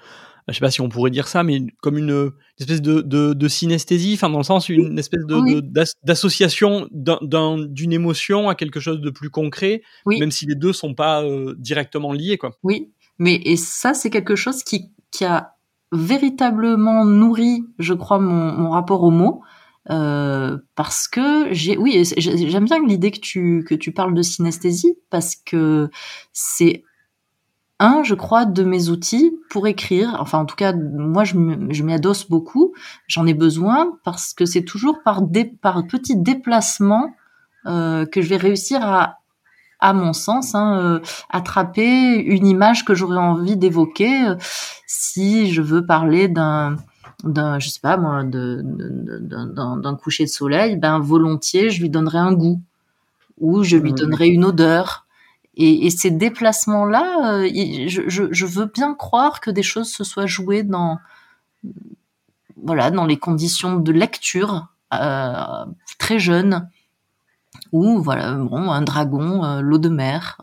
je 0.47 0.53
sais 0.53 0.59
pas 0.59 0.71
si 0.71 0.81
on 0.81 0.89
pourrait 0.89 1.11
dire 1.11 1.27
ça, 1.27 1.43
mais 1.43 1.61
comme 1.81 1.97
une, 1.97 2.09
une 2.09 2.31
espèce 2.59 2.81
de, 2.81 3.01
de, 3.01 3.33
de, 3.33 3.47
synesthésie, 3.47 4.13
enfin 4.15 4.29
dans 4.29 4.37
le 4.37 4.43
sens 4.43 4.69
une 4.69 4.99
espèce 4.99 5.25
de, 5.25 5.35
oui. 5.35 5.61
d'association 6.03 6.87
d'une 6.91 7.93
émotion 7.93 8.49
à 8.49 8.55
quelque 8.55 8.79
chose 8.79 9.01
de 9.01 9.09
plus 9.09 9.29
concret, 9.29 9.81
oui. 10.05 10.19
même 10.19 10.31
si 10.31 10.45
les 10.45 10.55
deux 10.55 10.73
sont 10.73 10.93
pas 10.93 11.23
euh, 11.23 11.55
directement 11.57 12.13
liés, 12.13 12.37
quoi. 12.37 12.51
Oui, 12.63 12.91
mais 13.17 13.41
et 13.45 13.55
ça 13.55 13.93
c'est 13.93 14.09
quelque 14.09 14.35
chose 14.35 14.63
qui, 14.63 14.91
qui 15.09 15.25
a 15.25 15.55
véritablement 15.91 17.05
nourri, 17.05 17.63
je 17.79 17.93
crois, 17.93 18.19
mon, 18.19 18.51
mon 18.51 18.69
rapport 18.71 19.03
aux 19.03 19.11
mots. 19.11 19.41
Euh, 19.91 20.57
parce 20.75 21.07
que 21.07 21.53
j'ai 21.53 21.77
oui 21.77 22.03
j'aime 22.17 22.65
bien 22.65 22.83
l'idée 22.83 23.11
que 23.11 23.19
tu 23.19 23.63
que 23.67 23.75
tu 23.75 23.91
parles 23.91 24.15
de 24.15 24.23
synesthésie 24.23 24.97
parce 25.11 25.35
que 25.35 25.91
c'est 26.33 26.83
un 27.79 28.01
je 28.03 28.15
crois 28.15 28.45
de 28.45 28.63
mes 28.63 28.89
outils 28.89 29.37
pour 29.49 29.67
écrire. 29.67 30.17
Enfin 30.19 30.39
en 30.39 30.45
tout 30.45 30.55
cas 30.55 30.73
moi 30.73 31.23
je 31.23 31.37
m'y 31.37 31.93
adosse 31.93 32.27
beaucoup. 32.29 32.73
J'en 33.07 33.27
ai 33.27 33.35
besoin 33.35 33.93
parce 34.03 34.33
que 34.33 34.45
c'est 34.45 34.63
toujours 34.63 35.03
par 35.03 35.21
des 35.21 35.45
par 35.45 35.85
petits 35.85 36.17
déplacements 36.17 37.11
euh, 37.67 38.05
que 38.05 38.21
je 38.21 38.29
vais 38.29 38.37
réussir 38.37 38.81
à 38.83 39.19
à 39.79 39.93
mon 39.93 40.13
sens, 40.13 40.55
hein, 40.55 40.79
euh, 40.79 40.99
attraper 41.29 42.15
une 42.15 42.47
image 42.47 42.85
que 42.85 42.95
j'aurais 42.95 43.17
envie 43.17 43.57
d'évoquer 43.57 44.29
euh, 44.29 44.35
si 44.87 45.51
je 45.51 45.61
veux 45.61 45.85
parler 45.85 46.27
d'un 46.27 46.77
d'un, 47.25 47.59
je 47.59 47.69
sais 47.69 47.79
pas 47.79 47.97
moi, 47.97 48.23
d'un 48.23 49.95
coucher 49.95 50.25
de 50.25 50.29
soleil, 50.29 50.77
ben 50.77 50.99
volontiers, 50.99 51.69
je 51.69 51.81
lui 51.81 51.89
donnerai 51.89 52.19
un 52.19 52.33
goût. 52.33 52.61
Ou 53.39 53.63
je 53.63 53.75
lui 53.75 53.91
donnerai 53.91 54.27
une 54.27 54.45
odeur. 54.45 55.05
Et, 55.57 55.85
et 55.85 55.89
ces 55.89 56.11
déplacements-là, 56.11 57.41
euh, 57.43 57.49
je, 57.87 58.03
je, 58.07 58.23
je, 58.31 58.45
veux 58.45 58.65
bien 58.65 58.93
croire 58.93 59.39
que 59.39 59.51
des 59.51 59.63
choses 59.63 59.89
se 59.89 60.03
soient 60.03 60.25
jouées 60.25 60.63
dans, 60.63 60.99
voilà, 62.61 62.91
dans 62.91 63.05
les 63.05 63.17
conditions 63.17 63.77
de 63.77 63.91
lecture 63.91 64.67
euh, 64.93 65.65
très 65.97 66.19
jeune, 66.19 66.69
ou 67.71 68.01
voilà, 68.01 68.33
bon, 68.33 68.69
un 68.69 68.81
dragon, 68.81 69.45
euh, 69.45 69.61
l'eau 69.61 69.77
de 69.77 69.89
mer, 69.89 70.41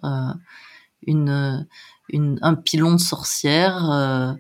une, 1.06 1.66
une, 2.08 2.38
un 2.40 2.54
pilon 2.54 2.92
de 2.92 3.00
sorcière, 3.00 4.38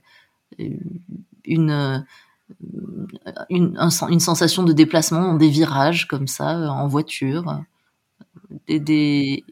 une 1.44 2.04
une, 3.50 3.76
une, 4.08 4.20
sensation 4.20 4.62
de 4.62 4.72
déplacement 4.72 5.22
dans 5.22 5.34
des 5.34 5.48
virages 5.48 6.08
comme 6.08 6.26
ça, 6.26 6.58
euh, 6.58 6.68
en 6.68 6.88
voiture, 6.88 7.60
des, 8.66 8.80
des 8.80 9.44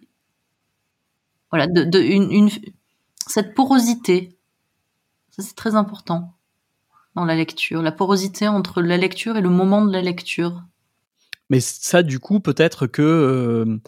voilà, 1.51 1.67
de, 1.67 1.85
de 1.85 2.01
une, 2.01 2.51
cette 3.27 3.55
porosité, 3.55 4.37
ça 5.31 5.43
c'est 5.43 5.57
très 5.57 5.75
important 5.75 6.35
dans 7.15 7.25
la 7.25 7.35
lecture, 7.35 7.83
la 7.83 7.93
porosité 7.93 8.49
entre 8.49 8.83
la 8.83 8.97
lecture 8.97 9.37
et 9.37 9.41
le 9.41 9.51
moment 9.51 9.85
de 9.85 9.93
la 9.93 10.03
lecture. 10.03 10.63
Mais 11.49 11.59
ça, 11.61 12.03
du 12.05 12.21
coup, 12.21 12.39
peut-être 12.39 12.87
que 12.87 13.03
euh, 13.03 13.79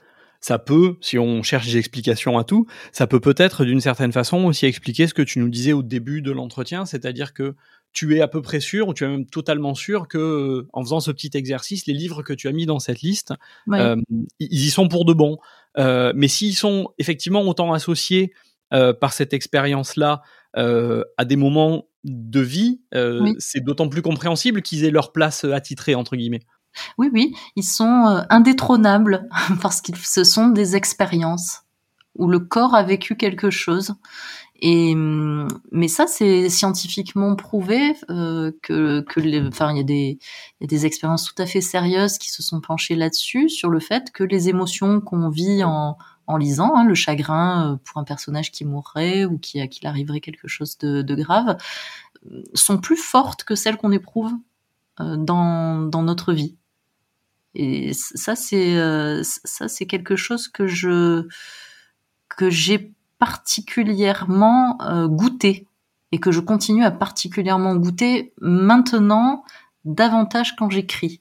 ça 0.40 0.58
peut, 0.58 0.96
si 1.00 1.18
on 1.18 1.42
cherche 1.44 1.66
des 1.66 1.76
explications 1.76 2.36
à 2.36 2.44
tout, 2.44 2.66
ça 2.90 3.06
peut 3.06 3.20
peut-être 3.20 3.64
d'une 3.64 3.80
certaine 3.80 4.12
façon 4.12 4.44
aussi 4.44 4.66
expliquer 4.66 5.06
ce 5.06 5.14
que 5.14 5.22
tu 5.22 5.38
nous 5.38 5.48
disais 5.48 5.72
au 5.72 5.82
début 5.82 6.20
de 6.20 6.32
l'entretien, 6.32 6.84
c'est-à-dire 6.84 7.32
que 7.32 7.54
tu 7.92 8.16
es 8.16 8.20
à 8.20 8.28
peu 8.28 8.40
près 8.40 8.60
sûr, 8.60 8.88
ou 8.88 8.94
tu 8.94 9.04
es 9.04 9.08
même 9.08 9.26
totalement 9.26 9.74
sûr 9.74 10.08
que, 10.08 10.18
euh, 10.18 10.68
en 10.72 10.82
faisant 10.82 11.00
ce 11.00 11.10
petit 11.10 11.30
exercice, 11.34 11.86
les 11.86 11.92
livres 11.94 12.22
que 12.22 12.32
tu 12.32 12.48
as 12.48 12.52
mis 12.52 12.66
dans 12.66 12.78
cette 12.78 13.02
liste, 13.02 13.34
euh, 13.70 13.96
ils 14.38 14.64
y 14.64 14.70
sont 14.70 14.88
pour 14.88 15.04
de 15.04 15.12
bon. 15.12 15.38
Euh, 15.78 16.12
mais 16.14 16.28
s'ils 16.28 16.56
sont 16.56 16.88
effectivement 16.98 17.42
autant 17.42 17.72
associés 17.72 18.32
euh, 18.72 18.92
par 18.92 19.12
cette 19.12 19.32
expérience-là 19.32 20.22
à 20.54 21.24
des 21.24 21.36
moments 21.36 21.86
de 22.04 22.40
vie, 22.40 22.82
oui. 22.94 23.34
c'est 23.38 23.64
d'autant 23.64 23.88
plus 23.88 24.02
compréhensible 24.02 24.60
qu'ils 24.60 24.84
aient 24.84 24.90
leur 24.90 25.12
place 25.12 25.44
attitrée 25.44 25.94
entre 25.94 26.14
guillemets. 26.14 26.42
Oui, 26.98 27.08
oui, 27.12 27.34
ils 27.56 27.64
sont 27.64 28.22
indétrônables 28.28 29.28
parce 29.62 29.80
qu'ils 29.80 29.96
ce 29.96 30.24
sont 30.24 30.48
des 30.48 30.76
expériences 30.76 31.62
où 32.16 32.28
le 32.28 32.38
corps 32.38 32.74
a 32.74 32.82
vécu 32.82 33.16
quelque 33.16 33.48
chose 33.48 33.94
et 34.64 34.94
mais 34.94 35.88
ça, 35.88 36.06
c'est 36.06 36.48
scientifiquement 36.48 37.34
prouvé 37.34 37.96
euh, 38.10 38.52
que, 38.62 39.00
que 39.00 39.18
les, 39.18 39.42
enfin, 39.42 39.72
il 39.72 39.76
y 39.78 39.80
a 39.80 39.82
des, 39.82 40.18
il 40.60 40.62
y 40.62 40.64
a 40.64 40.66
des 40.68 40.86
expériences 40.86 41.24
tout 41.24 41.42
à 41.42 41.46
fait 41.46 41.60
sérieuses 41.60 42.16
qui 42.16 42.30
se 42.30 42.44
sont 42.44 42.60
penchées 42.60 42.94
là-dessus 42.94 43.48
sur 43.48 43.70
le 43.70 43.80
fait 43.80 44.12
que 44.12 44.22
les 44.22 44.48
émotions 44.48 45.00
qu'on 45.00 45.28
vit 45.30 45.64
en, 45.64 45.98
en 46.28 46.36
lisant, 46.36 46.76
hein, 46.76 46.84
le 46.84 46.94
chagrin 46.94 47.80
pour 47.82 47.98
un 47.98 48.04
personnage 48.04 48.52
qui 48.52 48.64
mourrait 48.64 49.24
ou 49.24 49.36
qui 49.36 49.60
à 49.60 49.66
qui 49.66 49.84
arriverait 49.84 50.20
quelque 50.20 50.46
chose 50.46 50.78
de, 50.78 51.02
de 51.02 51.14
grave, 51.16 51.56
sont 52.54 52.78
plus 52.78 52.96
fortes 52.96 53.42
que 53.42 53.56
celles 53.56 53.76
qu'on 53.76 53.90
éprouve 53.90 54.32
dans, 55.00 55.82
dans 55.88 56.02
notre 56.04 56.32
vie. 56.32 56.56
Et 57.56 57.92
ça, 57.94 58.36
c'est 58.36 58.76
ça, 59.24 59.66
c'est 59.66 59.86
quelque 59.86 60.14
chose 60.14 60.46
que 60.46 60.68
je 60.68 61.26
que 62.28 62.48
j'ai 62.48 62.94
particulièrement 63.22 64.78
goûté 65.06 65.68
et 66.10 66.18
que 66.18 66.32
je 66.32 66.40
continue 66.40 66.84
à 66.84 66.90
particulièrement 66.90 67.76
goûter 67.76 68.34
maintenant 68.40 69.44
davantage 69.84 70.56
quand 70.56 70.70
j'écris. 70.70 71.20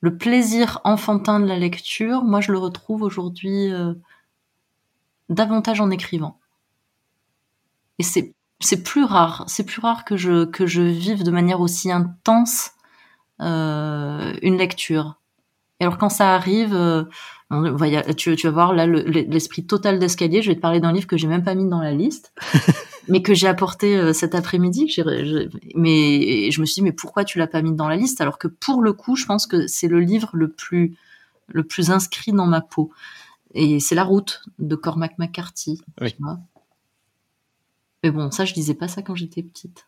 Le 0.00 0.16
plaisir 0.16 0.80
enfantin 0.84 1.40
de 1.40 1.46
la 1.46 1.58
lecture, 1.58 2.22
moi 2.22 2.40
je 2.40 2.52
le 2.52 2.58
retrouve 2.58 3.02
aujourd'hui 3.02 3.72
euh, 3.72 3.94
davantage 5.28 5.80
en 5.80 5.90
écrivant. 5.90 6.38
Et 7.98 8.04
c'est 8.04 8.32
c'est 8.60 8.84
plus 8.84 9.04
rare, 9.04 9.44
c'est 9.48 9.64
plus 9.64 9.80
rare 9.80 10.04
que 10.04 10.16
je 10.16 10.44
que 10.44 10.66
je 10.66 10.82
vive 10.82 11.24
de 11.24 11.32
manière 11.32 11.60
aussi 11.60 11.90
intense 11.90 12.70
euh, 13.40 14.34
une 14.42 14.56
lecture. 14.56 15.20
Et 15.80 15.84
alors 15.84 15.98
quand 15.98 16.08
ça 16.08 16.34
arrive, 16.34 16.74
euh, 16.74 17.04
tu, 18.16 18.34
tu 18.36 18.46
vas 18.46 18.52
voir 18.52 18.74
là 18.74 18.86
l'esprit 18.86 19.64
total 19.66 19.98
d'escalier. 19.98 20.42
Je 20.42 20.50
vais 20.50 20.56
te 20.56 20.60
parler 20.60 20.80
d'un 20.80 20.92
livre 20.92 21.06
que 21.06 21.16
j'ai 21.16 21.28
même 21.28 21.44
pas 21.44 21.54
mis 21.54 21.68
dans 21.68 21.80
la 21.80 21.92
liste. 21.92 22.32
mais 23.08 23.22
que 23.22 23.34
j'ai 23.34 23.48
apporté 23.48 23.96
euh, 23.96 24.12
cet 24.12 24.34
après-midi. 24.34 24.92
Mais 25.74 26.50
je 26.50 26.60
me 26.60 26.66
suis 26.66 26.74
dit, 26.74 26.82
mais 26.82 26.92
pourquoi 26.92 27.24
tu 27.24 27.38
l'as 27.38 27.46
pas 27.46 27.62
mis 27.62 27.74
dans 27.74 27.88
la 27.88 27.96
liste? 27.96 28.20
Alors 28.20 28.38
que 28.38 28.48
pour 28.48 28.82
le 28.82 28.92
coup, 28.92 29.16
je 29.16 29.26
pense 29.26 29.46
que 29.46 29.66
c'est 29.66 29.88
le 29.88 30.00
livre 30.00 30.30
le 30.32 30.48
plus 30.48 30.96
le 31.48 31.64
plus 31.64 31.90
inscrit 31.90 32.32
dans 32.32 32.46
ma 32.46 32.60
peau. 32.60 32.92
Et 33.54 33.80
c'est 33.80 33.94
La 33.94 34.04
Route 34.04 34.42
de 34.58 34.76
Cormac 34.76 35.18
McCarthy. 35.18 35.80
Oui. 36.00 36.14
Mais 38.04 38.10
bon, 38.10 38.30
ça, 38.30 38.44
je 38.44 38.52
disais 38.52 38.74
pas 38.74 38.86
ça 38.86 39.00
quand 39.00 39.14
j'étais 39.14 39.42
petite. 39.42 39.86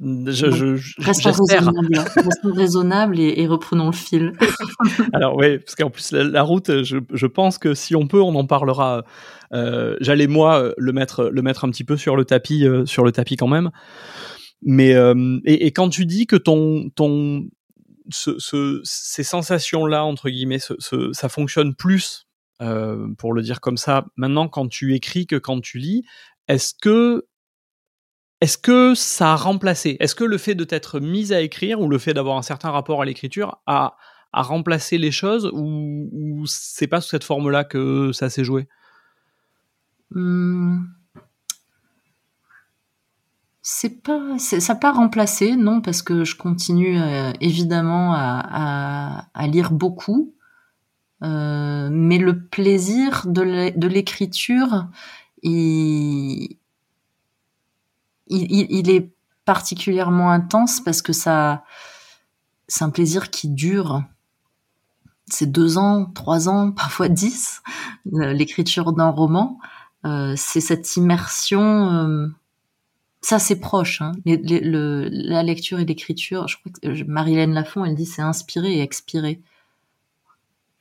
Je, 0.00 0.50
je, 0.50 1.04
restons 1.04 2.52
raisonnables, 2.52 3.18
et, 3.18 3.46
reprenons 3.46 3.86
le 3.86 3.92
fil. 3.92 4.32
Alors 5.12 5.36
oui, 5.36 5.58
parce 5.58 5.74
qu'en 5.74 5.90
plus 5.90 6.12
la, 6.12 6.42
route, 6.42 6.82
je, 6.82 7.26
pense 7.26 7.58
que 7.58 7.74
si 7.74 7.94
on 7.94 8.06
peut, 8.06 8.20
on 8.20 8.34
en 8.34 8.46
parlera. 8.46 9.04
Euh, 9.52 9.96
j'allais 10.00 10.28
moi 10.28 10.72
le 10.78 10.92
mettre, 10.92 11.24
le 11.24 11.42
mettre 11.42 11.64
un 11.64 11.70
petit 11.70 11.84
peu 11.84 11.96
sur 11.96 12.16
le 12.16 12.24
tapis, 12.24 12.66
euh, 12.66 12.86
sur 12.86 13.04
le 13.04 13.12
tapis 13.12 13.36
quand 13.36 13.48
même. 13.48 13.70
Mais 14.62 14.94
euh, 14.94 15.38
et, 15.44 15.72
quand 15.72 15.90
tu 15.90 16.06
dis 16.06 16.26
que 16.26 16.36
ton 16.36 16.88
ton 16.94 17.48
ce, 18.08 18.80
ces 18.84 19.22
sensations 19.22 19.86
là 19.86 20.04
entre 20.04 20.30
guillemets, 20.30 20.60
ça 21.12 21.28
fonctionne 21.28 21.74
plus 21.74 22.26
pour 23.18 23.32
le 23.32 23.42
dire 23.42 23.60
comme 23.60 23.76
ça. 23.76 24.04
Maintenant, 24.16 24.46
quand 24.46 24.68
tu 24.68 24.94
écris 24.94 25.26
que 25.26 25.34
quand 25.34 25.60
tu 25.60 25.78
lis, 25.78 26.04
est-ce 26.46 26.74
que 26.80 27.24
est-ce 28.42 28.58
que 28.58 28.96
ça 28.96 29.34
a 29.34 29.36
remplacé 29.36 29.96
Est-ce 30.00 30.16
que 30.16 30.24
le 30.24 30.36
fait 30.36 30.56
de 30.56 30.64
t'être 30.64 30.98
mise 30.98 31.32
à 31.32 31.40
écrire 31.42 31.80
ou 31.80 31.88
le 31.88 31.96
fait 31.98 32.12
d'avoir 32.12 32.36
un 32.36 32.42
certain 32.42 32.72
rapport 32.72 33.00
à 33.00 33.04
l'écriture 33.04 33.60
a, 33.68 33.96
remplacé 34.32 34.98
les 34.98 35.12
choses 35.12 35.48
ou, 35.52 36.42
c'est 36.46 36.88
pas 36.88 37.00
sous 37.00 37.10
cette 37.10 37.22
forme-là 37.22 37.62
que 37.62 38.10
ça 38.10 38.30
s'est 38.30 38.42
joué? 38.42 38.66
Mmh. 40.10 40.86
C'est 43.60 44.02
pas, 44.02 44.36
ça 44.38 44.74
n'a 44.74 44.80
pas 44.80 44.90
remplacé, 44.90 45.54
non, 45.54 45.80
parce 45.80 46.02
que 46.02 46.24
je 46.24 46.34
continue 46.34 47.00
euh, 47.00 47.30
évidemment 47.40 48.12
à, 48.12 49.46
lire 49.46 49.70
beaucoup, 49.70 50.34
euh, 51.22 51.88
mais 51.92 52.18
le 52.18 52.44
plaisir 52.44 53.22
de 53.24 53.86
l'écriture, 53.86 54.88
il, 55.44 56.56
il, 58.32 58.90
est 58.90 59.12
particulièrement 59.44 60.30
intense 60.30 60.80
parce 60.80 61.02
que 61.02 61.12
ça, 61.12 61.64
c'est 62.68 62.84
un 62.84 62.90
plaisir 62.90 63.30
qui 63.30 63.48
dure. 63.48 64.02
C'est 65.26 65.50
deux 65.50 65.78
ans, 65.78 66.06
trois 66.06 66.48
ans, 66.48 66.72
parfois 66.76 67.08
dix, 67.08 67.62
euh, 68.14 68.32
l'écriture 68.32 68.92
d'un 68.92 69.10
roman. 69.10 69.58
Euh, 70.04 70.34
c'est 70.36 70.60
cette 70.60 70.96
immersion. 70.96 71.90
Euh, 71.90 72.28
ça, 73.20 73.38
c'est 73.38 73.60
proche. 73.60 74.02
Hein. 74.02 74.12
la 74.24 75.42
lecture 75.42 75.78
et 75.78 75.84
l'écriture. 75.84 76.48
Je 76.48 76.58
crois 76.58 76.72
que 76.72 77.04
Marilène 77.04 77.54
Lafont, 77.54 77.84
elle 77.84 77.94
dit 77.94 78.06
c'est 78.06 78.22
inspirer 78.22 78.72
et 78.74 78.82
expirer. 78.82 79.40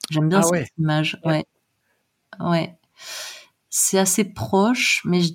J'aime 0.09 0.27
bien 0.27 0.39
ah 0.39 0.43
cette 0.43 0.69
image. 0.77 1.19
Ouais. 1.23 1.45
Ouais. 2.39 2.75
C'est 3.69 3.99
assez 3.99 4.25
proche, 4.25 5.01
mais 5.05 5.21
je, 5.21 5.31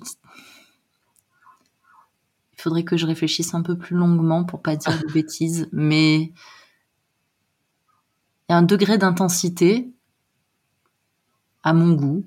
il 2.57 2.61
faudrait 2.61 2.83
que 2.83 2.97
je 2.97 3.05
réfléchisse 3.05 3.53
un 3.53 3.61
peu 3.61 3.77
plus 3.77 3.95
longuement 3.95 4.43
pour 4.43 4.61
pas 4.61 4.75
dire 4.75 4.99
de 4.99 5.11
bêtises, 5.13 5.69
mais 5.71 6.21
il 6.23 6.33
y 8.49 8.53
a 8.53 8.57
un 8.57 8.63
degré 8.63 8.97
d'intensité 8.97 9.91
à 11.63 11.73
mon 11.73 11.93
goût 11.93 12.25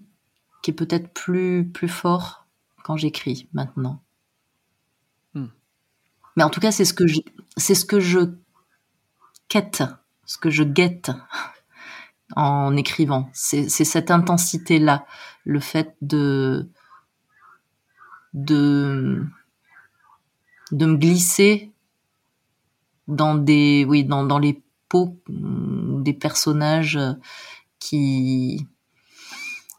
qui 0.62 0.70
est 0.70 0.74
peut-être 0.74 1.12
plus 1.12 1.68
plus 1.68 1.89
fort 1.89 2.47
quand 2.85 2.97
j'écris 2.97 3.49
maintenant. 3.53 4.03
Hmm. 5.35 5.49
Mais 6.37 6.45
en 6.45 6.51
tout 6.51 6.61
cas, 6.61 6.70
c'est 6.70 6.85
ce 6.85 6.95
que 6.95 7.07
je, 7.07 7.20
c'est 7.57 7.74
ce 7.74 7.85
que 7.85 7.99
je 7.99 8.20
quête, 9.49 9.83
ce 10.26 10.39
que 10.39 10.51
je 10.51 10.62
guette 10.62 11.11
en 12.37 12.76
écrivant. 12.76 13.31
C'est, 13.33 13.68
cette 13.68 14.11
intensité-là, 14.11 15.07
le 15.45 15.61
fait 15.61 15.97
de 16.03 16.70
de 18.33 19.24
de 20.72 20.86
me 20.86 20.96
glisser 20.96 21.72
dans 23.08 23.34
des 23.34 23.84
oui 23.88 24.04
dans, 24.04 24.24
dans 24.24 24.38
les 24.38 24.62
peaux 24.88 25.16
mm, 25.28 26.02
des 26.02 26.12
personnages 26.12 26.98
qui 27.78 28.66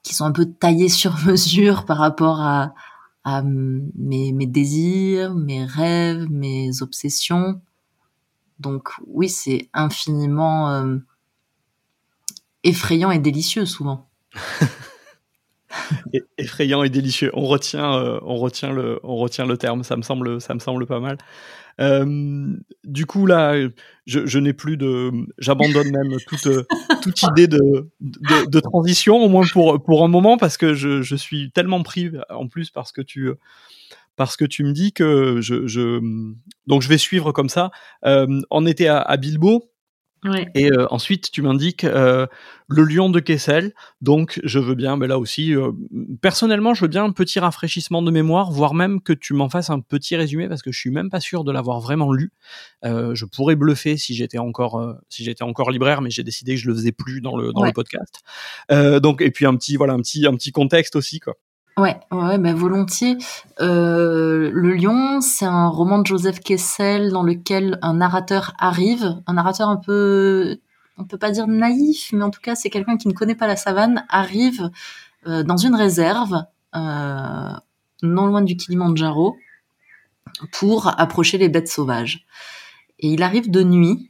qui 0.03 0.15
sont 0.15 0.25
un 0.25 0.31
peu 0.31 0.45
taillés 0.45 0.89
sur 1.01 1.17
mesure 1.25 1.85
par 1.85 1.97
rapport 1.97 2.41
à, 2.41 2.73
à 3.23 3.41
mes, 3.43 4.31
mes 4.33 4.47
désirs, 4.47 5.35
mes 5.35 5.63
rêves, 5.63 6.27
mes 6.29 6.81
obsessions. 6.81 7.61
Donc 8.59 8.89
oui, 9.07 9.29
c'est 9.29 9.69
infiniment 9.73 10.69
euh, 10.69 10.97
effrayant 12.63 13.11
et 13.11 13.19
délicieux 13.19 13.65
souvent. 13.65 14.09
effrayant 16.37 16.83
et 16.83 16.89
délicieux. 16.89 17.31
On 17.33 17.45
retient, 17.45 17.95
euh, 17.95 18.19
on 18.23 18.37
retient 18.37 18.71
le, 18.71 18.99
on 19.03 19.15
retient 19.17 19.45
le 19.45 19.57
terme. 19.57 19.83
Ça 19.83 19.95
me 19.97 20.01
semble, 20.01 20.41
ça 20.41 20.53
me 20.53 20.59
semble 20.59 20.85
pas 20.85 20.99
mal. 20.99 21.17
Euh, 21.79 22.53
du 22.83 23.05
coup 23.05 23.25
là, 23.25 23.55
je, 24.05 24.39
n'ai 24.39 24.53
plus 24.53 24.77
de, 24.77 25.11
j'abandonne 25.37 25.89
même 25.89 26.17
toute, 26.27 26.47
toute 27.01 27.23
idée 27.23 27.47
de, 27.47 27.89
de, 27.99 28.59
transition, 28.59 29.17
au 29.17 29.29
moins 29.29 29.45
pour 29.51 29.81
pour 29.81 30.03
un 30.03 30.07
moment, 30.09 30.37
parce 30.37 30.57
que 30.57 30.73
je, 30.73 31.01
je 31.01 31.15
suis 31.15 31.51
tellement 31.51 31.81
pris 31.81 32.11
en 32.29 32.47
plus 32.47 32.69
parce 32.69 32.91
que 32.91 33.01
tu 33.01 33.31
parce 34.15 34.35
que 34.35 34.45
tu 34.45 34.63
me 34.63 34.73
dis 34.73 34.91
que 34.91 35.39
je, 35.41 35.65
je 35.65 35.99
donc 36.67 36.81
je 36.81 36.89
vais 36.89 36.97
suivre 36.97 37.31
comme 37.31 37.49
ça. 37.49 37.71
Euh, 38.05 38.41
on 38.51 38.65
était 38.65 38.87
à, 38.87 38.99
à 38.99 39.17
Bilbo 39.17 39.70
et 40.53 40.71
euh, 40.71 40.85
ensuite, 40.91 41.31
tu 41.31 41.41
m'indiques 41.41 41.83
euh, 41.83 42.27
le 42.67 42.83
lion 42.83 43.09
de 43.09 43.19
Kessel. 43.19 43.73
Donc, 44.01 44.39
je 44.43 44.59
veux 44.59 44.75
bien, 44.75 44.95
mais 44.95 45.07
là 45.07 45.17
aussi, 45.17 45.55
euh, 45.55 45.71
personnellement, 46.21 46.73
je 46.73 46.81
veux 46.81 46.87
bien 46.87 47.03
un 47.03 47.11
petit 47.11 47.39
rafraîchissement 47.39 48.01
de 48.01 48.11
mémoire, 48.11 48.51
voire 48.51 48.73
même 48.73 49.01
que 49.01 49.13
tu 49.13 49.33
m'en 49.33 49.49
fasses 49.49 49.71
un 49.71 49.79
petit 49.79 50.15
résumé, 50.15 50.47
parce 50.47 50.61
que 50.61 50.71
je 50.71 50.79
suis 50.79 50.91
même 50.91 51.09
pas 51.09 51.19
sûr 51.19 51.43
de 51.43 51.51
l'avoir 51.51 51.79
vraiment 51.79 52.13
lu. 52.13 52.31
je 52.83 53.25
pourrais 53.25 53.55
bluffer 53.55 53.97
si 53.97 54.13
j'étais 54.13 54.37
encore, 54.37 54.95
si 55.09 55.23
j'étais 55.23 55.43
encore 55.43 55.71
libraire, 55.71 56.01
mais 56.01 56.09
j'ai 56.09 56.23
décidé 56.23 56.55
que 56.55 56.61
je 56.61 56.67
le 56.67 56.75
faisais 56.75 56.91
plus 56.91 57.21
dans 57.21 57.35
le 57.35 57.51
dans 57.53 57.63
le 57.63 57.71
podcast. 57.71 58.21
donc, 58.69 59.21
et 59.21 59.31
puis 59.31 59.45
un 59.45 59.55
petit, 59.55 59.75
voilà, 59.75 59.93
un 59.93 60.01
petit, 60.01 60.25
un 60.27 60.35
petit 60.35 60.51
contexte 60.51 60.95
aussi, 60.95 61.19
quoi. 61.19 61.35
Ouais, 61.77 61.99
ouais, 62.11 62.37
bah 62.37 62.53
volontiers. 62.53 63.17
Euh, 63.61 64.51
le 64.53 64.73
Lion, 64.73 65.21
c'est 65.21 65.45
un 65.45 65.67
roman 65.67 65.99
de 65.99 66.05
Joseph 66.05 66.39
Kessel 66.39 67.11
dans 67.11 67.23
lequel 67.23 67.79
un 67.81 67.93
narrateur 67.95 68.53
arrive, 68.59 69.21
un 69.25 69.33
narrateur 69.33 69.69
un 69.69 69.77
peu, 69.77 70.59
on 70.97 71.05
peut 71.05 71.17
pas 71.17 71.31
dire 71.31 71.47
naïf, 71.47 72.11
mais 72.13 72.23
en 72.23 72.29
tout 72.29 72.41
cas 72.41 72.55
c'est 72.55 72.69
quelqu'un 72.69 72.97
qui 72.97 73.07
ne 73.07 73.13
connaît 73.13 73.35
pas 73.35 73.47
la 73.47 73.55
savane, 73.55 74.05
arrive 74.09 74.69
euh, 75.27 75.43
dans 75.43 75.57
une 75.57 75.75
réserve 75.75 76.43
euh, 76.75 77.53
non 78.03 78.25
loin 78.25 78.41
du 78.41 78.57
Kilimanjaro 78.57 79.37
pour 80.51 80.99
approcher 80.99 81.37
les 81.37 81.49
bêtes 81.49 81.69
sauvages. 81.69 82.25
Et 82.99 83.07
il 83.13 83.23
arrive 83.23 83.49
de 83.49 83.63
nuit. 83.63 84.09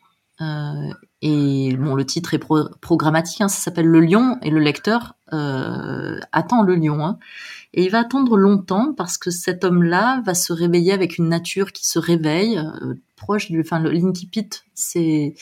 Et 1.21 1.75
bon, 1.77 1.93
le 1.93 2.05
titre 2.05 2.33
est 2.33 2.43
programmatique, 2.81 3.41
hein, 3.41 3.47
ça 3.47 3.61
s'appelle 3.61 3.85
Le 3.85 3.99
Lion, 3.99 4.39
et 4.41 4.49
le 4.49 4.59
lecteur 4.59 5.15
euh, 5.33 6.19
attend 6.31 6.63
le 6.63 6.75
lion. 6.75 7.05
Hein. 7.05 7.19
Et 7.73 7.85
il 7.85 7.91
va 7.91 7.99
attendre 7.99 8.37
longtemps 8.37 8.93
parce 8.97 9.17
que 9.17 9.29
cet 9.29 9.63
homme-là 9.63 10.21
va 10.25 10.33
se 10.33 10.51
réveiller 10.51 10.93
avec 10.93 11.19
une 11.19 11.29
nature 11.29 11.73
qui 11.73 11.87
se 11.87 11.99
réveille, 11.99 12.57
euh, 12.57 12.95
proche 13.17 13.51
du, 13.51 13.61
enfin, 13.61 13.79
le 13.79 13.91
Linkipit, 13.91 14.49
c'est, 14.73 15.35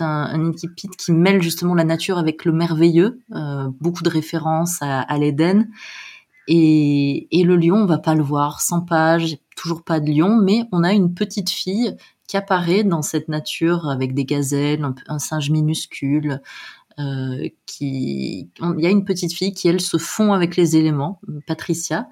un, 0.00 0.04
un 0.04 0.38
Linkipit 0.38 0.90
qui 0.90 1.12
mêle 1.12 1.40
justement 1.40 1.76
la 1.76 1.84
nature 1.84 2.18
avec 2.18 2.44
le 2.44 2.50
merveilleux, 2.50 3.20
euh, 3.32 3.68
beaucoup 3.80 4.02
de 4.02 4.10
références 4.10 4.82
à, 4.82 5.00
à 5.00 5.16
l'Éden. 5.16 5.68
Et, 6.46 7.28
et 7.38 7.44
le 7.44 7.56
lion, 7.56 7.76
on 7.76 7.86
va 7.86 7.98
pas 7.98 8.14
le 8.14 8.22
voir, 8.22 8.60
100 8.60 8.82
pages, 8.82 9.38
toujours 9.56 9.82
pas 9.82 10.00
de 10.00 10.10
lion, 10.10 10.36
mais 10.36 10.64
on 10.72 10.84
a 10.84 10.92
une 10.92 11.14
petite 11.14 11.50
fille 11.50 11.96
qui 12.28 12.36
apparaît 12.36 12.84
dans 12.84 13.02
cette 13.02 13.28
nature 13.28 13.88
avec 13.88 14.14
des 14.14 14.24
gazelles, 14.24 14.86
un, 15.08 15.18
singe 15.18 15.50
minuscule, 15.50 16.40
euh, 16.98 17.48
qui, 17.66 18.50
il 18.60 18.80
y 18.80 18.86
a 18.86 18.90
une 18.90 19.04
petite 19.04 19.32
fille 19.32 19.52
qui 19.52 19.68
elle 19.68 19.80
se 19.80 19.98
fond 19.98 20.32
avec 20.32 20.56
les 20.56 20.76
éléments, 20.76 21.20
Patricia, 21.46 22.08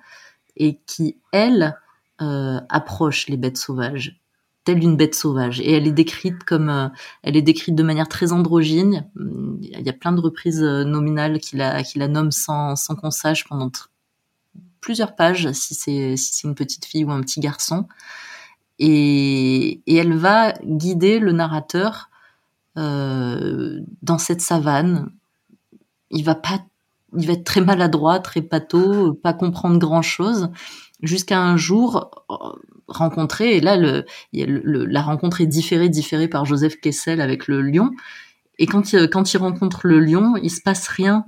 et 0.57 0.81
qui 0.87 1.17
elle 1.33 1.77
euh, 2.21 2.61
approche 2.69 3.29
les 3.29 3.37
bêtes 3.37 3.59
sauvages 3.59 4.23
telle 4.65 4.83
une 4.83 4.97
bête 4.97 5.15
sauvage. 5.15 5.61
Et 5.61 5.73
elle 5.73 5.87
est 5.87 5.93
décrite 5.93 6.45
comme 6.45 6.69
euh, 6.69 6.89
elle 7.23 7.37
est 7.37 7.43
décrite 7.43 7.75
de 7.75 7.83
manière 7.83 8.09
très 8.09 8.33
androgyne. 8.33 9.09
Il 9.61 9.81
y 9.81 9.89
a 9.89 9.93
plein 9.93 10.13
de 10.13 10.21
reprises 10.21 10.63
euh, 10.63 10.85
nominales 10.85 11.41
qui 11.41 11.57
la 11.57 11.83
qui 11.83 11.99
la 11.99 12.09
nomment 12.09 12.31
sans 12.31 12.77
sans 12.77 12.95
qu'on 12.95 13.11
sache 13.11 13.45
pendant 13.49 13.71
plusieurs 14.83 15.17
pages 15.17 15.51
si 15.53 15.75
c'est 15.75 16.17
si 16.19 16.47
une 16.47 16.55
petite 16.55 16.85
fille 16.85 17.05
ou 17.05 17.11
un 17.11 17.23
petit 17.23 17.41
garçon. 17.41 17.87
Et, 18.79 19.81
elle 19.87 20.15
va 20.15 20.53
guider 20.65 21.19
le 21.21 21.33
narrateur 21.33 22.11
euh, 22.77 23.81
dans 24.03 24.19
cette 24.19 24.43
savane. 24.43 25.11
Il 26.11 26.25
va 26.25 26.35
pas 26.35 26.59
il 27.17 27.27
va 27.27 27.35
être 27.35 27.45
très 27.45 27.61
maladroit 27.61 28.21
très 28.21 28.41
pâteau 28.41 29.13
pas 29.13 29.35
comprendre 29.35 29.79
grand 29.79 30.01
chose 30.01 30.49
jusqu'à 31.03 31.39
un 31.39 31.59
jour 31.59 32.11
rencontrer 32.89 33.57
et 33.57 33.61
là 33.61 33.77
le, 33.77 34.07
la 34.33 35.03
rencontre 35.03 35.43
est 35.43 35.47
différée 35.47 35.91
différée 35.91 36.27
par 36.27 36.47
Joseph 36.47 36.81
Kessel 36.81 37.21
avec 37.21 37.49
le 37.49 37.61
lion. 37.61 37.91
Et 38.59 38.67
quand 38.67 38.95
il, 38.95 39.11
quand 39.11 39.33
il 39.33 39.37
rencontre 39.37 39.87
le 39.87 40.01
lion 40.01 40.37
il 40.43 40.51
se 40.51 40.63
passe 40.63 40.89
rien. 40.89 41.27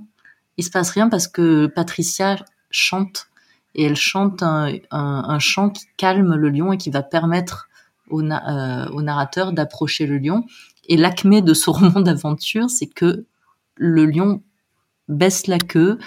Il 0.57 0.63
se 0.63 0.71
passe 0.71 0.89
rien 0.89 1.07
parce 1.07 1.27
que 1.27 1.67
Patricia 1.67 2.37
chante 2.71 3.27
et 3.75 3.83
elle 3.83 3.95
chante 3.95 4.41
un, 4.41 4.71
un, 4.91 5.39
chant 5.39 5.69
qui 5.69 5.85
calme 5.97 6.35
le 6.35 6.49
lion 6.49 6.73
et 6.73 6.77
qui 6.77 6.89
va 6.89 7.03
permettre 7.03 7.67
au, 8.09 8.21
euh, 8.21 9.01
narrateur 9.01 9.51
d'approcher 9.51 10.07
le 10.07 10.17
lion 10.17 10.45
et 10.87 10.97
l'acmé 10.97 11.41
de 11.41 11.53
ce 11.53 11.69
roman 11.71 11.99
d'aventure 11.99 12.69
c'est 12.69 12.87
que 12.87 13.25
le 13.75 14.05
lion 14.05 14.41
baisse 15.07 15.47
la 15.47 15.59
queue 15.59 15.99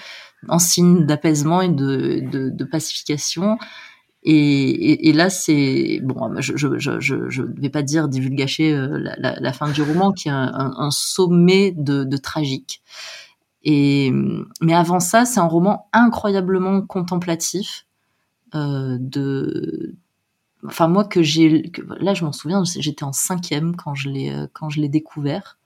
en 0.48 0.58
signe 0.58 1.06
d'apaisement 1.06 1.60
et 1.60 1.68
de, 1.68 2.64
pacification 2.64 3.58
et, 4.24 5.12
là, 5.14 5.30
c'est 5.30 6.00
bon. 6.02 6.38
Je, 6.40 6.56
je 6.56 7.42
vais 7.42 7.70
pas 7.70 7.82
dire 7.82 8.08
divulgacher 8.08 8.74
euh, 8.74 8.98
la, 9.16 9.40
la, 9.40 9.52
fin 9.54 9.70
du 9.70 9.80
roman, 9.80 10.12
qui 10.12 10.28
est 10.28 10.32
un, 10.32 10.90
sommet 10.90 11.72
de, 11.74 12.16
tragique. 12.16 12.82
Mais 13.70 14.74
avant 14.74 15.00
ça, 15.00 15.24
c'est 15.24 15.40
un 15.40 15.46
roman 15.46 15.88
incroyablement 15.92 16.82
contemplatif. 16.82 17.86
Euh, 18.54 18.96
de, 18.98 19.94
enfin 20.64 20.88
moi 20.88 21.04
que 21.04 21.22
j'ai, 21.22 21.70
là 22.00 22.14
je 22.14 22.24
m'en 22.24 22.32
souviens, 22.32 22.62
j'étais 22.64 23.04
en 23.04 23.12
cinquième 23.12 23.76
quand 23.76 23.94
je 23.94 24.08
l'ai 24.08 24.32
euh, 24.32 24.46
quand 24.54 24.70
je 24.70 24.80
l'ai 24.80 24.88
découvert. 24.88 25.58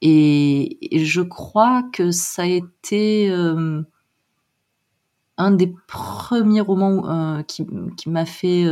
Et, 0.00 0.78
je 0.92 1.22
crois 1.22 1.82
que 1.92 2.12
ça 2.12 2.42
a 2.42 2.46
été 2.46 3.28
euh, 3.30 3.82
un 5.38 5.50
des 5.50 5.74
premiers 5.88 6.60
romans 6.60 7.42
qui, 7.42 7.66
m'a 8.06 8.24
fait 8.24 8.64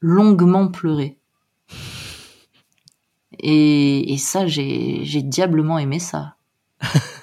longuement 0.00 0.68
pleurer. 0.68 1.18
Et, 3.38 4.16
ça, 4.18 4.46
j'ai 4.46 5.22
diablement 5.22 5.78
aimé 5.78 5.98
ça. 5.98 6.36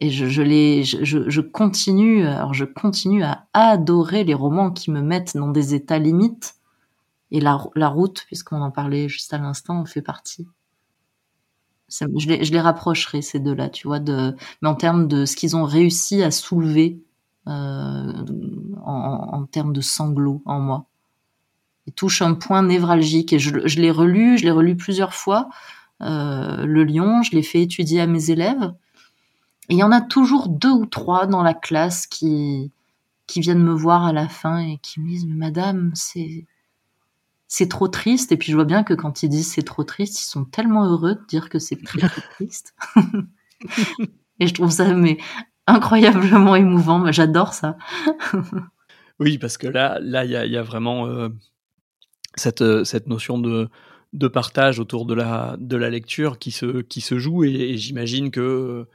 et 0.00 0.10
je, 0.10 0.26
je, 0.26 1.40
continue, 1.40 2.26
alors 2.26 2.54
je 2.54 2.64
continue 2.64 3.22
à 3.22 3.46
adorer 3.52 4.24
les 4.24 4.34
romans 4.34 4.70
qui 4.70 4.90
me 4.90 5.00
mettent 5.00 5.36
dans 5.36 5.50
des 5.50 5.74
états 5.74 5.98
limites. 5.98 6.54
Et 7.30 7.40
la, 7.40 7.54
route, 7.54 8.24
puisqu'on 8.26 8.60
en 8.60 8.70
parlait 8.70 9.08
juste 9.08 9.32
à 9.34 9.38
l'instant, 9.38 9.84
fait 9.84 10.02
partie. 10.02 10.46
je, 11.88 12.28
les, 12.28 12.44
je 12.44 12.52
les 12.52 12.60
rapprocherai 12.60 13.20
ces 13.20 13.40
deux-là, 13.40 13.68
tu 13.68 13.88
vois, 13.88 13.98
de, 13.98 14.36
mais 14.62 14.68
en 14.68 14.76
termes 14.76 15.08
de 15.08 15.24
ce 15.24 15.34
qu'ils 15.34 15.56
ont 15.56 15.64
réussi 15.64 16.22
à 16.22 16.30
soulever 16.30 17.02
euh, 17.48 18.24
en, 18.84 19.28
en, 19.32 19.46
termes 19.46 19.72
de 19.72 19.80
sanglots 19.80 20.42
en 20.44 20.60
moi. 20.60 20.86
Il 21.86 21.92
touche 21.92 22.22
un 22.22 22.34
point 22.34 22.62
névralgique 22.62 23.32
et 23.32 23.38
je, 23.38 23.66
je 23.66 23.80
l'ai 23.80 23.90
relu, 23.90 24.38
je 24.38 24.44
l'ai 24.44 24.50
relu 24.50 24.76
plusieurs 24.76 25.14
fois. 25.14 25.48
Euh, 26.02 26.66
le 26.66 26.84
lion, 26.84 27.22
je 27.22 27.32
l'ai 27.32 27.42
fait 27.42 27.62
étudier 27.62 28.00
à 28.00 28.06
mes 28.06 28.30
élèves. 28.30 28.72
Et 29.68 29.74
il 29.74 29.78
y 29.78 29.82
en 29.82 29.92
a 29.92 30.00
toujours 30.00 30.48
deux 30.48 30.70
ou 30.70 30.86
trois 30.86 31.26
dans 31.26 31.42
la 31.42 31.54
classe 31.54 32.06
qui, 32.06 32.70
qui 33.26 33.40
viennent 33.40 33.62
me 33.62 33.74
voir 33.74 34.04
à 34.04 34.12
la 34.12 34.28
fin 34.28 34.58
et 34.58 34.78
qui 34.82 35.00
me 35.00 35.08
disent, 35.08 35.26
madame, 35.26 35.90
c'est, 35.94 36.46
c'est 37.48 37.68
trop 37.68 37.88
triste. 37.88 38.32
Et 38.32 38.36
puis 38.36 38.52
je 38.52 38.56
vois 38.56 38.64
bien 38.64 38.84
que 38.84 38.94
quand 38.94 39.22
ils 39.22 39.28
disent 39.28 39.52
c'est 39.52 39.62
trop 39.62 39.84
triste, 39.84 40.20
ils 40.20 40.26
sont 40.26 40.44
tellement 40.44 40.84
heureux 40.84 41.14
de 41.14 41.26
dire 41.28 41.48
que 41.48 41.58
c'est 41.58 41.82
très, 41.82 42.08
triste. 42.34 42.74
et 44.40 44.46
je 44.46 44.54
trouve 44.54 44.70
ça 44.70 44.92
mais 44.94 45.18
incroyablement 45.66 46.54
émouvant. 46.56 47.10
J'adore 47.12 47.52
ça. 47.52 47.76
oui, 49.18 49.38
parce 49.38 49.58
que 49.58 49.66
là, 49.66 49.98
là, 50.00 50.24
il 50.24 50.30
y 50.30 50.56
a, 50.56 50.62
vraiment 50.62 51.06
euh, 51.06 51.28
cette, 52.34 52.62
euh, 52.62 52.84
cette 52.84 53.08
notion 53.08 53.38
de, 53.38 53.68
de 54.12 54.28
partage 54.28 54.80
autour 54.80 55.06
de 55.06 55.14
la, 55.14 55.56
de 55.58 55.76
la 55.76 55.90
lecture 55.90 56.38
qui 56.38 56.50
se, 56.50 56.80
qui 56.82 57.00
se 57.00 57.18
joue 57.18 57.44
et, 57.44 57.76
j'imagine 57.76 58.30
que 58.30 58.86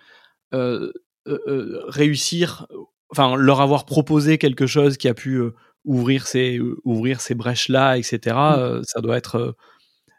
réussir, 1.87 2.67
enfin, 3.11 3.35
leur 3.35 3.61
avoir 3.61 3.85
proposé 3.85 4.37
quelque 4.37 4.67
chose 4.67 4.97
qui 4.97 5.07
a 5.07 5.13
pu 5.13 5.41
ouvrir 5.85 6.27
ces, 6.27 6.59
ouvrir 6.83 7.21
ces 7.21 7.35
brèches-là, 7.35 7.97
etc., 7.97 8.19
mmh. 8.35 8.81
ça 8.83 9.01
doit 9.01 9.17
être 9.17 9.55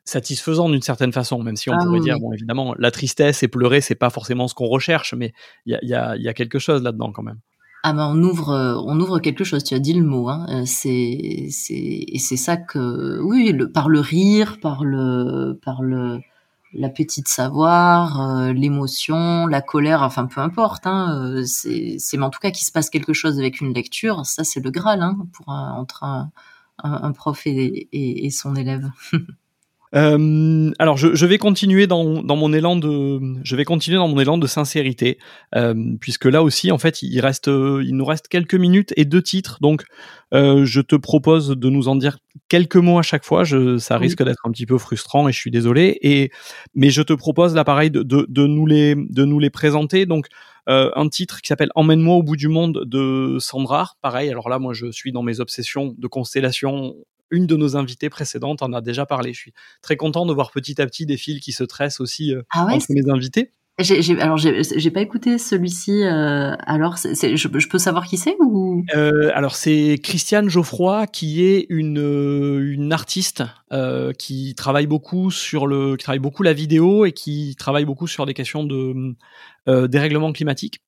satisfaisant 0.04 0.68
d'une 0.68 0.82
certaine 0.82 1.12
façon, 1.12 1.42
même 1.42 1.56
si 1.56 1.70
on 1.70 1.74
ah 1.74 1.84
pourrait 1.84 2.00
dire, 2.00 2.18
bon, 2.18 2.32
évidemment, 2.32 2.74
la 2.78 2.90
tristesse 2.90 3.42
et 3.42 3.48
pleurer, 3.48 3.80
c'est 3.80 3.94
pas 3.94 4.10
forcément 4.10 4.48
ce 4.48 4.54
qu'on 4.54 4.66
recherche, 4.66 5.14
mais 5.14 5.32
il 5.66 5.72
y 5.72 5.76
a, 5.76 5.78
y, 5.84 5.94
a, 5.94 6.16
y 6.16 6.28
a, 6.28 6.34
quelque 6.34 6.58
chose 6.58 6.82
là-dedans 6.82 7.12
quand 7.12 7.22
même. 7.22 7.38
Ah 7.84 7.92
ben 7.92 8.08
on 8.14 8.22
ouvre, 8.22 8.50
euh, 8.50 8.74
on 8.86 8.98
ouvre 9.00 9.18
quelque 9.18 9.42
chose. 9.42 9.64
Tu 9.64 9.74
as 9.74 9.80
dit 9.80 9.92
le 9.92 10.04
mot. 10.04 10.28
Hein. 10.28 10.46
Euh, 10.50 10.62
c'est, 10.66 11.48
c'est, 11.50 11.74
et 11.74 12.18
c'est 12.18 12.36
ça 12.36 12.56
que, 12.56 13.20
oui, 13.22 13.52
le, 13.52 13.72
par 13.72 13.88
le 13.88 13.98
rire, 13.98 14.58
par 14.60 14.84
le, 14.84 15.58
par 15.64 15.82
le, 15.82 16.20
l'appétit 16.74 17.22
de 17.22 17.28
savoir, 17.28 18.20
euh, 18.20 18.52
l'émotion, 18.52 19.46
la 19.46 19.62
colère, 19.62 20.02
enfin 20.02 20.26
peu 20.26 20.40
importe. 20.40 20.86
Hein, 20.86 21.42
c'est, 21.46 21.96
c'est, 21.98 22.16
mais 22.16 22.24
en 22.24 22.30
tout 22.30 22.40
cas 22.40 22.50
qu'il 22.50 22.66
se 22.66 22.72
passe 22.72 22.90
quelque 22.90 23.12
chose 23.12 23.38
avec 23.38 23.60
une 23.60 23.74
lecture, 23.74 24.24
ça 24.26 24.44
c'est 24.44 24.60
le 24.60 24.70
graal 24.70 25.02
hein, 25.02 25.18
pour 25.32 25.48
entre 25.48 26.04
un, 26.04 26.30
un, 26.78 27.12
prof 27.12 27.46
et, 27.46 27.88
et 27.92 28.30
son 28.30 28.56
élève. 28.56 28.90
Euh, 29.94 30.70
alors, 30.78 30.96
je, 30.96 31.14
je, 31.14 31.26
vais 31.26 31.38
continuer 31.38 31.86
dans, 31.86 32.22
dans, 32.22 32.36
mon 32.36 32.52
élan 32.52 32.76
de, 32.76 33.20
je 33.44 33.56
vais 33.56 33.64
continuer 33.64 33.98
dans 33.98 34.08
mon 34.08 34.18
élan 34.18 34.38
de 34.38 34.46
sincérité, 34.46 35.18
euh, 35.54 35.74
puisque 36.00 36.24
là 36.24 36.42
aussi, 36.42 36.72
en 36.72 36.78
fait, 36.78 37.02
il 37.02 37.20
reste, 37.20 37.48
il 37.48 37.92
nous 37.92 38.04
reste 38.04 38.28
quelques 38.28 38.54
minutes 38.54 38.92
et 38.96 39.04
deux 39.04 39.22
titres. 39.22 39.58
Donc, 39.60 39.84
euh, 40.32 40.64
je 40.64 40.80
te 40.80 40.96
propose 40.96 41.50
de 41.50 41.68
nous 41.68 41.88
en 41.88 41.96
dire 41.96 42.18
quelques 42.48 42.76
mots 42.76 42.98
à 42.98 43.02
chaque 43.02 43.24
fois. 43.24 43.44
Je, 43.44 43.76
ça 43.76 43.98
risque 43.98 44.22
d'être 44.22 44.46
un 44.46 44.50
petit 44.50 44.66
peu 44.66 44.78
frustrant 44.78 45.28
et 45.28 45.32
je 45.32 45.38
suis 45.38 45.50
désolé. 45.50 45.98
Et 46.00 46.30
mais 46.74 46.90
je 46.90 47.02
te 47.02 47.12
propose 47.12 47.54
là, 47.54 47.64
pareil, 47.64 47.90
de, 47.90 48.02
de, 48.02 48.26
de 48.28 48.46
nous 48.46 48.66
les, 48.66 48.94
de 48.94 49.24
nous 49.24 49.38
les 49.38 49.50
présenter. 49.50 50.06
Donc, 50.06 50.28
euh, 50.68 50.90
un 50.94 51.08
titre 51.08 51.40
qui 51.40 51.48
s'appelle 51.48 51.70
Emmène-moi 51.74 52.14
au 52.14 52.22
bout 52.22 52.36
du 52.36 52.48
monde 52.48 52.84
de 52.86 53.36
Sandra. 53.40 53.92
Pareil, 54.00 54.30
alors 54.30 54.48
là, 54.48 54.58
moi, 54.58 54.72
je 54.72 54.90
suis 54.90 55.12
dans 55.12 55.22
mes 55.22 55.40
obsessions 55.40 55.94
de 55.98 56.06
constellation 56.06 56.94
une 57.32 57.46
de 57.46 57.56
nos 57.56 57.76
invitées 57.76 58.10
précédentes 58.10 58.62
en 58.62 58.72
a 58.72 58.80
déjà 58.80 59.06
parlé. 59.06 59.32
Je 59.32 59.38
suis 59.38 59.54
très 59.80 59.96
content 59.96 60.26
de 60.26 60.32
voir 60.32 60.52
petit 60.52 60.80
à 60.80 60.86
petit 60.86 61.06
des 61.06 61.16
fils 61.16 61.40
qui 61.40 61.50
se 61.50 61.64
tressent 61.64 62.00
aussi 62.00 62.32
euh, 62.32 62.42
ah 62.50 62.66
entre 62.70 62.86
mes 62.90 63.10
invités. 63.10 63.50
J'ai, 63.78 64.20
alors 64.20 64.36
j'ai 64.36 64.90
pas 64.90 65.00
écouté 65.00 65.38
celui-ci. 65.38 66.02
Euh, 66.04 66.54
alors 66.66 66.98
je, 66.98 67.36
je, 67.36 67.68
peux 67.68 67.78
savoir 67.78 68.06
qui 68.06 68.18
c'est 68.18 68.36
ou? 68.38 68.84
Euh, 68.94 69.30
Alors 69.34 69.56
c'est 69.56 69.98
Christiane 70.00 70.50
Geoffroy 70.50 71.06
qui 71.06 71.42
est 71.42 71.66
une 71.70 72.60
une 72.62 72.92
artiste 72.92 73.42
qui 74.18 74.54
travaille 74.56 74.86
beaucoup 74.86 75.30
sur 75.30 75.66
le 75.66 75.96
qui 75.96 76.04
travaille 76.04 76.18
beaucoup 76.18 76.42
la 76.42 76.52
vidéo 76.52 77.06
et 77.06 77.12
qui 77.12 77.56
travaille 77.58 77.86
beaucoup 77.86 78.06
sur 78.06 78.26
des 78.26 78.34
questions 78.34 78.62
de 78.62 79.16
dérèglement 79.66 80.32
climatique. 80.32 80.82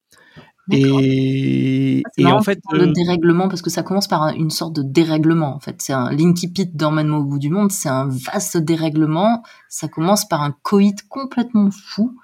Et, 0.71 2.03
et 2.17 2.27
en 2.27 2.43
fait, 2.43 2.61
le 2.73 2.89
euh, 2.89 2.93
dérèglement 2.93 3.49
parce 3.49 3.61
que 3.61 3.71
ça 3.71 3.83
commence 3.83 4.09
par 4.09 4.29
une 4.29 4.51
sorte 4.51 4.75
de 4.75 4.83
dérèglement. 4.83 5.55
En 5.55 5.61
fait, 5.61 5.77
c'est 5.79 5.93
un 5.93 6.11
Linky 6.11 6.49
Pit 6.49 6.75
d'emmènement 6.75 7.19
au 7.19 7.25
bout 7.25 7.39
du 7.39 7.51
monde. 7.51 7.71
C'est 7.71 7.91
un 7.91 8.09
vaste 8.09 8.57
dérèglement. 8.57 9.43
Ça 9.69 9.89
commence 9.89 10.27
par 10.27 10.43
un 10.43 10.55
coït 10.62 11.07
complètement 11.09 11.71
fou 11.71 12.17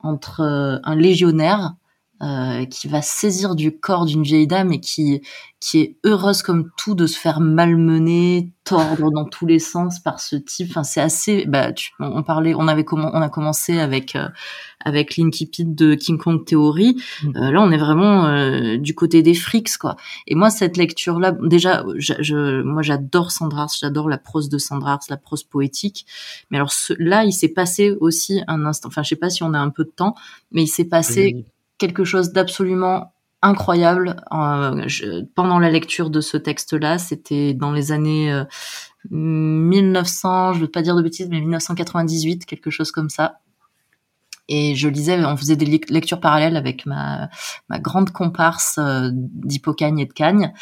entre 0.00 0.40
euh, 0.40 0.78
un 0.82 0.96
légionnaire 0.96 1.74
euh, 2.22 2.64
qui 2.66 2.88
va 2.88 3.02
saisir 3.02 3.54
du 3.54 3.76
corps 3.76 4.04
d'une 4.04 4.22
vieille 4.22 4.46
dame 4.46 4.72
et 4.72 4.80
qui 4.80 5.20
qui 5.64 5.78
est 5.78 5.96
heureuse 6.04 6.42
comme 6.42 6.70
tout 6.76 6.94
de 6.94 7.06
se 7.06 7.18
faire 7.18 7.40
malmener, 7.40 8.52
tordre 8.64 9.10
dans 9.10 9.24
tous 9.24 9.46
les 9.46 9.58
sens 9.58 9.98
par 9.98 10.20
ce 10.20 10.36
type. 10.36 10.68
Enfin, 10.68 10.84
c'est 10.84 11.00
assez. 11.00 11.46
Bah, 11.46 11.70
on 11.98 12.22
parlait, 12.22 12.54
on 12.54 12.68
avait 12.68 12.84
comment, 12.84 13.10
on 13.14 13.22
a 13.22 13.30
commencé 13.30 13.78
avec 13.78 14.14
euh, 14.14 14.28
avec 14.84 15.16
l'incipit 15.16 15.64
de 15.64 15.94
King 15.94 16.18
Kong 16.18 16.44
Theory. 16.44 17.00
Mm. 17.22 17.36
Euh, 17.36 17.50
là, 17.50 17.62
on 17.62 17.70
est 17.70 17.78
vraiment 17.78 18.26
euh, 18.26 18.76
du 18.76 18.94
côté 18.94 19.22
des 19.22 19.32
frics, 19.32 19.78
quoi. 19.78 19.96
Et 20.26 20.34
moi, 20.34 20.50
cette 20.50 20.76
lecture-là, 20.76 21.32
déjà, 21.32 21.82
je, 21.96 22.60
moi, 22.60 22.82
j'adore 22.82 23.30
Sandra 23.30 23.66
j'adore 23.80 24.10
la 24.10 24.18
prose 24.18 24.50
de 24.50 24.58
Sandra 24.58 24.98
la 25.08 25.16
prose 25.16 25.44
poétique. 25.44 26.04
Mais 26.50 26.58
alors, 26.58 26.72
là, 26.98 27.24
il 27.24 27.32
s'est 27.32 27.48
passé 27.48 27.96
aussi 28.00 28.42
un 28.48 28.66
instant. 28.66 28.88
Enfin, 28.88 29.02
je 29.02 29.08
sais 29.08 29.16
pas 29.16 29.30
si 29.30 29.42
on 29.42 29.54
a 29.54 29.58
un 29.58 29.70
peu 29.70 29.84
de 29.84 29.92
temps, 29.96 30.14
mais 30.52 30.64
il 30.64 30.68
s'est 30.68 30.84
passé 30.84 31.46
quelque 31.78 32.04
chose 32.04 32.32
d'absolument 32.32 33.12
incroyable 33.42 34.16
euh, 34.32 35.22
pendant 35.34 35.58
la 35.58 35.70
lecture 35.70 36.10
de 36.10 36.20
ce 36.20 36.36
texte-là. 36.36 36.98
C'était 36.98 37.52
dans 37.54 37.72
les 37.72 37.92
années 37.92 38.32
1900, 39.10 40.54
je 40.54 40.60
veux 40.60 40.68
pas 40.68 40.82
dire 40.82 40.96
de 40.96 41.02
bêtises, 41.02 41.28
mais 41.28 41.40
1998, 41.40 42.46
quelque 42.46 42.70
chose 42.70 42.90
comme 42.90 43.10
ça. 43.10 43.40
Et 44.48 44.74
je 44.74 44.88
lisais, 44.88 45.24
on 45.24 45.36
faisait 45.36 45.56
des 45.56 45.80
lectures 45.88 46.20
parallèles 46.20 46.56
avec 46.56 46.84
ma, 46.86 47.30
grande 47.80 48.10
comparse 48.10 48.78
euh, 48.78 49.10
et 49.10 50.06
de 50.06 50.12
Cagne. 50.12 50.52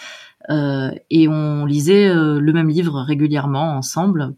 Euh, 0.50 0.90
et 1.10 1.28
on 1.28 1.66
lisait 1.66 2.08
euh, 2.08 2.40
le 2.40 2.52
même 2.52 2.68
livre 2.68 3.00
régulièrement 3.00 3.76
ensemble. 3.76 4.34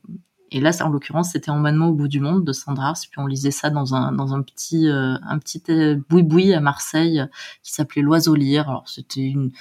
Et 0.50 0.60
là, 0.60 0.70
en 0.82 0.88
l'occurrence, 0.88 1.32
c'était 1.32 1.50
Emmènement 1.50 1.88
au 1.88 1.94
bout 1.94 2.08
du 2.08 2.20
monde 2.20 2.44
de 2.44 2.52
Sandra 2.52 2.92
Puis 2.92 3.18
on 3.18 3.26
lisait 3.26 3.50
ça 3.50 3.70
dans 3.70 3.94
un, 3.94 4.12
dans 4.12 4.34
un 4.34 4.42
petit, 4.42 4.88
euh, 4.88 5.16
un 5.26 5.38
petit 5.38 5.62
boui-boui 6.08 6.52
à 6.54 6.60
Marseille 6.60 7.24
qui 7.62 7.72
s'appelait 7.72 8.02
L'Oiseau 8.02 8.34
Lire. 8.34 8.68
Alors, 8.68 8.88
c'était 8.88 9.22
une, 9.22 9.52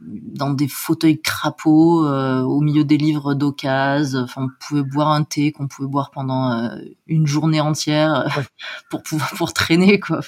dans 0.00 0.50
des 0.50 0.68
fauteuils 0.68 1.20
crapauds 1.20 2.06
euh, 2.06 2.42
au 2.42 2.60
milieu 2.60 2.84
des 2.84 2.96
livres 2.96 3.34
d'occasion. 3.34 4.20
Enfin, 4.20 4.44
on 4.44 4.48
pouvait 4.66 4.82
boire 4.82 5.08
un 5.10 5.24
thé 5.24 5.52
qu'on 5.52 5.68
pouvait 5.68 5.88
boire 5.88 6.10
pendant 6.10 6.52
euh, 6.52 6.76
une 7.06 7.26
journée 7.26 7.60
entière 7.60 8.24
pour 8.90 9.02
pouvoir 9.02 9.30
pour 9.36 9.52
traîner 9.52 10.00
quoi. 10.00 10.20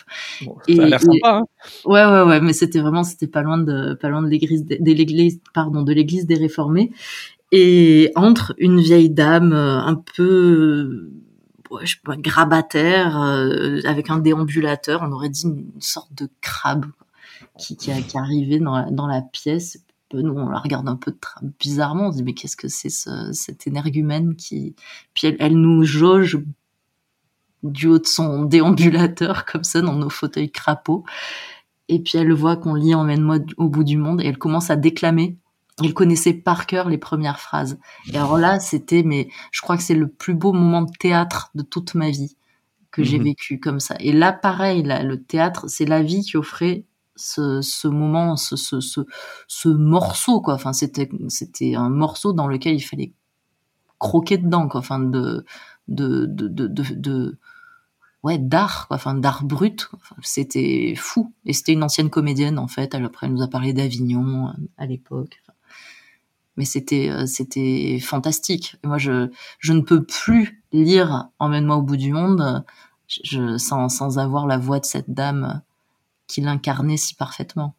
et, 0.68 0.76
ça 0.76 0.82
a 0.82 0.86
l'air 0.86 1.00
sympa. 1.00 1.16
Hein 1.24 1.42
ouais 1.86 2.04
ouais 2.04 2.22
ouais, 2.22 2.40
mais 2.40 2.52
c'était 2.52 2.80
vraiment 2.80 3.02
c'était 3.02 3.26
pas 3.26 3.42
loin 3.42 3.58
de 3.58 3.94
pas 3.94 4.08
loin 4.08 4.22
de 4.22 4.28
l'église 4.28 4.66
de, 4.66 4.76
l'église 4.92 5.40
pardon 5.54 5.82
de 5.82 5.92
l'église 5.92 6.26
des 6.26 6.36
réformés 6.36 6.92
et 7.52 8.10
entre 8.16 8.54
une 8.58 8.80
vieille 8.80 9.10
dame 9.10 9.52
euh, 9.52 9.78
un 9.78 9.94
peu 9.94 11.10
ouais, 11.70 11.86
je 11.86 11.94
sais 11.94 12.00
pas, 12.04 12.16
grabataire 12.16 13.16
avec 13.84 14.10
un 14.10 14.18
déambulateur, 14.18 15.02
on 15.02 15.12
aurait 15.12 15.28
dit 15.28 15.44
une 15.44 15.80
sorte 15.80 16.12
de 16.14 16.28
crabe 16.40 16.86
qui, 17.58 17.76
qui, 17.76 17.90
qui 18.02 18.18
arrivait 18.18 18.58
dans 18.58 18.76
la, 18.76 18.90
dans 18.90 19.06
la 19.06 19.22
pièce. 19.22 19.78
Nous, 20.14 20.32
on 20.32 20.50
la 20.50 20.58
regarde 20.58 20.88
un 20.88 20.96
peu 20.96 21.14
bizarrement. 21.58 22.08
On 22.08 22.12
se 22.12 22.18
dit, 22.18 22.22
mais 22.22 22.34
qu'est-ce 22.34 22.56
que 22.56 22.68
c'est 22.68 22.90
ce, 22.90 23.32
cette 23.32 23.66
énergumène 23.66 24.36
qui. 24.36 24.74
Puis 25.14 25.28
elle, 25.28 25.36
elle, 25.38 25.56
nous 25.56 25.84
jauge 25.84 26.38
du 27.62 27.86
haut 27.86 27.98
de 27.98 28.06
son 28.06 28.42
déambulateur, 28.42 29.44
comme 29.50 29.64
ça, 29.64 29.80
dans 29.80 29.94
nos 29.94 30.10
fauteuils 30.10 30.50
crapauds. 30.50 31.04
Et 31.88 31.98
puis 32.00 32.18
elle 32.18 32.32
voit 32.32 32.56
qu'on 32.56 32.74
lit 32.74 32.94
Emmène-moi 32.94 33.38
au 33.56 33.68
bout 33.68 33.84
du 33.84 33.96
monde 33.96 34.20
et 34.20 34.26
elle 34.26 34.38
commence 34.38 34.70
à 34.70 34.76
déclamer. 34.76 35.38
Elle 35.82 35.94
connaissait 35.94 36.34
par 36.34 36.66
cœur 36.66 36.88
les 36.88 36.98
premières 36.98 37.40
phrases. 37.40 37.78
Et 38.12 38.16
alors 38.16 38.36
là, 38.36 38.60
c'était, 38.60 39.02
mais 39.02 39.28
je 39.50 39.62
crois 39.62 39.76
que 39.76 39.82
c'est 39.82 39.94
le 39.94 40.08
plus 40.08 40.34
beau 40.34 40.52
moment 40.52 40.82
de 40.82 40.92
théâtre 40.98 41.50
de 41.54 41.62
toute 41.62 41.94
ma 41.94 42.10
vie 42.10 42.36
que 42.92 43.02
j'ai 43.02 43.18
mhm. 43.18 43.24
vécu 43.24 43.58
comme 43.58 43.80
ça. 43.80 43.96
Et 43.98 44.12
là, 44.12 44.32
pareil, 44.32 44.82
là, 44.82 45.02
le 45.02 45.22
théâtre, 45.22 45.66
c'est 45.68 45.86
la 45.86 46.02
vie 46.02 46.22
qui 46.22 46.36
offrait 46.36 46.84
ce, 47.16 47.62
ce 47.62 47.88
moment, 47.88 48.36
ce, 48.36 48.56
ce, 48.56 48.80
ce, 48.80 49.00
ce, 49.48 49.68
morceau, 49.68 50.40
quoi. 50.40 50.54
Enfin, 50.54 50.72
c'était, 50.72 51.08
c'était 51.28 51.74
un 51.74 51.88
morceau 51.88 52.32
dans 52.32 52.46
lequel 52.46 52.74
il 52.74 52.80
fallait 52.80 53.12
croquer 53.98 54.38
dedans, 54.38 54.68
quoi. 54.68 54.80
Enfin, 54.80 54.98
de, 55.00 55.44
de, 55.88 56.26
de, 56.26 56.48
de, 56.48 56.66
de, 56.68 57.38
ouais, 58.22 58.38
d'art, 58.38 58.88
quoi. 58.88 58.96
Enfin, 58.96 59.14
d'art 59.14 59.44
brut. 59.44 59.90
c'était 60.22 60.94
fou. 60.96 61.32
Et 61.46 61.54
c'était 61.54 61.72
une 61.72 61.82
ancienne 61.82 62.10
comédienne, 62.10 62.58
en 62.58 62.68
fait. 62.68 62.94
Elle, 62.94 63.04
après, 63.04 63.26
elle 63.26 63.32
nous 63.32 63.42
a 63.42 63.48
parlé 63.48 63.72
d'Avignon 63.72 64.48
euh, 64.48 64.52
à 64.76 64.86
l'époque. 64.86 65.41
Mais 66.56 66.64
c'était, 66.64 67.08
euh, 67.10 67.26
c'était 67.26 67.98
fantastique. 68.00 68.76
Et 68.84 68.86
moi, 68.86 68.98
je, 68.98 69.30
je 69.58 69.72
ne 69.72 69.80
peux 69.80 70.04
plus 70.04 70.62
lire 70.72 71.28
Emmène-moi 71.38 71.76
au 71.76 71.82
bout 71.82 71.96
du 71.96 72.12
monde 72.12 72.64
je, 73.22 73.58
sans, 73.58 73.88
sans 73.88 74.18
avoir 74.18 74.46
la 74.46 74.58
voix 74.58 74.80
de 74.80 74.84
cette 74.84 75.10
dame 75.10 75.62
qui 76.26 76.40
l'incarnait 76.40 76.96
si 76.96 77.14
parfaitement. 77.14 77.74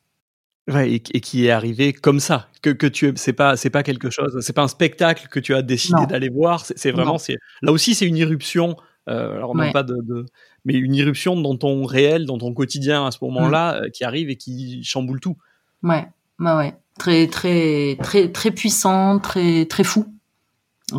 Ouais, 0.72 0.94
et, 0.94 1.00
qui 1.02 1.46
est 1.46 1.52
arrivé 1.52 1.92
comme 1.92 2.22
ça, 2.22 2.48
que, 2.62 2.70
que 2.70 2.88
tu 2.88 3.12
c'est 3.18 3.34
pas 3.34 3.58
c'est 3.58 3.70
pas 3.70 3.84
quelque 3.84 4.10
chose, 4.10 4.40
c'est 4.40 4.54
pas 4.54 4.62
un 4.62 4.70
spectacle 4.70 5.28
que 5.28 5.42
tu 5.42 5.54
as 5.54 5.62
décidé 5.62 6.06
d'aller 6.06 6.30
voir, 6.30 6.64
c'est 6.64 6.92
vraiment 6.92 7.18
c'est 7.18 7.36
là 7.62 7.74
aussi 7.74 7.94
c'est 7.96 8.06
une 8.06 8.16
irruption, 8.16 8.78
euh, 9.10 9.36
alors 9.36 9.58
non 9.58 9.74
pas 9.74 9.84
de, 9.84 9.98
de, 10.02 10.26
mais 10.64 10.76
une 10.76 10.96
irruption 10.96 11.36
dans 11.36 11.58
ton 11.58 11.84
réel, 11.84 12.26
dans 12.26 12.38
ton 12.38 12.54
quotidien 12.54 13.06
à 13.06 13.12
ce 13.12 13.18
moment-là 13.24 13.74
mm. 13.74 13.84
euh, 13.84 13.90
qui 13.90 14.06
arrive 14.06 14.30
et 14.30 14.38
qui 14.38 14.82
chamboule 14.86 15.20
tout. 15.20 15.36
Ouais, 15.82 16.08
bah 16.40 16.58
ouais, 16.58 16.74
très 16.98 17.28
très 17.28 17.98
très 18.02 18.32
très 18.32 18.52
puissant, 18.52 19.20
très 19.20 19.66
très 19.66 19.84
fou. 19.84 20.06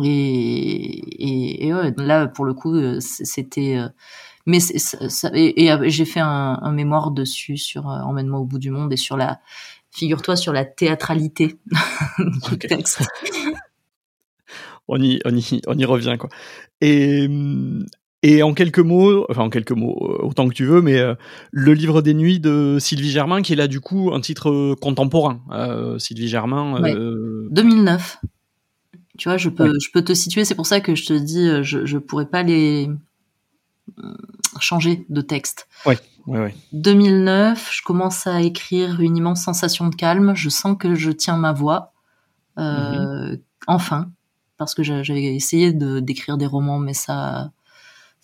Et, 0.03 1.67
et, 1.67 1.73
ouais, 1.73 1.93
là 1.97 2.27
pour 2.27 2.43
le 2.43 2.53
coup 2.53 2.75
euh, 2.75 2.99
c'était 2.99 3.77
euh, 3.77 3.87
mais 4.45 4.59
ça, 4.59 5.29
et, 5.33 5.65
et 5.65 5.89
j'ai 5.89 6.05
fait 6.05 6.19
un, 6.19 6.59
un, 6.61 6.71
mémoire 6.71 7.11
dessus 7.11 7.57
sur 7.57 7.89
euh, 7.89 7.99
Emmène-moi 8.01 8.39
au 8.39 8.45
bout 8.45 8.59
du 8.59 8.71
monde 8.71 8.91
et 8.93 8.97
sur 8.97 9.17
la, 9.17 9.39
figure-toi, 9.91 10.35
sur 10.35 10.53
la 10.53 10.65
théâtralité 10.65 11.57
du 12.49 12.57
texte. 12.59 13.03
on 14.87 15.01
y, 15.01 15.19
on 15.25 15.35
y, 15.35 15.61
on 15.67 15.77
y 15.77 15.85
revient 15.85 16.17
quoi. 16.19 16.29
Et, 16.81 17.27
et 18.27 18.43
en 18.43 18.53
quelques 18.53 18.79
mots, 18.79 19.25
enfin 19.29 19.43
en 19.43 19.49
quelques 19.49 19.71
mots, 19.71 19.97
euh, 20.01 20.25
autant 20.25 20.47
que 20.47 20.53
tu 20.53 20.65
veux, 20.65 20.81
mais 20.81 20.97
euh, 20.97 21.15
le 21.51 21.73
livre 21.73 22.01
des 22.01 22.13
nuits 22.13 22.39
de 22.39 22.77
Sylvie 22.79 23.11
Germain, 23.11 23.41
qui 23.41 23.53
est 23.53 23.55
là 23.55 23.67
du 23.67 23.79
coup 23.79 24.11
un 24.13 24.21
titre 24.21 24.75
contemporain. 24.81 25.41
Euh, 25.51 25.99
Sylvie 25.99 26.27
Germain. 26.27 26.81
Ouais. 26.81 26.95
2009. 27.51 28.21
Tu 29.17 29.29
vois, 29.29 29.37
je 29.37 29.49
peux, 29.49 29.73
je 29.79 29.89
peux 29.93 30.01
te 30.03 30.13
situer. 30.13 30.43
C'est 30.43 30.55
pour 30.55 30.65
ça 30.65 30.81
que 30.81 30.95
je 30.95 31.05
te 31.05 31.13
dis, 31.13 31.47
je, 31.63 31.85
je 31.85 31.97
pourrais 31.97 32.25
pas 32.25 32.43
les, 32.43 32.89
changer 34.59 35.05
de 35.09 35.21
texte. 35.21 35.67
Ouais, 35.85 35.97
ouais, 36.27 36.39
ouais. 36.39 36.55
2009, 36.73 37.69
je 37.71 37.81
commence 37.83 38.27
à 38.27 38.41
écrire 38.41 39.01
une 39.01 39.17
immense 39.17 39.43
sensation 39.43 39.87
de 39.87 39.95
calme. 39.95 40.33
Je 40.35 40.49
sens 40.49 40.77
que 40.77 40.95
je 40.95 41.11
tiens 41.11 41.37
ma 41.37 41.53
voix. 41.53 41.93
Euh, 42.57 43.31
mhm. 43.31 43.39
Enfin, 43.67 44.11
parce 44.57 44.73
que 44.75 44.83
j'avais 44.83 45.35
essayé 45.35 45.73
de 45.73 45.99
d'écrire 45.99 46.37
des 46.37 46.45
romans, 46.45 46.79
mais 46.79 46.93
ça 46.93 47.51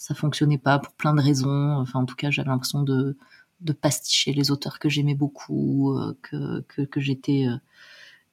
ça 0.02 0.16
fonctionnait 0.16 0.58
pas 0.58 0.80
pour 0.80 0.94
plein 0.94 1.14
de 1.14 1.22
raisons. 1.22 1.78
Enfin, 1.78 2.00
en 2.00 2.06
tout 2.06 2.16
cas, 2.16 2.32
j'avais 2.32 2.50
l'impression 2.50 2.82
de 2.82 3.16
de 3.62 3.74
pasticher 3.74 4.34
les 4.34 4.50
auteurs 4.50 4.80
que 4.80 4.90
j'aimais 4.90 5.14
beaucoup, 5.14 5.96
euh, 5.96 6.18
que, 6.24 6.62
que, 6.62 6.82
que 6.82 7.00
j'étais 7.00 7.46
euh, 7.48 7.58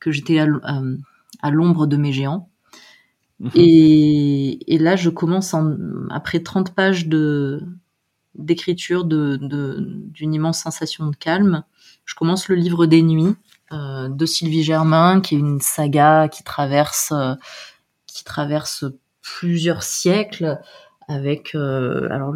que 0.00 0.10
j'étais 0.10 0.38
à, 0.38 0.46
à 1.42 1.50
l'ombre 1.50 1.86
de 1.86 1.98
mes 1.98 2.10
géants. 2.10 2.48
Mhm. 3.40 3.50
Et, 3.54 4.74
et, 4.74 4.78
là, 4.78 4.96
je 4.96 5.10
commence 5.10 5.52
en, 5.52 5.74
après 6.08 6.40
30 6.40 6.74
pages 6.74 7.06
de 7.06 7.62
d'écriture 8.34 9.04
de, 9.04 9.36
d'une 9.36 10.32
immense 10.32 10.60
sensation 10.60 11.08
de 11.08 11.16
calme. 11.16 11.64
Je 12.06 12.14
commence 12.14 12.48
le 12.48 12.54
livre 12.54 12.86
des 12.86 13.02
nuits 13.02 13.36
euh, 13.72 14.08
de 14.08 14.24
Sylvie 14.24 14.62
Germain, 14.62 15.20
qui 15.20 15.34
est 15.34 15.38
une 15.38 15.60
saga 15.60 16.28
qui 16.28 16.44
traverse 16.44 17.12
euh, 17.12 17.34
qui 18.06 18.24
traverse 18.24 18.86
plusieurs 19.20 19.82
siècles 19.82 20.58
avec 21.08 21.54
euh, 21.54 22.06
alors 22.10 22.34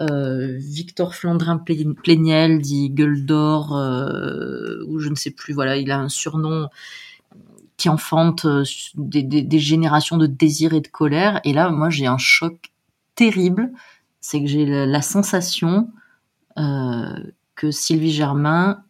euh, 0.00 0.56
Victor 0.58 1.14
Flandrin 1.14 1.58
Pléniel 1.58 2.60
dit 2.60 2.90
Gueule 2.90 3.26
d'or 3.26 3.72
ou 4.88 4.98
je 4.98 5.08
ne 5.08 5.14
sais 5.14 5.30
plus 5.30 5.52
voilà 5.52 5.76
il 5.76 5.90
a 5.90 5.98
un 5.98 6.08
surnom 6.08 6.68
qui 7.76 7.88
enfante 7.88 8.44
euh, 8.44 8.64
des, 8.94 9.22
des, 9.22 9.42
des, 9.42 9.58
générations 9.58 10.16
de 10.16 10.26
désir 10.26 10.74
et 10.74 10.80
de 10.80 10.88
colère. 10.88 11.40
Et 11.44 11.52
là, 11.52 11.70
moi, 11.70 11.90
j'ai 11.90 12.06
un 12.06 12.18
choc 12.18 12.70
terrible. 13.14 13.70
C'est 14.20 14.40
que 14.40 14.46
j'ai 14.46 14.64
la, 14.66 14.86
la, 14.86 15.02
sensation 15.02 15.90
euh, 16.58 17.16
que 17.54 17.70
Sylvie 17.70 18.12
Germain 18.12 18.82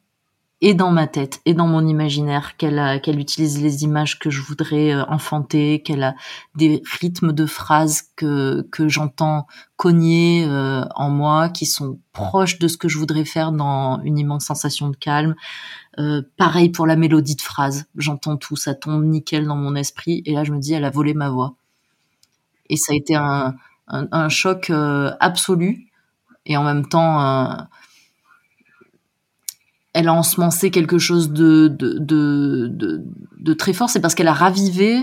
et 0.65 0.73
dans 0.73 0.91
ma 0.91 1.07
tête 1.07 1.43
et 1.45 1.53
dans 1.53 1.67
mon 1.67 1.87
imaginaire, 1.87 2.57
qu'elle 2.57 3.21
utilise 3.21 3.61
les 3.61 3.85
images 3.85 4.19
que 4.19 4.31
je 4.31 4.41
voudrais 4.41 4.95
euh, 4.95 5.05
enfanter, 5.09 5.83
qu'elle 5.83 6.03
a 6.03 6.15
des 6.55 6.83
rythmes 7.01 7.33
de 7.33 7.45
phrases 7.45 8.05
que 8.17 8.67
que 8.73 8.89
j'entends 8.89 9.47
cogner 9.77 10.47
euh, 10.49 10.83
en 10.95 11.11
moi, 11.11 11.51
qui 11.51 11.67
sont 11.67 12.01
proches 12.15 12.59
de 12.59 12.67
ce 12.67 12.79
que 12.79 12.89
je 12.89 12.97
voudrais 12.97 13.27
faire 13.27 13.53
dans 13.53 14.01
une 14.05 14.17
immense 14.17 14.47
sensation 14.47 14.89
de 14.89 14.97
calme. 14.97 15.35
Euh, 15.99 16.23
pareil 16.39 16.71
pour 16.71 16.87
la 16.87 16.97
mélodie 16.97 17.37
de 17.37 17.43
phrases, 17.43 17.85
j'entends 17.97 18.39
tout, 18.39 18.57
ça 18.57 18.75
tombe 18.75 19.05
nickel 19.05 19.47
dans 19.47 19.57
mon 19.57 19.75
esprit, 19.75 20.23
et 20.25 20.33
là 20.33 20.45
je 20.45 20.53
me 20.53 20.61
dis, 20.61 20.73
elle 20.73 20.87
a 20.87 20.91
volé 20.91 21.12
ma 21.12 21.29
voix. 21.29 21.57
Et 22.71 22.77
ça 22.79 22.95
a 22.95 22.97
été 22.97 23.15
un, 23.15 23.55
choc 24.31 24.73
absolu, 25.21 25.91
et 26.47 26.57
en 26.57 26.65
même 26.65 26.89
temps 26.89 27.69
elle 29.95 30.09
a 30.09 30.13
ensemencé 30.13 30.71
quelque 30.71 30.99
chose 30.99 31.31
de, 31.31 31.69
de, 31.69 31.99
de, 31.99 33.03
de, 33.39 33.55
très 33.55 33.73
fort, 33.73 33.89
c'est 33.89 34.01
parce 34.01 34.15
qu'elle 34.15 34.29
a 34.29 34.35
ravivé 34.35 35.01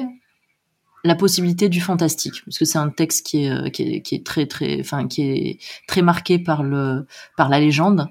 la 1.03 1.15
possibilité 1.15 1.69
du 1.69 1.81
fantastique, 1.81 2.43
parce 2.45 2.59
que 2.59 2.65
c'est 2.65 2.77
un 2.77 2.89
texte 2.89 3.25
qui 3.25 3.45
est, 3.45 3.49
euh, 3.49 3.69
qui 3.69 3.83
est, 3.83 4.01
qui 4.01 4.15
est 4.15 4.25
très 4.25 4.45
très, 4.45 4.79
enfin 4.81 5.07
qui 5.07 5.23
est 5.23 5.59
très 5.87 6.01
marqué 6.01 6.37
par 6.37 6.61
le 6.61 7.07
par 7.37 7.49
la 7.49 7.59
légende, 7.59 8.09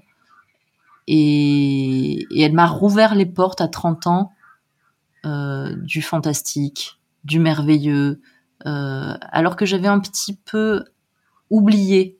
et, 1.06 2.26
et 2.30 2.40
elle 2.40 2.54
m'a 2.54 2.66
rouvert 2.66 3.14
les 3.14 3.26
portes 3.26 3.60
à 3.60 3.68
30 3.68 4.06
ans 4.06 4.32
euh, 5.26 5.76
du 5.76 6.00
fantastique, 6.00 6.98
du 7.24 7.38
merveilleux, 7.40 8.22
euh, 8.66 9.14
alors 9.20 9.56
que 9.56 9.66
j'avais 9.66 9.88
un 9.88 10.00
petit 10.00 10.34
peu 10.34 10.84
oublié 11.50 12.19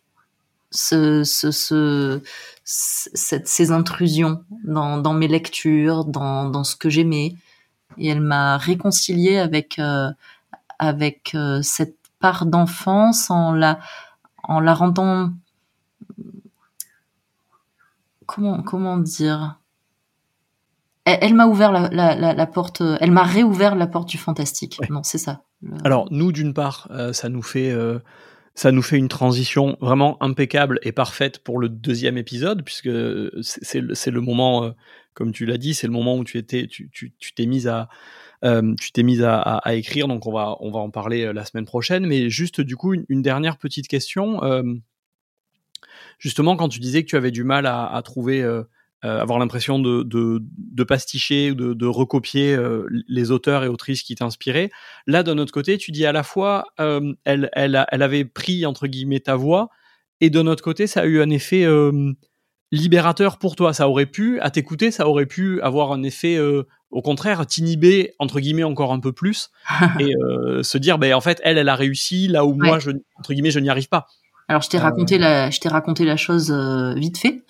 ce, 0.71 1.25
ce, 1.25 1.51
ce, 1.51 2.23
cette, 2.65 3.49
ces 3.49 3.73
intrusions 3.73 4.45
dans, 4.65 4.99
dans 4.99 5.15
mes 5.15 5.29
lectures, 5.29 6.05
dans, 6.05 6.49
dans 6.49 6.65
ce 6.65 6.77
que 6.77 6.89
j'aimais. 6.89 7.35
Et 7.99 8.09
elle 8.09 8.21
m'a 8.21 8.57
réconcilié 8.57 9.39
avec, 9.39 9.79
euh, 9.79 10.11
avec 10.79 11.33
euh, 11.35 11.61
cette 11.63 11.97
part 12.21 12.47
d'enfance 12.47 13.31
en 13.31 13.53
la, 13.53 13.81
en 14.45 14.61
la 14.61 14.75
rendant. 14.75 15.31
Comment, 18.27 18.63
comment 18.63 18.97
dire? 18.97 19.57
Elle, 21.05 21.35
m'a 21.35 21.47
ouvert 21.47 21.73
la, 21.73 21.89
la, 21.89 22.35
la, 22.35 22.47
porte, 22.47 22.83
elle 23.01 23.11
m'a 23.11 23.25
réouvert 23.25 23.75
la 23.75 23.89
porte 23.89 24.09
du 24.09 24.19
fantastique. 24.19 24.79
Non, 24.91 25.03
c'est 25.03 25.19
ça. 25.19 25.43
Alors, 25.83 26.07
nous, 26.13 26.31
d'une 26.31 26.55
part, 26.55 26.87
euh, 26.93 27.13
ça 27.13 27.29
nous 27.29 27.43
fait 27.43 27.73
ça 28.61 28.73
nous 28.73 28.83
fait 28.83 28.99
une 28.99 29.09
transition 29.09 29.79
vraiment 29.81 30.23
impeccable 30.23 30.81
et 30.83 30.93
parfaite 30.93 31.39
pour 31.39 31.59
le 31.59 31.71
deuxième 31.71 32.19
épisode, 32.19 32.63
puisque 32.63 32.91
c'est 33.41 34.11
le 34.11 34.21
moment, 34.21 34.65
euh, 34.65 34.71
comme 35.15 35.33
tu 35.33 35.47
l'as 35.47 35.57
dit, 35.57 35.73
c'est 35.73 35.87
le 35.87 35.95
moment 35.95 36.15
où 36.19 36.25
tu 36.25 36.37
étais, 36.37 36.67
tu 36.67 37.15
t'es 37.35 37.47
mise 37.47 37.67
à, 37.67 37.89
euh, 38.45 38.75
à, 39.25 39.75
écrire, 39.77 40.09
donc 40.09 40.27
on 40.27 40.33
va, 40.33 40.59
en 40.61 40.91
parler 40.91 41.25
euh, 41.25 41.33
la 41.33 41.47
semaine 41.47 41.65
prochaine. 41.65 42.05
Mais 42.05 42.29
juste 42.29 42.61
du 42.61 42.77
coup, 42.77 42.93
une, 42.93 43.23
dernière 43.23 43.57
petite 43.57 43.89
question. 43.89 44.43
justement, 46.19 46.55
quand 46.55 46.69
tu 46.69 46.81
disais 46.81 47.03
que 47.03 47.09
tu 47.09 47.17
avais 47.17 47.31
du 47.31 47.45
mal 47.45 47.65
à, 47.65 47.99
trouver 48.05 48.47
avoir 49.03 49.39
l'impression 49.39 49.79
de, 49.79 50.03
de, 50.03 50.43
de, 50.43 50.85
pasticher 50.85 51.53
ou 51.53 51.55
de, 51.55 51.75
de 51.75 51.87
recopier 51.87 52.55
euh, 52.55 52.87
les 53.09 53.31
auteurs 53.31 53.65
et 53.65 53.69
autrices 53.69 54.03
qui 54.03 54.15
t'inspiraient. 54.15 54.71
Là, 55.07 55.23
d'un 55.23 55.39
autre 55.39 55.53
côté, 55.53 55.79
tu 55.79 55.91
dis 55.91 56.05
à 56.05 56.13
la 56.13 56.23
fois, 56.23 56.67
euh, 56.81 57.15
elle, 57.25 57.49
elle, 57.55 57.87
elle, 57.91 58.03
avait 58.03 58.25
pris, 58.25 58.67
entre 58.67 58.87
guillemets, 58.87 59.21
ta 59.21 59.37
voix, 59.37 59.71
et 60.21 60.29
de 60.29 60.43
notre 60.43 60.63
côté, 60.63 60.87
ça 60.87 61.01
a 61.01 61.07
eu 61.07 61.23
un 61.23 61.31
effet 61.31 61.67
libérateur 62.73 63.39
pour 63.39 63.57
toi. 63.57 63.73
Ça 63.73 63.89
aurait 63.89 64.05
pu, 64.05 64.39
à 64.41 64.51
t'écouter, 64.51 64.91
ça 64.91 65.09
aurait 65.09 65.25
pu 65.25 65.63
avoir 65.63 65.93
un 65.93 66.03
effet, 66.03 66.39
au 66.91 67.01
contraire, 67.01 67.47
t'inhiber, 67.47 68.13
entre 68.19 68.39
guillemets, 68.39 68.65
encore 68.65 68.93
un 68.93 69.01
peu 69.01 69.13
plus, 69.13 69.51
et 69.99 70.13
se 70.63 70.77
dire, 70.77 70.99
ben, 70.99 71.15
en 71.15 71.23
fait, 71.23 71.41
elle, 71.43 71.57
elle 71.57 71.71
a 71.71 71.75
réussi, 71.75 72.29
là 72.29 72.45
où 72.45 72.53
moi, 72.53 72.79
je, 72.79 72.91
entre 73.19 73.33
guillemets, 73.33 73.51
je 73.51 73.61
n'y 73.61 73.71
arrive 73.71 73.89
pas. 73.89 74.09
Alors, 74.47 74.61
je 74.61 74.69
t'ai 74.69 74.77
raconté, 74.77 75.17
la, 75.17 75.49
je 75.49 75.59
t'ai 75.59 75.71
raconté 75.71 76.05
la 76.05 76.19
chose 76.19 76.53
vite 76.97 77.17
fait. 77.17 77.43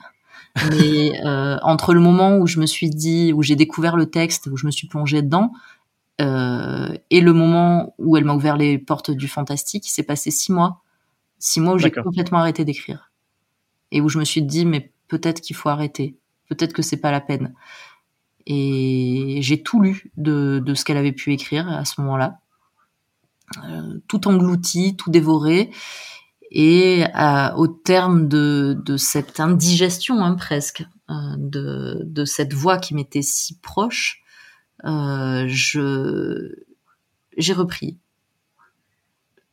Mais 0.70 1.12
euh, 1.24 1.58
entre 1.62 1.94
le 1.94 2.00
moment 2.00 2.36
où 2.38 2.46
je 2.46 2.58
me 2.58 2.66
suis 2.66 2.90
dit, 2.90 3.32
où 3.32 3.42
j'ai 3.42 3.56
découvert 3.56 3.96
le 3.96 4.06
texte, 4.06 4.46
où 4.46 4.56
je 4.56 4.66
me 4.66 4.70
suis 4.70 4.88
plongée 4.88 5.22
dedans, 5.22 5.52
euh, 6.20 6.94
et 7.10 7.20
le 7.20 7.32
moment 7.32 7.94
où 7.98 8.16
elle 8.16 8.24
m'a 8.24 8.34
ouvert 8.34 8.56
les 8.56 8.78
portes 8.78 9.10
du 9.10 9.28
fantastique, 9.28 9.86
il 9.86 9.90
s'est 9.90 10.02
passé 10.02 10.30
six 10.30 10.52
mois. 10.52 10.82
Six 11.38 11.60
mois 11.60 11.74
où 11.74 11.78
j'ai 11.78 11.90
complètement 11.90 12.38
arrêté 12.38 12.64
d'écrire. 12.64 13.10
Et 13.92 14.00
où 14.00 14.08
je 14.08 14.18
me 14.18 14.24
suis 14.24 14.42
dit, 14.42 14.66
mais 14.66 14.92
peut-être 15.08 15.40
qu'il 15.40 15.56
faut 15.56 15.70
arrêter. 15.70 16.16
Peut-être 16.48 16.72
que 16.72 16.82
c'est 16.82 16.98
pas 16.98 17.10
la 17.10 17.20
peine. 17.20 17.54
Et 18.46 19.38
j'ai 19.40 19.62
tout 19.62 19.80
lu 19.80 20.10
de, 20.16 20.60
de 20.64 20.74
ce 20.74 20.84
qu'elle 20.84 20.96
avait 20.96 21.12
pu 21.12 21.32
écrire 21.32 21.68
à 21.68 21.84
ce 21.84 22.00
moment-là. 22.00 22.40
Euh, 23.64 23.98
tout 24.06 24.28
englouti, 24.28 24.96
tout 24.96 25.10
dévoré. 25.10 25.70
Et 26.50 27.04
au 27.56 27.66
terme 27.68 28.26
de, 28.28 28.76
de, 28.84 28.96
cette 28.96 29.38
indigestion 29.38 30.24
hein, 30.24 30.34
presque 30.34 30.84
euh, 31.08 31.14
de, 31.36 32.02
de, 32.04 32.24
cette 32.24 32.52
voix 32.52 32.78
qui 32.78 32.94
m'était 32.94 33.22
si 33.22 33.56
proche, 33.58 34.22
euh, 34.84 35.46
j'ai 37.36 37.52
repris. 37.52 37.98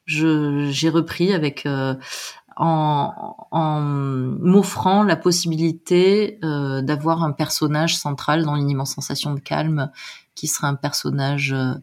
J'ai 0.05 0.89
repris 0.89 1.33
avec 1.33 1.65
euh, 1.65 1.93
en, 2.55 3.35
en 3.51 3.81
m'offrant 3.81 5.03
la 5.03 5.15
possibilité 5.15 6.39
euh, 6.43 6.81
d'avoir 6.81 7.23
un 7.23 7.31
personnage 7.31 7.97
central 7.97 8.43
dans 8.43 8.55
une 8.55 8.69
immense 8.69 8.95
sensation 8.95 9.33
de 9.33 9.39
calme 9.39 9.91
qui 10.33 10.47
serait 10.47 10.67
un 10.67 10.75
personnage 10.75 11.53
euh, 11.53 11.73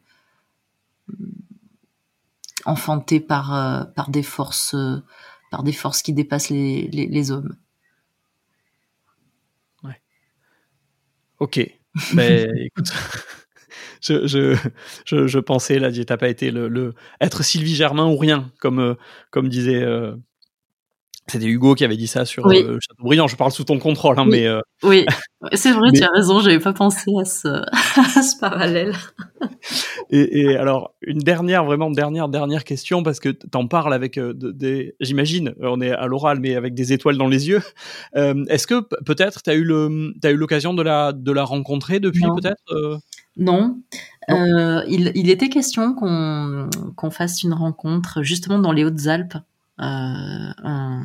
enfanté 2.64 3.20
par 3.20 3.54
euh, 3.54 3.84
par 3.84 4.10
des 4.10 4.22
forces 4.22 4.74
euh, 4.74 5.02
par 5.50 5.62
des 5.62 5.72
forces 5.72 6.02
qui 6.02 6.12
dépassent 6.12 6.50
les, 6.50 6.88
les, 6.88 7.30
hommes. 7.30 7.56
Ouais. 9.84 10.00
Ok. 11.38 11.60
Mais 12.12 12.48
écoute, 12.66 12.92
je, 14.00 14.26
je, 14.26 14.56
je, 15.04 15.26
je, 15.28 15.38
pensais 15.38 15.78
là, 15.78 15.90
t'as 15.92 16.16
pas 16.16 16.28
été 16.28 16.50
le, 16.50 16.68
le, 16.68 16.94
être 17.20 17.44
Sylvie 17.44 17.76
Germain 17.76 18.06
ou 18.06 18.16
rien, 18.16 18.50
comme 18.58 18.80
euh, 18.80 18.94
comme 19.30 19.48
disait 19.48 19.84
c'était 21.26 21.46
Hugo 21.46 21.74
qui 21.74 21.84
avait 21.84 21.96
dit 21.96 22.06
ça 22.06 22.26
sur 22.26 22.46
euh, 22.46 22.78
Chateaubriand. 22.80 23.26
Je 23.28 23.36
parle 23.36 23.50
sous 23.50 23.64
ton 23.64 23.78
contrôle, 23.78 24.18
hein, 24.18 24.24
oui. 24.24 24.30
mais. 24.30 24.46
Euh... 24.46 24.60
Oui, 24.82 25.06
c'est 25.54 25.72
vrai, 25.72 25.90
tu 25.92 26.02
as 26.02 26.10
raison. 26.10 26.40
J'avais 26.40 26.58
pas 26.58 26.74
pensé 26.74 27.10
à 27.18 27.24
ce, 27.24 27.48
à 28.18 28.22
ce 28.22 28.38
parallèle. 28.38 28.92
et, 30.10 30.40
et, 30.40 30.56
alors, 30.56 30.94
une 31.00 31.20
dernière, 31.20 31.64
vraiment 31.64 31.90
dernière, 31.90 32.28
dernière 32.28 32.64
question 32.64 33.02
parce 33.02 33.20
que 33.20 33.30
t'en 33.30 33.66
parles 33.66 33.94
avec 33.94 34.18
euh, 34.18 34.34
des, 34.34 34.96
j'imagine, 35.00 35.54
on 35.62 35.80
est 35.80 35.92
à 35.92 36.06
l'oral, 36.06 36.40
mais 36.40 36.56
avec 36.56 36.74
des 36.74 36.92
étoiles 36.92 37.16
dans 37.16 37.28
les 37.28 37.48
yeux. 37.48 37.62
Euh, 38.16 38.44
est-ce 38.48 38.66
que 38.66 38.80
peut-être 39.04 39.42
t'as 39.42 39.54
eu 39.54 39.64
le, 39.64 40.12
t'as 40.20 40.30
eu 40.30 40.36
l'occasion 40.36 40.72
de 40.72 40.82
la, 40.82 41.12
de 41.12 41.32
la 41.32 41.42
rencontrer 41.42 42.00
depuis, 42.00 42.22
peut-être 42.22 42.62
euh? 42.70 42.96
Non. 43.36 43.80
non. 44.28 44.82
il, 44.86 45.10
il 45.14 45.30
était 45.30 45.48
question 45.48 45.94
qu'on 45.94 46.68
qu'on 46.96 47.10
fasse 47.10 47.42
une 47.42 47.54
rencontre 47.54 48.22
justement 48.22 48.58
dans 48.58 48.72
les 48.72 48.84
Hautes-Alpes. 48.84 49.36
Euh, 49.80 51.00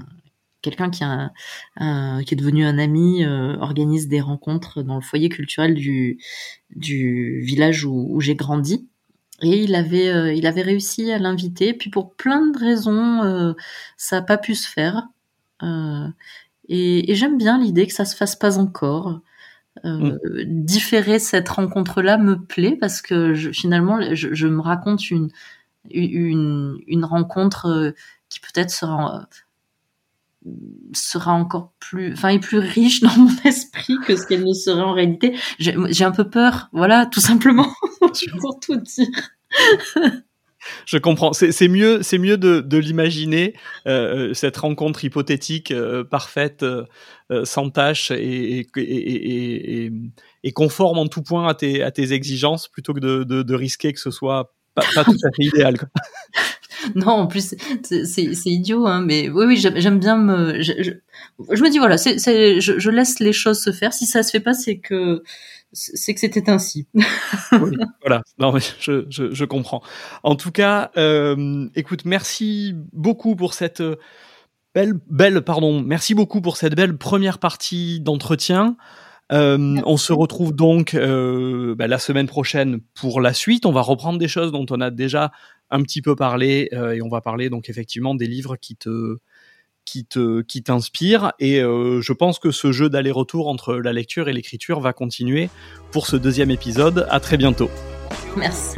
quelqu'un 0.62 0.90
qui, 0.90 1.00
qui 1.00 2.34
est 2.34 2.38
devenu 2.38 2.66
un 2.66 2.78
ami 2.78 3.24
euh, 3.24 3.56
organise 3.60 4.08
des 4.08 4.22
rencontres 4.22 4.84
dans 4.84 4.96
le 4.96 5.02
foyer 5.02 5.30
culturel 5.30 5.74
du, 5.74 6.20
du 6.76 7.42
village 7.42 7.86
où, 7.86 8.20
j'ai 8.20 8.36
grandi. 8.36 8.88
Et 9.42 9.64
il 9.64 9.74
avait, 9.74 10.10
euh, 10.10 10.34
il 10.34 10.46
avait 10.46 10.62
réussi 10.62 11.12
à 11.12 11.18
l'inviter. 11.18 11.74
Puis 11.74 11.90
pour 11.90 12.14
plein 12.14 12.48
de 12.48 12.58
raisons, 12.58 13.56
ça 13.98 14.18
n'a 14.18 14.22
pas 14.22 14.38
pu 14.38 14.56
se 14.56 14.68
faire. 14.70 15.08
et, 16.68 17.16
j'aime 17.16 17.38
bien 17.38 17.58
l'idée 17.58 17.88
que 17.88 17.94
ça 17.94 18.06
se 18.06 18.16
fasse 18.16 18.36
pas 18.36 18.58
encore. 18.60 19.22
Mm. 19.86 20.18
Différer 20.44 21.20
cette 21.20 21.48
rencontre-là 21.48 22.18
me 22.18 22.36
plaît 22.36 22.76
parce 22.76 23.02
que 23.02 23.34
je, 23.34 23.52
finalement, 23.52 24.14
je, 24.14 24.34
je, 24.34 24.48
me 24.48 24.60
raconte 24.60 25.10
une, 25.10 25.30
une, 25.90 26.78
une 26.86 27.06
rencontre 27.06 27.94
qui 28.30 28.40
peut-être 28.40 28.70
sera 28.70 29.28
sera 30.94 31.34
encore 31.34 31.74
plus, 31.80 32.14
enfin, 32.14 32.30
est 32.30 32.40
plus 32.40 32.60
riche 32.60 33.02
dans 33.02 33.16
mon 33.18 33.36
esprit 33.46 33.98
que 34.06 34.16
ce 34.16 34.26
qu'elle 34.26 34.46
ne 34.46 34.54
serait 34.54 34.82
en 34.82 34.94
réalité. 34.94 35.36
J'ai 35.60 36.04
un 36.04 36.12
peu 36.12 36.30
peur, 36.30 36.70
voilà, 36.72 37.06
tout 37.06 37.20
simplement, 37.20 37.68
pour 38.40 38.60
tout 38.60 38.78
dire. 38.78 39.08
Je 40.86 40.98
comprends. 40.98 41.34
C'est 41.34 41.68
mieux, 41.68 42.04
c'est 42.04 42.18
mieux 42.18 42.38
de, 42.38 42.60
de 42.60 42.78
l'imaginer 42.78 43.56
euh, 43.88 44.34
cette 44.34 44.58
rencontre 44.58 45.04
hypothétique 45.06 45.72
euh, 45.72 46.04
parfaite, 46.04 46.64
euh, 46.64 46.86
sans 47.44 47.70
tâche 47.70 48.12
et, 48.12 48.68
et, 48.76 49.86
et, 49.86 49.92
et, 50.44 50.52
conforme 50.52 50.98
en 50.98 51.08
tout 51.08 51.24
point 51.24 51.48
à 51.48 51.54
tes, 51.54 51.82
à 51.82 51.92
tes 51.92 52.12
exigences, 52.12 52.68
plutôt 52.68 52.94
que 52.94 53.00
de, 53.00 53.24
de, 53.24 53.42
de 53.42 53.56
risquer 53.56 53.94
que 53.94 54.00
ce 54.00 54.12
soit 54.12 54.54
pas, 54.76 54.84
pas 54.96 55.04
tout 55.04 55.12
à 55.12 55.32
fait 55.36 55.44
idéal. 55.46 55.78
Quoi. 55.78 55.88
non, 56.96 57.10
en 57.10 57.28
plus, 57.28 57.56
c'est 57.84 58.46
idiot, 58.46 58.86
hein, 58.86 59.02
mais 59.02 59.30
oui, 59.30 59.46
oui, 59.46 59.58
j'aime 59.58 60.00
bien 60.00 60.18
me. 60.18 60.62
Je, 60.62 60.74
je, 60.80 60.92
je, 61.52 61.64
me 61.64 61.70
dis, 61.70 61.78
voilà, 61.78 61.98
je, 61.98 62.60
je, 62.78 62.90
laisse 62.90 63.20
les 63.20 63.34
choses 63.34 63.62
se 63.62 63.72
faire. 63.72 63.94
Si 63.94 64.06
ça 64.06 64.24
se 64.24 64.32
fait 64.32 64.40
pas, 64.40 64.54
c'est 64.54 64.78
que 64.78 65.24
c'est 65.72 66.14
que 66.14 66.20
c'était 66.20 66.50
ainsi. 66.50 66.88
oui, 67.52 67.78
voilà, 68.02 68.22
non, 68.40 68.52
mais 68.52 68.62
je, 68.80 69.06
je, 69.10 69.34
je, 69.34 69.46
comprends. 69.46 69.82
En 70.24 70.36
tout 70.36 70.52
cas, 70.52 70.92
euh, 70.98 71.68
écoute, 71.76 72.06
merci 72.06 72.74
beaucoup 72.92 73.36
pour 73.36 73.54
cette 73.54 73.84
belle, 74.74 74.94
belle, 75.10 75.42
pardon, 75.42 75.82
merci 75.82 76.16
beaucoup 76.16 76.42
pour 76.42 76.58
cette 76.58 76.76
belle 76.76 76.98
première 76.98 77.38
partie 77.40 78.00
d'entretien. 78.00 78.78
Euh, 79.32 79.80
on 79.86 79.98
se 79.98 80.12
retrouve 80.12 80.56
donc 80.56 80.96
euh, 80.96 81.76
bah, 81.76 81.88
la 81.88 82.00
semaine 82.00 82.28
prochaine 82.28 82.80
pour 82.96 83.22
la 83.22 83.34
suite. 83.34 83.66
On 83.66 83.72
va 83.72 83.82
reprendre 83.82 84.18
des 84.18 84.28
choses 84.28 84.52
dont 84.52 84.66
on 84.72 84.82
a 84.82 84.90
déjà 84.90 85.32
un 85.72 85.82
petit 85.82 86.02
peu 86.02 86.16
parlé 86.16 86.70
euh, 86.74 86.94
et 86.94 87.02
on 87.02 87.10
va 87.10 87.22
parler 87.22 87.50
donc 87.50 87.70
effectivement 87.70 88.16
des 88.16 88.28
livres 88.28 88.56
qui 88.58 88.76
te 88.76 89.18
qui 89.86 90.06
te 90.06 90.42
qui 90.42 90.62
t'inspire 90.62 91.34
et 91.40 91.62
euh, 91.62 92.02
je 92.02 92.14
pense 92.14 92.40
que 92.40 92.52
ce 92.52 92.72
jeu 92.72 92.90
d'aller-retour 92.90 93.48
entre 93.48 93.76
la 93.76 93.94
lecture 93.94 94.30
et 94.30 94.34
l'écriture 94.34 94.80
va 94.80 94.94
continuer 94.94 95.50
pour 95.92 96.08
ce 96.08 96.16
deuxième 96.16 96.52
épisode. 96.52 97.08
À 97.10 97.20
très 97.20 97.38
bientôt. 97.38 97.70
Merci. 98.38 98.78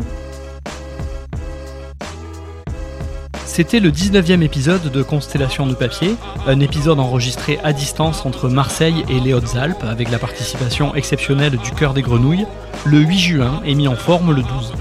C'était 3.45 3.81
le 3.81 3.91
19e 3.91 4.41
épisode 4.43 4.89
de 4.89 5.03
Constellation 5.03 5.67
de 5.67 5.73
papier, 5.73 6.15
un 6.47 6.61
épisode 6.61 7.01
enregistré 7.01 7.59
à 7.65 7.73
distance 7.73 8.25
entre 8.25 8.47
Marseille 8.47 9.03
et 9.09 9.19
les 9.19 9.33
Hautes-Alpes 9.33 9.83
avec 9.83 10.09
la 10.09 10.19
participation 10.19 10.95
exceptionnelle 10.95 11.57
du 11.57 11.71
Cœur 11.71 11.93
des 11.93 12.01
Grenouilles, 12.01 12.45
le 12.85 12.99
8 12.99 13.17
juin 13.17 13.61
et 13.65 13.75
mis 13.75 13.89
en 13.89 13.97
forme 13.97 14.33
le 14.33 14.41
12. 14.41 14.73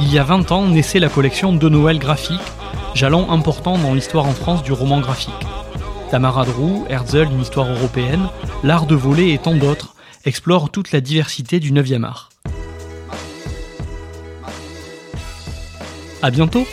Il 0.00 0.12
y 0.12 0.18
a 0.18 0.22
20 0.22 0.52
ans 0.52 0.66
naissait 0.66 1.00
la 1.00 1.08
collection 1.08 1.52
de 1.52 1.68
Noël 1.68 1.98
graphique, 1.98 2.40
jalon 2.94 3.30
important 3.30 3.76
dans 3.78 3.94
l'histoire 3.94 4.26
en 4.26 4.32
France 4.32 4.62
du 4.62 4.72
roman 4.72 5.00
graphique. 5.00 5.34
Tamara 6.10 6.44
Drew, 6.44 6.84
Herzl, 6.88 7.28
une 7.30 7.42
histoire 7.42 7.68
européenne, 7.68 8.28
l'art 8.62 8.86
de 8.86 8.94
voler 8.94 9.32
et 9.32 9.38
tant 9.38 9.54
d'autres 9.54 9.94
explorent 10.24 10.70
toute 10.70 10.92
la 10.92 11.00
diversité 11.00 11.58
du 11.58 11.72
9e 11.72 12.04
art. 12.04 12.30
À 16.22 16.30
bientôt 16.30 16.66